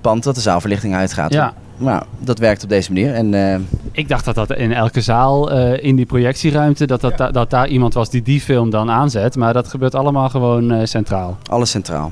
pand 0.00 0.22
dat 0.24 0.34
de 0.34 0.40
zaalverlichting 0.40 0.94
uitgaat. 0.94 1.32
ja. 1.32 1.52
Nou, 1.80 2.02
dat 2.18 2.38
werkt 2.38 2.62
op 2.62 2.68
deze 2.68 2.92
manier 2.92 3.14
en 3.14 3.34
eh, 3.34 3.58
Ik 3.92 4.08
dacht 4.08 4.24
dat 4.24 4.34
dat 4.34 4.52
in 4.54 4.72
elke 4.72 5.00
zaal, 5.00 5.50
eh, 5.50 5.84
in 5.84 5.96
die 5.96 6.06
projectieruimte, 6.06 6.86
dat, 6.86 7.00
dat, 7.00 7.16
da- 7.18 7.30
dat 7.30 7.50
daar 7.50 7.68
iemand 7.68 7.94
was 7.94 8.10
die 8.10 8.22
die 8.22 8.40
film 8.40 8.70
dan 8.70 8.90
aanzet. 8.90 9.36
Maar 9.36 9.52
dat 9.52 9.68
gebeurt 9.68 9.94
allemaal 9.94 10.28
gewoon 10.28 10.70
eh, 10.72 10.84
centraal. 10.86 11.38
alles 11.50 11.70
centraal. 11.70 12.10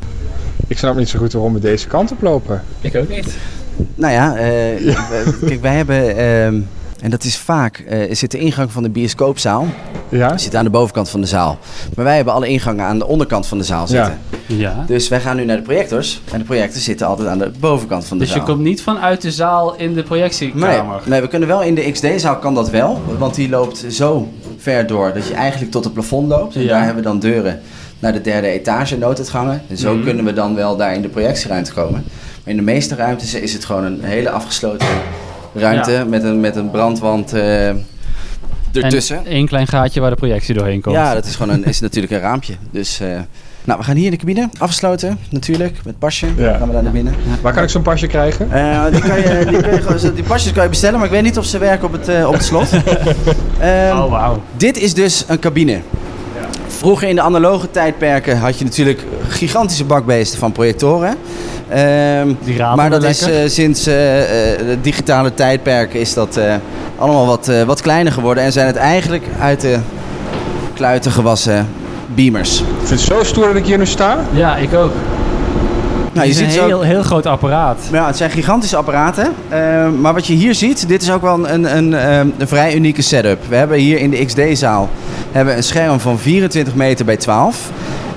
Ik 0.67 0.79
snap 0.79 0.97
niet 0.97 1.09
zo 1.09 1.19
goed 1.19 1.33
waarom 1.33 1.53
we 1.53 1.61
deze 1.61 1.87
kant 1.87 2.13
op 2.13 2.23
lopen. 2.23 2.63
Ik 2.81 2.97
ook 2.97 3.09
niet. 3.09 3.37
Nou 3.95 4.13
ja, 4.13 4.37
eh, 4.37 4.45
we- 4.45 5.39
kijk, 5.47 5.61
wij 5.61 5.77
hebben, 5.77 6.17
ehm, 6.17 6.61
en 7.01 7.11
dat 7.11 7.25
is 7.25 7.37
vaak, 7.39 7.79
eh 7.79 8.15
zit 8.15 8.31
de 8.31 8.39
ingang 8.39 8.73
van 8.73 8.83
de 8.83 8.91
bioscoopzaal, 8.91 9.67
Ja? 10.09 10.39
zit 10.39 10.55
aan 10.57 10.65
de 10.65 10.71
bovenkant 10.71 11.09
van 11.11 11.21
de 11.21 11.27
zaal. 11.27 11.59
Maar 11.97 12.05
wij 12.05 12.17
hebben 12.17 12.35
alle 12.35 12.49
ingangen 12.49 12.85
aan 12.85 12.99
de 12.99 13.07
onderkant 13.07 13.47
van 13.47 13.59
de 13.59 13.65
zaal 13.65 13.87
zitten. 13.87 14.19
Ja. 14.47 14.85
Dus 14.87 15.09
wij 15.09 15.21
gaan 15.21 15.37
nu 15.37 15.45
naar 15.45 15.57
de 15.57 15.63
projectors 15.63 16.21
en 16.33 16.39
de 16.39 16.45
projectors 16.45 16.85
zitten 16.85 17.07
altijd 17.07 17.29
aan 17.29 17.39
de 17.39 17.51
bovenkant 17.61 18.05
van 18.07 18.19
de 18.19 18.25
Dus 18.25 18.33
zaal. 18.33 18.43
je 18.47 18.53
komt 18.53 18.63
niet 18.65 18.83
vanuit 18.83 19.21
de 19.23 19.31
zaal 19.31 19.75
in 19.77 19.89
de 19.89 19.95
Nee, 19.95 20.03
projectiekamer. 20.05 21.01
nee, 21.05 21.21
we 21.21 21.29
kunnen 21.29 21.49
wel 21.49 21.63
in 21.63 21.75
de 21.75 21.91
XD-zaal 21.93 22.37
kan 22.39 22.55
dat 22.55 22.71
wel, 22.71 23.01
want 23.19 23.35
die 23.35 23.49
loopt 23.49 23.85
zo 23.89 24.29
ver 24.59 24.87
door 24.87 25.13
dat 25.15 25.27
je 25.29 25.35
eigenlijk 25.35 25.73
tot 25.73 25.85
het 25.85 25.93
plafond 25.93 26.29
loopt. 26.29 26.55
En 26.55 26.63
Ja. 26.63 26.69
daar 26.69 26.85
hebben 26.85 27.03
we 27.03 27.09
dan 27.09 27.19
deuren 27.19 27.61
naar 27.99 28.13
de 28.13 28.21
derde 28.21 28.47
etage, 28.47 28.99
nooduitgangen. 28.99 29.63
En 29.69 29.77
zo 29.77 29.95
Mhm. 29.95 30.05
kunnen 30.05 30.25
we 30.25 30.33
dan 30.33 30.55
wel 30.55 30.77
daar 30.77 30.95
in 30.95 31.03
de 31.03 31.09
projectieruimte 31.09 31.73
komen. 31.73 31.93
Maar 32.45 32.55
in 32.55 32.57
de 32.57 32.63
meeste 32.63 32.95
ruimtes 32.95 33.35
is 33.35 33.53
het 33.53 33.65
gewoon 33.65 33.85
een 33.85 34.01
hele 34.03 34.31
afgesloten 34.31 34.87
ruimte 35.59 35.91
Ja. 35.91 36.05
met, 36.05 36.23
een, 36.25 36.41
met 36.41 36.57
een 36.57 36.71
brandwand 36.71 37.33
eh, 37.33 37.69
ertussen. 38.73 39.17
En 39.17 39.27
één 39.27 39.47
klein 39.47 39.67
gaatje 39.67 40.01
waar 40.01 40.11
de 40.11 40.17
projectie 40.17 40.55
doorheen 40.55 40.81
komt. 40.81 40.97
Ja, 40.97 41.15
dat 41.15 41.25
is 41.27 41.37
gewoon 41.37 41.55
een, 41.55 41.65
is 41.65 41.81
natuurlijk 41.81 42.13
een 42.13 42.21
raampje. 42.21 42.55
Dus, 42.71 43.01
eh, 43.01 43.09
nou, 43.65 43.79
we 43.79 43.85
gaan 43.85 43.97
hier 43.97 44.05
in 44.05 44.11
de 44.11 44.17
cabine. 44.17 44.49
Afgesloten, 44.59 45.19
natuurlijk, 45.31 45.77
met 45.85 45.99
pasje. 45.99 46.27
Ja. 46.37 46.57
Gaan 46.57 46.67
we 46.67 46.73
daar 46.75 46.83
naar 46.83 46.93
binnen. 46.93 47.15
Waar 47.43 47.53
kan 47.53 47.63
ik 47.63 47.69
zo'n 47.69 47.83
pasje 47.83 48.07
krijgen? 48.07 48.53
Eh, 48.53 48.85
die, 48.91 49.01
kan 49.01 49.17
je, 49.21 49.47
die, 49.49 49.61
kun 49.63 49.71
je 49.75 49.83
gewoon- 49.83 50.15
die 50.15 50.25
pasjes 50.25 50.53
kan 50.53 50.63
je 50.63 50.69
bestellen, 50.69 50.97
maar 50.97 51.07
ik 51.07 51.13
weet 51.13 51.23
niet 51.23 51.39
of 51.39 51.45
ze 51.45 51.59
werken 51.59 51.87
op 51.87 51.93
het, 51.93 52.27
op 52.27 52.33
het 52.33 52.45
slot. 52.45 52.69
Ehm, 53.59 53.97
Oh, 53.99 54.11
wauw. 54.11 54.43
dit 54.57 54.79
is 54.79 54.95
dus 54.95 55.25
een 55.29 55.39
cabine. 55.39 55.81
Vroeger 56.67 57.09
in 57.09 57.15
de 57.15 57.21
analoge 57.23 57.71
tijdperken 57.71 58.39
had 58.39 58.59
je 58.59 58.65
natuurlijk 58.65 59.05
gigantische 59.29 59.85
bakbeesten 59.85 60.39
van 60.39 60.53
projectoren. 60.53 61.17
Ehm, 61.69 62.33
Die 62.45 62.63
maar 62.77 62.91
dat 62.91 63.03
is 63.03 63.21
lekker. 63.21 63.43
eh, 63.43 63.49
sinds 63.49 63.87
eh, 63.87 64.53
eh, 64.53 64.59
de 64.59 64.79
digitale 64.81 65.35
tijdperken 65.35 66.01
is 66.01 66.15
dat 66.15 66.37
eh, 66.37 66.55
allemaal 66.99 67.27
wat, 67.27 67.49
eh, 67.49 67.63
wat 67.63 67.81
kleiner 67.81 68.13
geworden. 68.13 68.45
En 68.45 68.53
zijn 68.53 68.67
het 68.67 68.77
eigenlijk 68.77 69.25
uit 69.41 69.61
de 69.61 69.79
kluiten 70.75 71.11
gewassen 71.13 71.69
beamers. 72.15 72.61
Ik 72.61 72.67
vind 72.79 72.91
het 72.91 73.01
zo 73.01 73.23
stoer 73.25 73.47
dat 73.47 73.57
ik 73.57 73.65
hier 73.67 73.79
nu 73.79 73.87
sta. 73.87 74.19
Ja, 74.33 74.57
ik 74.57 74.75
ook. 74.75 74.93
Nou, 76.13 76.29
je 76.29 76.35
Het 76.35 76.43
is 76.43 76.53
ziet 76.53 76.57
een 76.57 76.63
ook- 76.63 76.69
heel, 76.69 76.83
heel 76.83 77.03
groot 77.03 77.27
apparaat. 77.27 77.79
Ja, 77.93 78.07
het 78.07 78.17
zijn 78.17 78.31
gigantische 78.31 78.77
apparaten. 78.77 79.33
Maar 80.01 80.15
wat 80.15 80.27
je 80.27 80.35
hier 80.35 80.55
ziet, 80.55 80.89
dit 80.89 81.03
is 81.03 81.11
ook 81.11 81.23
wel 81.23 81.49
een, 81.49 81.77
een, 81.77 81.93
een 81.93 82.33
vrij 82.49 82.75
unieke 82.75 83.03
setup. 83.03 83.39
We 83.49 83.57
hebben 83.57 83.79
hier 83.79 83.99
in 83.99 84.11
de 84.11 84.25
XD-zaal 84.25 84.89
hebben 85.33 85.57
een 85.57 85.63
scherm 85.63 86.01
van 86.01 86.19
24 86.19 86.75
meter 86.75 87.05
bij 87.05 87.17
12. 87.17 87.71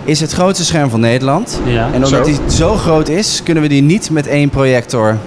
Is 0.09 0.19
het 0.19 0.31
grootste 0.31 0.65
scherm 0.65 0.89
van 0.89 0.99
Nederland. 0.99 1.59
Ja. 1.65 1.85
En 1.93 1.93
omdat 2.05 2.09
Zo. 2.09 2.23
die 2.23 2.37
zo 2.47 2.73
groot 2.75 3.07
is, 3.09 3.41
kunnen 3.43 3.63
we 3.63 3.69
die 3.69 3.81
niet 3.81 4.09
met 4.09 4.27
één 4.27 4.49
projector 4.49 5.17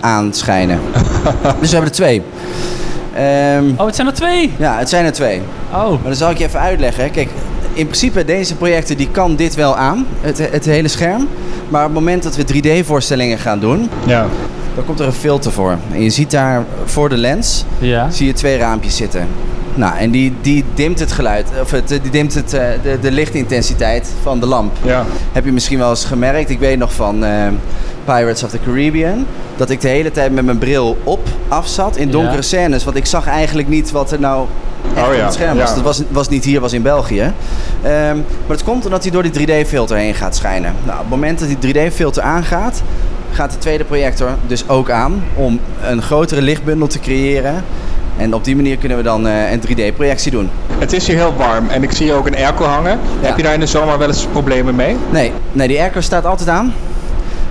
aanschijnen. 0.00 0.78
dus 1.60 1.70
we 1.70 1.76
hebben 1.76 1.84
er 1.84 1.90
twee. 1.90 2.22
Ehm, 3.14 3.64
Oh, 3.76 3.86
het 3.86 3.94
zijn 3.94 4.06
er 4.06 4.14
twee. 4.14 4.52
ja, 4.58 4.78
het 4.78 4.88
zijn 4.88 5.04
er 5.04 5.12
twee. 5.12 5.40
Oh. 5.72 5.90
Maar 5.90 5.98
dan 6.02 6.14
zal 6.14 6.30
ik 6.30 6.38
je 6.38 6.44
even 6.44 6.60
uitleggen. 6.60 7.10
Kijk, 7.10 7.28
in 7.72 7.84
principe 7.86 8.24
deze 8.24 8.54
projector 8.54 8.96
die 8.96 9.08
kan 9.10 9.36
dit 9.36 9.54
wel 9.54 9.76
aan, 9.76 10.06
het, 10.20 10.38
het 10.50 10.64
hele 10.64 10.88
scherm. 10.88 11.28
Maar 11.68 11.80
op 11.84 11.94
het 11.94 11.98
moment 11.98 12.22
dat 12.22 12.36
we 12.36 12.44
3D-voorstellingen 12.44 13.38
gaan 13.38 13.58
doen, 13.60 13.88
Ja. 14.06 14.26
dan 14.74 14.84
komt 14.84 15.00
er 15.00 15.06
een 15.06 15.12
filter 15.12 15.52
voor. 15.52 15.76
En 15.92 16.02
je 16.02 16.10
ziet 16.10 16.30
daar 16.30 16.64
voor 16.84 17.08
de 17.08 17.16
lens 17.16 17.64
Ja. 17.78 18.10
zie 18.10 18.26
je 18.26 18.32
twee 18.32 18.56
raampjes 18.58 18.96
zitten. 18.96 19.26
Nou, 19.74 19.96
en 19.98 20.10
die, 20.10 20.32
die 20.40 20.64
dimt 20.74 20.98
het 21.00 21.12
geluid, 21.12 21.46
of 21.60 21.70
het, 21.70 21.88
die 21.88 22.10
dimt 22.10 22.34
het, 22.34 22.52
eh, 22.54 22.66
de, 22.82 22.98
de 23.00 23.10
lichtintensiteit 23.10 24.12
van 24.22 24.40
de 24.40 24.46
lamp. 24.46 24.76
Ja. 24.82 25.04
Heb 25.32 25.44
je 25.44 25.52
misschien 25.52 25.78
wel 25.78 25.90
eens 25.90 26.04
gemerkt, 26.04 26.50
ik 26.50 26.58
weet 26.58 26.78
nog 26.78 26.92
van 26.92 27.24
eh, 27.24 27.46
Pirates 28.04 28.42
of 28.42 28.50
the 28.50 28.58
Caribbean, 28.64 29.26
dat 29.56 29.70
ik 29.70 29.80
de 29.80 29.88
hele 29.88 30.10
tijd 30.10 30.32
met 30.32 30.44
mijn 30.44 30.58
bril 30.58 30.98
op 31.04 31.28
af 31.48 31.68
zat 31.68 31.96
in 31.96 32.10
donkere 32.10 32.36
Ja. 32.36 32.42
scènes. 32.42 32.84
Want 32.84 32.96
ik 32.96 33.06
zag 33.06 33.26
eigenlijk 33.26 33.68
niet 33.68 33.90
wat 33.90 34.12
er 34.12 34.20
nou 34.20 34.46
echt 34.94 35.04
Oh 35.04 35.10
op 35.12 35.16
ja, 35.18 35.24
het 35.24 35.34
scherm 35.34 35.58
was. 35.58 35.68
ja. 35.68 35.74
Dat 35.74 35.84
was, 35.84 36.02
was 36.10 36.28
niet 36.28 36.44
hier, 36.44 36.60
was 36.60 36.72
in 36.72 36.82
België. 36.82 37.32
Ehm, 37.82 38.16
maar 38.16 38.56
het 38.56 38.64
komt 38.64 38.84
omdat 38.84 39.02
hij 39.02 39.12
door 39.12 39.22
die 39.22 39.32
3D-filter 39.64 39.96
heen 39.96 40.14
gaat 40.14 40.36
schijnen. 40.36 40.72
Nou, 40.84 40.94
op 40.96 41.00
het 41.00 41.10
moment 41.10 41.38
dat 41.38 41.48
die 41.60 41.74
3D-filter 41.74 42.22
aangaat, 42.22 42.82
gaat 43.32 43.50
de 43.50 43.58
tweede 43.58 43.84
projector 43.84 44.28
dus 44.46 44.68
ook 44.68 44.90
aan 44.90 45.22
om 45.34 45.60
een 45.82 46.02
grotere 46.02 46.42
lichtbundel 46.42 46.86
te 46.86 47.00
creëren. 47.00 47.64
En 48.16 48.34
op 48.34 48.44
die 48.44 48.56
manier 48.56 48.76
kunnen 48.76 48.98
we 48.98 49.04
dan 49.04 49.26
eh, 49.26 49.52
een 49.52 49.60
3D-projectie 49.60 50.30
doen. 50.30 50.50
Het 50.78 50.92
is 50.92 51.06
hier 51.06 51.16
heel 51.16 51.34
warm 51.36 51.68
en 51.68 51.82
ik 51.82 51.92
zie 51.92 52.06
hier 52.06 52.14
ook 52.16 52.26
een 52.26 52.36
airco 52.36 52.64
hangen. 52.64 52.98
Heb 53.20 53.36
je 53.36 53.42
daar 53.42 53.54
in 53.54 53.60
de 53.60 53.66
zomer 53.66 53.98
wel 53.98 54.08
eens 54.08 54.26
problemen 54.32 54.74
mee? 54.74 54.96
Nee, 55.10 55.32
nee 55.52 55.68
die 55.68 55.80
airco 55.80 56.00
staat 56.00 56.26
altijd 56.26 56.48
aan. 56.48 56.72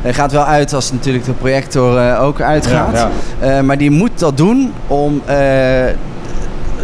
Hij 0.02 0.14
gaat 0.14 0.32
wel 0.32 0.44
uit 0.44 0.74
als 0.74 0.92
natuurlijk 0.92 1.26
de 1.26 1.32
projector 1.34 1.98
eh, 1.98 2.24
ook 2.24 2.42
uitgaat. 2.42 2.96
Ja, 2.96 3.10
Eh, 3.40 3.60
maar 3.62 3.78
die 3.78 3.92
moet 3.92 4.20
dat 4.20 4.38
doen 4.38 4.74
om 4.88 5.22
eh, 5.26 5.36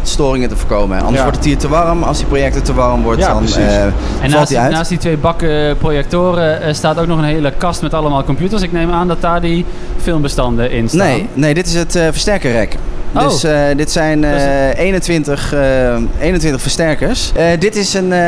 storingen 0.04 0.50
te 0.50 0.56
voorkomen. 0.58 0.98
Anders 0.98 1.16
Ja. 1.16 1.22
wordt 1.22 1.38
het 1.38 1.46
hier 1.46 1.58
te 1.58 1.68
warm. 1.68 2.04
Als 2.04 2.18
die 2.18 2.28
projector 2.28 2.62
te 2.62 2.74
warm 2.74 3.02
wordt, 3.04 3.20
Ja, 3.22 3.34
dan 3.34 3.44
eh, 3.48 3.84
En 3.84 3.94
valt 4.20 4.32
naast, 4.32 4.50
hij 4.50 4.60
uit. 4.60 4.72
naast 4.72 4.90
die 4.90 4.98
twee 4.98 5.18
bakken 5.18 5.78
projectoren 5.78 6.76
staat 6.76 7.00
ook 7.00 7.08
nog 7.08 7.18
een 7.18 7.24
hele 7.24 7.54
kast 7.58 7.82
met 7.82 7.94
allemaal 7.94 8.24
computers. 8.24 8.62
Ik 8.62 8.72
neem 8.72 8.92
aan 8.92 9.08
dat 9.08 9.22
daar 9.22 9.42
die 9.42 9.66
filmbestanden 10.02 10.72
in 10.72 10.90
staan. 10.90 11.08
Nee, 11.08 11.28
nee, 11.34 11.54
dit 11.54 11.68
is 11.68 11.74
het 11.76 11.96
eh, 11.96 12.04
versterkerrek. 12.12 12.76
Oh. 13.14 13.24
Dus 13.24 13.44
eh, 13.44 13.62
dit 13.76 13.92
zijn 13.92 14.22
Dat 14.22 14.32
is 14.34 14.44
21, 14.76 15.54
eh, 15.54 15.96
21 16.20 16.62
versterkers. 16.62 17.32
Eh, 17.36 17.46
dit 17.60 17.76
is 17.76 17.94
een 17.94 18.14
eh, 18.14 18.20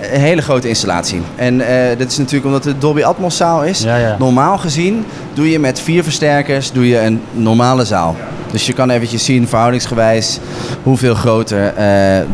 hele 0.00 0.42
grote 0.42 0.68
installatie. 0.68 1.22
En 1.36 1.62
dit 1.98 2.10
is 2.10 2.18
natuurlijk 2.18 2.46
omdat 2.46 2.64
het 2.64 2.80
Dolby 2.80 3.02
Atmos 3.02 3.36
zaal 3.36 3.64
is. 3.64 3.82
Ja, 3.82 3.96
ja. 3.96 4.16
Normaal 4.18 4.58
gezien 4.58 5.04
doe 5.34 5.50
je 5.50 5.58
met 5.58 5.80
vier 5.80 6.02
versterkers 6.02 6.72
doe 6.72 6.88
je 6.88 7.00
een 7.00 7.20
normale 7.32 7.84
zaal. 7.84 8.16
Dus 8.50 8.66
je 8.66 8.72
kan 8.72 8.90
eventjes 8.90 9.24
zien 9.24 9.48
verhoudingsgewijs 9.48 10.38
hoeveel 10.82 11.14
groter 11.14 11.74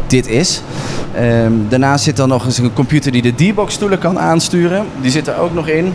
dit 0.06 0.28
is. 0.28 0.62
Ehm, 1.14 1.52
daarnaast 1.68 2.04
zit 2.04 2.16
dan 2.16 2.28
nog 2.28 2.44
eens 2.44 2.58
een 2.58 2.72
computer 2.72 3.12
die 3.12 3.22
de 3.22 3.32
D-box 3.32 3.74
stoelen 3.74 3.98
kan 3.98 4.18
aansturen. 4.18 4.84
Die 5.00 5.10
zit 5.10 5.26
er 5.26 5.38
ook 5.38 5.54
nog 5.54 5.68
in. 5.68 5.92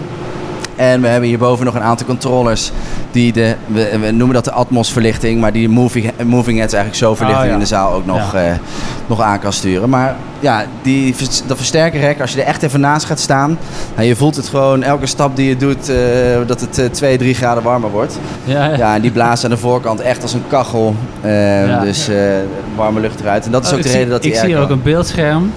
En 0.78 1.02
we 1.02 1.08
hebben 1.08 1.30
hierboven 1.30 1.66
nog 1.66 1.76
een 1.76 1.82
aantal 1.82 2.06
controllers 2.08 2.72
die 3.12 3.34
de, 3.34 3.56
we, 3.66 3.98
we 4.00 4.12
noemen 4.12 4.36
dat 4.36 4.44
de 4.46 4.52
Atmos 4.52 4.92
verlichting, 4.92 5.42
maar 5.42 5.52
die 5.54 5.70
moving, 5.70 6.12
moving 6.26 6.58
heads 6.60 6.74
eigenlijk 6.74 7.04
zo 7.04 7.16
verlichting 7.16 7.44
Oh, 7.46 7.50
ja. 7.50 7.54
in 7.54 7.60
de 7.60 7.66
zaal 7.76 7.94
ook 7.94 8.06
nog, 8.06 8.34
Ja. 8.34 8.44
eh, 8.46 8.54
nog 9.08 9.22
aan 9.22 9.40
kan 9.40 9.54
sturen. 9.54 9.90
Maar 9.90 10.16
ja, 10.40 10.66
die, 10.82 11.16
dat 11.48 11.58
versterkerrek, 11.58 12.22
als 12.22 12.32
je 12.34 12.42
er 12.42 12.48
echt 12.48 12.63
even 12.63 12.80
naast 12.80 13.06
gaat 13.06 13.20
staan, 13.20 13.58
nou, 13.96 14.08
je 14.08 14.16
voelt 14.16 14.36
het 14.36 14.48
gewoon 14.48 14.84
elke 14.84 15.06
stap 15.06 15.36
die 15.36 15.48
je 15.50 15.58
doet, 15.58 15.90
eh, 15.90 15.98
dat 16.48 16.62
het 16.62 16.78
eh, 16.80 16.86
2, 16.86 17.18
3 17.18 17.34
graden 17.36 17.63
warmer 17.63 17.90
wordt. 17.92 18.20
Ja, 18.44 18.66
ja. 18.66 18.78
Ja, 18.78 18.96
en 18.96 19.02
die 19.02 19.12
blaast 19.12 19.44
aan 19.44 19.50
de 19.50 19.58
voorkant 19.58 20.00
echt 20.00 20.22
als 20.22 20.34
een 20.34 20.44
kachel. 20.48 20.96
eh, 21.22 21.68
Ja. 21.68 21.80
Dus 21.80 22.08
eh, 22.10 22.16
warme 22.76 23.00
lucht 23.00 23.20
eruit. 23.20 23.46
En 23.46 23.52
dat 23.52 23.63
is 23.63 23.70
Oh, 23.72 23.76
ook 23.78 23.82
de 23.82 23.88
zie- 23.88 23.98
reden 23.98 24.12
dat 24.13 24.22
die 24.22 24.32
Ik 24.32 24.38
zie 24.38 24.48
hier 24.48 24.60
ook 24.60 24.70
een 24.70 24.82
beeldscherm. 24.84 25.52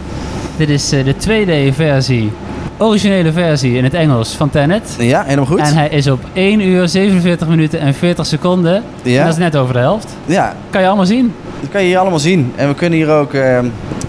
Dit 0.57 0.69
is 0.69 0.89
de 0.89 1.15
2D-versie, 1.19 2.33
originele 2.81 3.33
versie 3.33 3.77
in 3.77 3.85
het 3.85 3.95
Engels 3.95 4.35
van 4.37 4.51
Tenet. 4.51 4.95
Ja, 4.99 5.23
helemaal 5.25 5.47
goed. 5.47 5.59
En 5.59 5.75
hij 5.75 5.89
is 5.89 6.07
op 6.09 6.21
1 6.33 6.61
uur, 6.61 6.89
47 6.89 7.49
minuten 7.49 7.81
en 7.81 7.95
40 7.95 8.27
seconden. 8.27 8.83
Ja. 9.03 9.19
En 9.19 9.25
dat 9.25 9.33
is 9.33 9.39
net 9.39 9.57
over 9.57 9.73
de 9.75 9.79
helft. 9.81 10.17
Ja, 10.27 10.55
Kan 10.71 10.81
je 10.81 10.87
allemaal 10.87 11.07
zien. 11.07 11.33
Dat 11.61 11.71
kan 11.71 11.81
je 11.81 11.87
hier 11.87 11.99
allemaal 11.99 12.19
zien. 12.19 12.53
En 12.57 12.69
we 12.69 12.75
kunnen 12.75 12.99
hier 12.99 13.09
ook... 13.11 13.35
eh, 13.35 13.59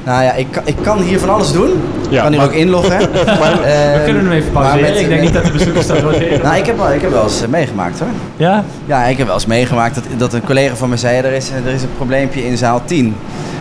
nou 0.05 0.23
ja, 0.23 0.33
ik, 0.33 0.47
kan- 0.51 0.63
ik 0.65 0.75
kan 0.81 1.01
hier 1.01 1.19
van 1.19 1.29
alles 1.29 1.51
doen. 1.51 1.69
Ik 2.09 2.17
kan 2.17 2.27
hier 2.27 2.37
maar- 2.37 2.45
ook 2.45 2.53
inloggen. 2.53 2.97
We 3.11 4.01
kunnen 4.05 4.23
hem 4.23 4.31
even 4.31 4.51
pauzeren. 4.51 4.99
Ik 4.99 5.07
denk 5.09 5.21
niet 5.21 5.33
dat 5.33 5.45
de 5.45 5.51
bezoekers 5.51 5.87
dat 5.87 6.01
waarderen. 6.01 6.41
Nou, 6.43 6.55
ik 6.57 6.65
heb 6.65 6.77
wel, 6.77 6.91
ik 6.91 7.01
heb 7.01 7.11
wel 7.11 7.23
eens 7.23 7.41
eh, 7.41 7.47
meegemaakt 7.47 7.99
hoor. 7.99 8.07
Ja? 8.37 8.63
Ja, 8.85 9.03
ik 9.05 9.17
heb 9.17 9.25
wel 9.25 9.35
eens 9.35 9.45
meegemaakt 9.45 9.95
dat, 9.95 10.03
dat 10.17 10.33
een 10.33 10.43
collega 10.43 10.75
van 10.75 10.89
me 10.89 10.97
zei... 10.97 11.17
Er 11.17 11.31
is, 11.33 11.49
er 11.65 11.71
is 11.73 11.81
een 11.81 11.95
probleempje 11.95 12.45
in 12.47 12.57
zaal 12.57 12.81
10. 12.85 13.15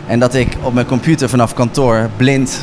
En 0.06 0.18
dat 0.18 0.34
ik 0.34 0.56
op 0.62 0.74
mijn 0.74 0.86
computer 0.86 1.28
vanaf 1.28 1.54
kantoor 1.54 2.08
blind 2.16 2.60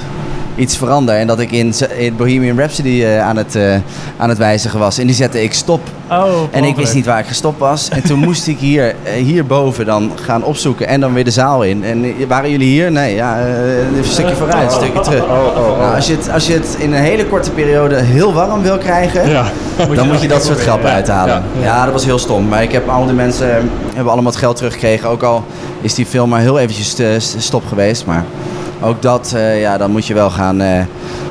iets 0.58 0.78
verander. 0.78 1.16
En 1.16 1.28
dat 1.28 1.40
ik 1.40 1.52
in, 1.52 1.74
Bohemian 2.18 2.58
Rhapsody 2.58 3.04
eh, 3.04 3.22
aan, 3.28 3.38
het, 3.38 3.56
eh, 3.56 3.76
aan 4.18 4.30
het 4.30 4.38
wijzigen 4.38 4.80
was. 4.80 4.98
En 4.98 5.06
die 5.06 5.16
zette 5.16 5.44
ik 5.44 5.54
stop. 5.54 5.82
Oh, 6.12 6.28
En 6.52 6.64
ik 6.64 6.76
wist 6.76 6.94
niet 6.94 7.06
waar 7.06 7.20
ik 7.20 7.26
gestopt 7.26 7.60
was. 7.60 7.90
En 7.90 8.02
toen 8.04 8.20
moest 8.20 8.48
ik 8.48 8.58
hier, 8.60 8.96
eh, 9.04 9.14
hierboven 9.14 9.86
dan 9.86 10.12
gaan 10.22 10.44
opzoeken 10.44 10.88
en 10.88 11.00
dan 11.00 11.14
weer 11.14 11.24
de 11.24 11.32
zaal 11.32 11.64
in. 11.64 11.84
En 11.84 12.06
waren 12.28 12.50
jullie 12.52 12.68
hier? 12.68 12.92
Nee, 12.92 13.16
ja, 13.16 13.40
een 13.40 14.04
stukje 14.04 14.36
vooruit, 14.36 14.72
een 14.72 14.78
stukje 14.78 15.00
terug. 15.00 15.24
Oh, 15.24 15.30
oh, 15.30 15.58
oh. 15.72 15.80
Nou, 15.80 15.96
als, 15.96 16.08
je 16.08 16.16
het, 16.16 16.30
als 16.32 16.48
je 16.48 16.54
het 16.54 16.76
in 16.80 16.94
een 16.94 17.02
hele 17.02 17.26
korte 17.26 17.52
periode 17.52 17.96
heel 18.02 18.34
warm 18.34 18.62
wil 18.62 18.78
krijgen, 18.78 19.30
Ja. 19.30 19.46
dan 19.96 20.08
moet 20.08 20.22
je 20.22 20.28
dat 20.28 20.46
soort 20.46 20.60
grappen 20.60 20.90
Ja, 20.90 20.96
uithalen. 20.96 21.44
ja, 21.60 21.64
Ja, 21.66 21.84
dat 21.84 21.94
was 21.94 22.06
heel 22.06 22.20
stom. 22.20 22.48
Maar 22.48 22.64
ik 22.64 22.72
heb 22.72 22.90
al 22.90 23.06
die 23.06 23.14
mensen 23.16 23.48
hebben 23.94 24.14
allemaal 24.14 24.32
het 24.32 24.40
geld 24.42 24.56
teruggekregen. 24.56 25.10
Ook 25.10 25.24
al 25.24 25.44
is 25.82 25.94
die 25.94 26.06
film 26.06 26.30
maar 26.30 26.40
heel 26.42 26.60
eventjes 26.60 26.90
st- 27.18 27.36
stop 27.44 27.66
geweest. 27.68 28.06
Maar 28.06 28.24
ook 28.82 29.02
dat, 29.02 29.32
eh, 29.36 29.62
ja, 29.62 29.78
dan 29.78 29.92
moet 29.92 30.08
je 30.08 30.14
wel 30.14 30.30
gaan 30.30 30.62
eh, 30.62 30.82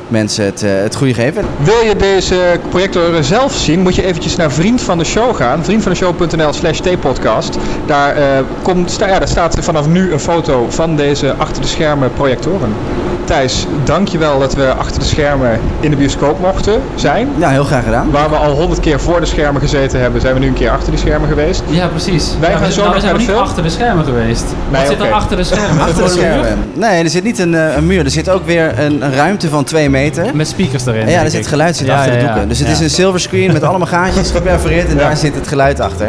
mensen 0.07 0.45
het, 0.45 0.63
eh, 0.63 0.71
het 0.73 0.95
goede 0.95 1.13
geven. 1.13 1.45
Wil 1.57 1.81
je 1.85 1.95
deze 1.95 2.59
projector 2.69 3.23
zelf 3.23 3.53
zien, 3.53 3.79
moet 3.79 3.95
je 3.95 4.05
eventjes 4.05 4.35
naar 4.35 4.51
Vriend 4.51 4.81
van 4.81 4.97
de 4.97 5.03
Show 5.03 5.35
gaan. 5.35 5.63
Vriendvandeshow.nl 5.63 6.53
slash 6.53 6.79
tpodcast. 6.79 7.57
Daar, 7.85 8.15
komt, 8.61 8.95
ja, 8.99 9.19
daar 9.19 9.27
staat 9.27 9.57
vanaf 9.59 9.87
nu 9.87 10.11
een 10.11 10.19
foto 10.19 10.65
van 10.69 10.95
deze 10.95 11.33
achter 11.33 11.61
de 11.61 11.67
schermen 11.67 12.13
projectoren. 12.13 12.73
Thijs, 13.27 13.65
dankjewel 13.83 14.39
dat 14.39 14.53
we 14.55 14.73
achter 14.73 14.99
de 14.99 15.05
schermen 15.05 15.59
in 15.79 15.89
de 15.89 15.95
bioscoop 15.95 16.39
mochten 16.39 16.81
zijn. 16.95 17.27
Ja, 17.37 17.49
heel 17.49 17.63
graag 17.63 17.83
gedaan. 17.83 18.11
Waar 18.11 18.29
we 18.29 18.35
al 18.35 18.51
honderd 18.51 18.79
keer 18.79 18.99
voor 18.99 19.19
de 19.19 19.25
schermen 19.25 19.61
gezeten 19.61 19.99
hebben, 19.99 20.21
zijn 20.21 20.33
we 20.33 20.39
nu 20.39 20.47
een 20.47 20.53
keer 20.53 20.69
achter 20.69 20.91
de 20.91 20.97
schermen 20.97 21.29
geweest. 21.29 21.61
Ja, 21.67 21.87
precies. 21.87 22.27
Wij 22.39 22.49
Ja, 22.49 22.57
gaan 22.57 22.65
we- 22.67 22.73
zo 22.73 22.81
nou, 22.81 22.93
nog 22.93 23.03
naar 23.03 23.11
de 23.13 23.19
niet 23.19 23.27
film. 23.27 23.39
achter 23.41 23.63
de 23.63 23.69
schermen 23.69 24.05
geweest. 24.05 24.43
Wat 24.69 24.87
zit 24.87 24.99
er 24.99 25.11
achter 25.11 25.37
de 25.37 25.43
schermen? 25.43 25.81
Achter 25.83 26.03
de 26.03 26.09
schermen. 26.09 26.57
Nee, 26.73 27.03
er 27.03 27.09
zit 27.09 27.23
niet 27.23 27.39
een, 27.39 27.55
eh, 27.55 27.75
een 27.75 27.87
muur. 27.87 28.03
Er 28.05 28.11
zit 28.11 28.29
ook 28.29 28.45
weer 28.45 28.79
een, 28.79 29.03
een 29.03 29.13
ruimte 29.13 29.49
van 29.49 29.63
2 29.63 29.89
meter. 29.89 30.25
Met 30.35 30.47
speakers 30.47 30.85
erin. 30.85 31.09
Ja, 31.09 31.23
er 31.23 31.29
zit 31.29 31.47
geluid 31.47 31.75
zit 31.77 31.87
Ja, 31.87 31.95
achter 31.97 32.13
ja, 32.13 32.19
de 32.19 32.25
doeken. 32.25 32.47
Dus 32.47 32.59
het 32.59 32.67
is 32.67 32.79
een 32.79 32.89
silver 32.89 33.19
screen 33.19 33.51
met 33.53 33.63
allemaal 33.63 33.87
gaatjes 33.87 34.31
geperforeerd 34.31 34.89
en 34.89 34.97
daar 34.97 35.17
zit 35.17 35.35
het 35.35 35.47
geluid 35.47 35.79
achter. 35.79 36.07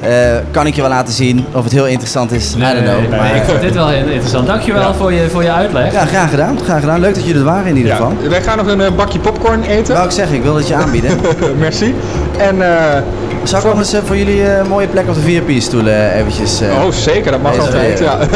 Eh, 0.00 0.10
kan 0.50 0.66
ik 0.66 0.74
je 0.74 0.80
wel 0.80 0.90
laten 0.90 1.12
zien 1.14 1.44
of 1.52 1.64
het 1.64 1.72
heel 1.72 1.86
interessant 1.86 2.32
is? 2.32 2.54
I 2.54 2.58
don't 2.58 2.72
know. 2.82 2.98
Nee, 2.98 3.08
Maar, 3.08 3.36
ik 3.36 3.42
vond 3.46 3.60
dit 3.60 3.74
wel 3.74 3.88
heel 3.88 4.06
interessant. 4.06 4.46
Dankjewel 4.46 4.94
voor, 4.94 5.12
je, 5.12 5.28
voor 5.30 5.42
je 5.42 5.52
uitleg. 5.52 5.92
ja, 5.92 6.04
graag 6.04 6.30
gedaan. 6.30 6.41
Graag 6.64 6.80
gedaan. 6.80 7.00
Leuk 7.00 7.14
dat 7.14 7.24
jullie 7.24 7.38
er 7.38 7.44
waren 7.44 7.66
in 7.66 7.76
ieder 7.76 7.90
Ja, 7.92 7.96
geval. 7.96 8.12
wij 8.28 8.42
gaan 8.42 8.56
nog 8.56 8.66
een 8.66 8.80
eh, 8.80 8.92
bakje 8.96 9.18
popcorn 9.18 9.62
eten. 9.62 9.94
Wou 9.94 10.06
ik 10.06 10.12
zeggen, 10.12 10.36
ik 10.36 10.42
wil 10.42 10.56
het 10.56 10.68
je 10.68 10.74
aanbieden. 10.74 11.20
Merci. 11.58 11.94
En, 12.38 12.62
eh, 12.62 13.00
Zal 13.42 13.58
ik 13.58 13.64
nog 13.66 13.78
eens 13.78 13.92
eh, 13.92 14.00
voor 14.04 14.16
jullie 14.16 14.42
eh, 14.46 14.58
een 14.58 14.68
mooie 14.68 14.86
plek 14.86 15.08
op 15.08 15.14
de 15.14 15.20
VIP-stoelen 15.20 16.12
eventjes... 16.12 16.60
eh, 16.60 16.68
oh 16.84 16.90
zeker, 16.92 17.30
dat 17.30 17.42
mag 17.42 17.58
altijd. 17.58 17.98
Ja. 17.98 18.18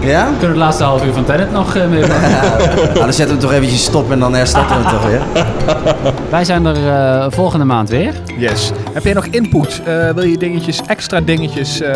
Ja? 0.00 0.24
We 0.24 0.30
kunnen 0.30 0.48
het 0.48 0.56
laatste 0.56 0.84
half 0.84 1.04
uur 1.04 1.12
van 1.12 1.24
Tenet 1.24 1.52
nog 1.52 1.74
uh, 1.76 1.86
mee 1.86 2.00
nou, 2.06 2.12
dan 2.94 3.12
zetten 3.12 3.24
we 3.26 3.30
hem 3.30 3.38
toch 3.40 3.52
eventjes 3.52 3.84
stop 3.84 4.10
en 4.12 4.18
dan 4.18 4.34
herstarten 4.34 4.76
we 4.76 4.82
toch 4.90 5.06
weer. 5.06 5.20
Wij 6.30 6.44
zijn 6.44 6.66
er 6.66 6.76
eh, 6.88 7.26
volgende 7.30 7.64
maand 7.64 7.88
weer. 7.88 8.12
Yes. 8.36 8.72
Heb 8.96 9.04
jij 9.04 9.12
nog 9.12 9.26
input? 9.26 9.80
Eh, 9.84 10.10
wil 10.10 10.24
je 10.24 10.38
dingetjes, 10.38 10.80
extra 10.86 11.20
dingetjes? 11.20 11.80
eh 11.80 11.90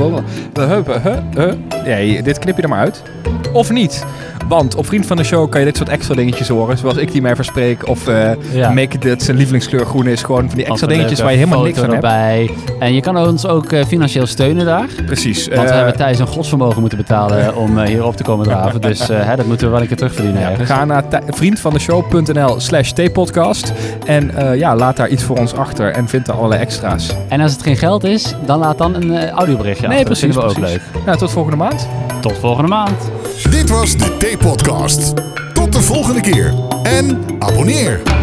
uh, 0.00 0.16
huh, 0.54 0.78
huh, 1.34 1.52
Nee, 1.84 2.22
dit 2.22 2.38
knip 2.38 2.56
je 2.56 2.62
er 2.62 2.68
maar 2.68 2.78
uit. 2.78 3.02
Of 3.52 3.70
niet? 3.70 4.04
Want 4.48 4.74
op 4.74 4.86
Vriend 4.86 5.06
van 5.06 5.16
de 5.16 5.24
Show 5.24 5.50
kan 5.50 5.60
je 5.60 5.66
dit 5.66 5.76
soort 5.76 5.88
extra 5.88 6.14
dingetjes 6.14 6.48
horen. 6.48 6.78
Zoals 6.78 6.96
ik 6.96 7.12
die 7.12 7.22
mij 7.22 7.34
verspreek. 7.36 7.88
Of 7.88 8.08
uh, 8.08 8.30
Ja. 8.52 8.70
Make 8.70 8.98
dat 8.98 9.22
zijn 9.22 9.36
lievelingskleur 9.36 9.86
groen 9.86 10.06
is. 10.06 10.22
Gewoon 10.22 10.46
van 10.48 10.56
die 10.58 10.66
extra 10.66 10.86
dingetjes 10.86 11.20
waar 11.20 11.30
je 11.30 11.36
helemaal 11.38 11.62
niks 11.62 11.78
aan 11.78 11.82
hebt. 11.90 11.94
erbij. 11.94 12.50
En 12.78 12.94
je 12.94 13.00
kan 13.00 13.18
ons 13.18 13.46
ook 13.46 13.72
eh, 13.72 13.84
financieel 13.84 14.26
steunen 14.26 14.64
daar. 14.66 14.86
Precies. 15.06 15.48
Want 15.48 15.60
we 15.60 15.66
Eh, 15.68 15.74
hebben 15.76 15.96
Thijs 15.96 16.18
een 16.18 16.26
godsvermogen 16.26 16.80
moeten 16.80 16.98
betalen 16.98 17.56
om 17.64 17.78
eh, 17.78 17.84
hier 17.86 18.04
op 18.04 18.16
te 18.16 18.22
komen 18.22 18.46
draven. 18.46 18.80
Dus 18.80 19.08
eh, 19.08 19.24
hè, 19.26 19.36
dat 19.36 19.46
moeten 19.46 19.66
we 19.66 19.72
wel 19.72 19.80
een 19.82 19.86
keer 19.88 19.96
terugverdienen 19.96 20.40
ja, 20.42 20.50
ergens. 20.50 20.70
ga 20.70 20.84
naar 20.84 21.04
vriendvandeshow.nl 21.28 22.60
slash 22.60 22.90
tpodcast. 22.90 23.72
En 24.06 24.36
eh, 24.36 24.58
ja, 24.58 24.76
laat 24.76 24.96
daar 24.96 25.08
iets 25.08 25.22
voor 25.22 25.36
ons 25.38 25.54
achter. 25.54 25.90
En 25.90 26.08
vind 26.08 26.26
allerlei 26.32 26.60
extra's. 26.60 27.14
En 27.28 27.40
als 27.40 27.52
het 27.52 27.62
geen 27.62 27.76
geld 27.76 28.04
is, 28.04 28.34
dan 28.44 28.58
laat 28.58 28.78
dan 28.78 28.94
een 28.94 29.16
eh, 29.16 29.30
audioberichtje 29.30 29.88
nee, 29.88 29.98
achter. 29.98 30.12
precies. 30.12 30.34
Dat 30.34 30.44
vinden 30.44 30.62
we 30.62 30.68
precies. 30.68 30.86
ook 30.88 30.94
leuk. 30.94 31.04
Nou, 31.06 31.18
tot 31.18 31.30
volgende 31.30 31.56
maand. 31.56 31.88
Tot 32.20 32.38
volgende 32.38 32.68
maand. 32.68 33.10
Dit 33.50 33.70
was 33.70 33.96
de 33.96 34.16
T-podcast. 34.16 35.14
Tot 35.52 35.72
de 35.72 35.80
volgende 35.80 36.20
keer. 36.20 36.54
En 36.82 37.24
abonneer. 37.38 38.21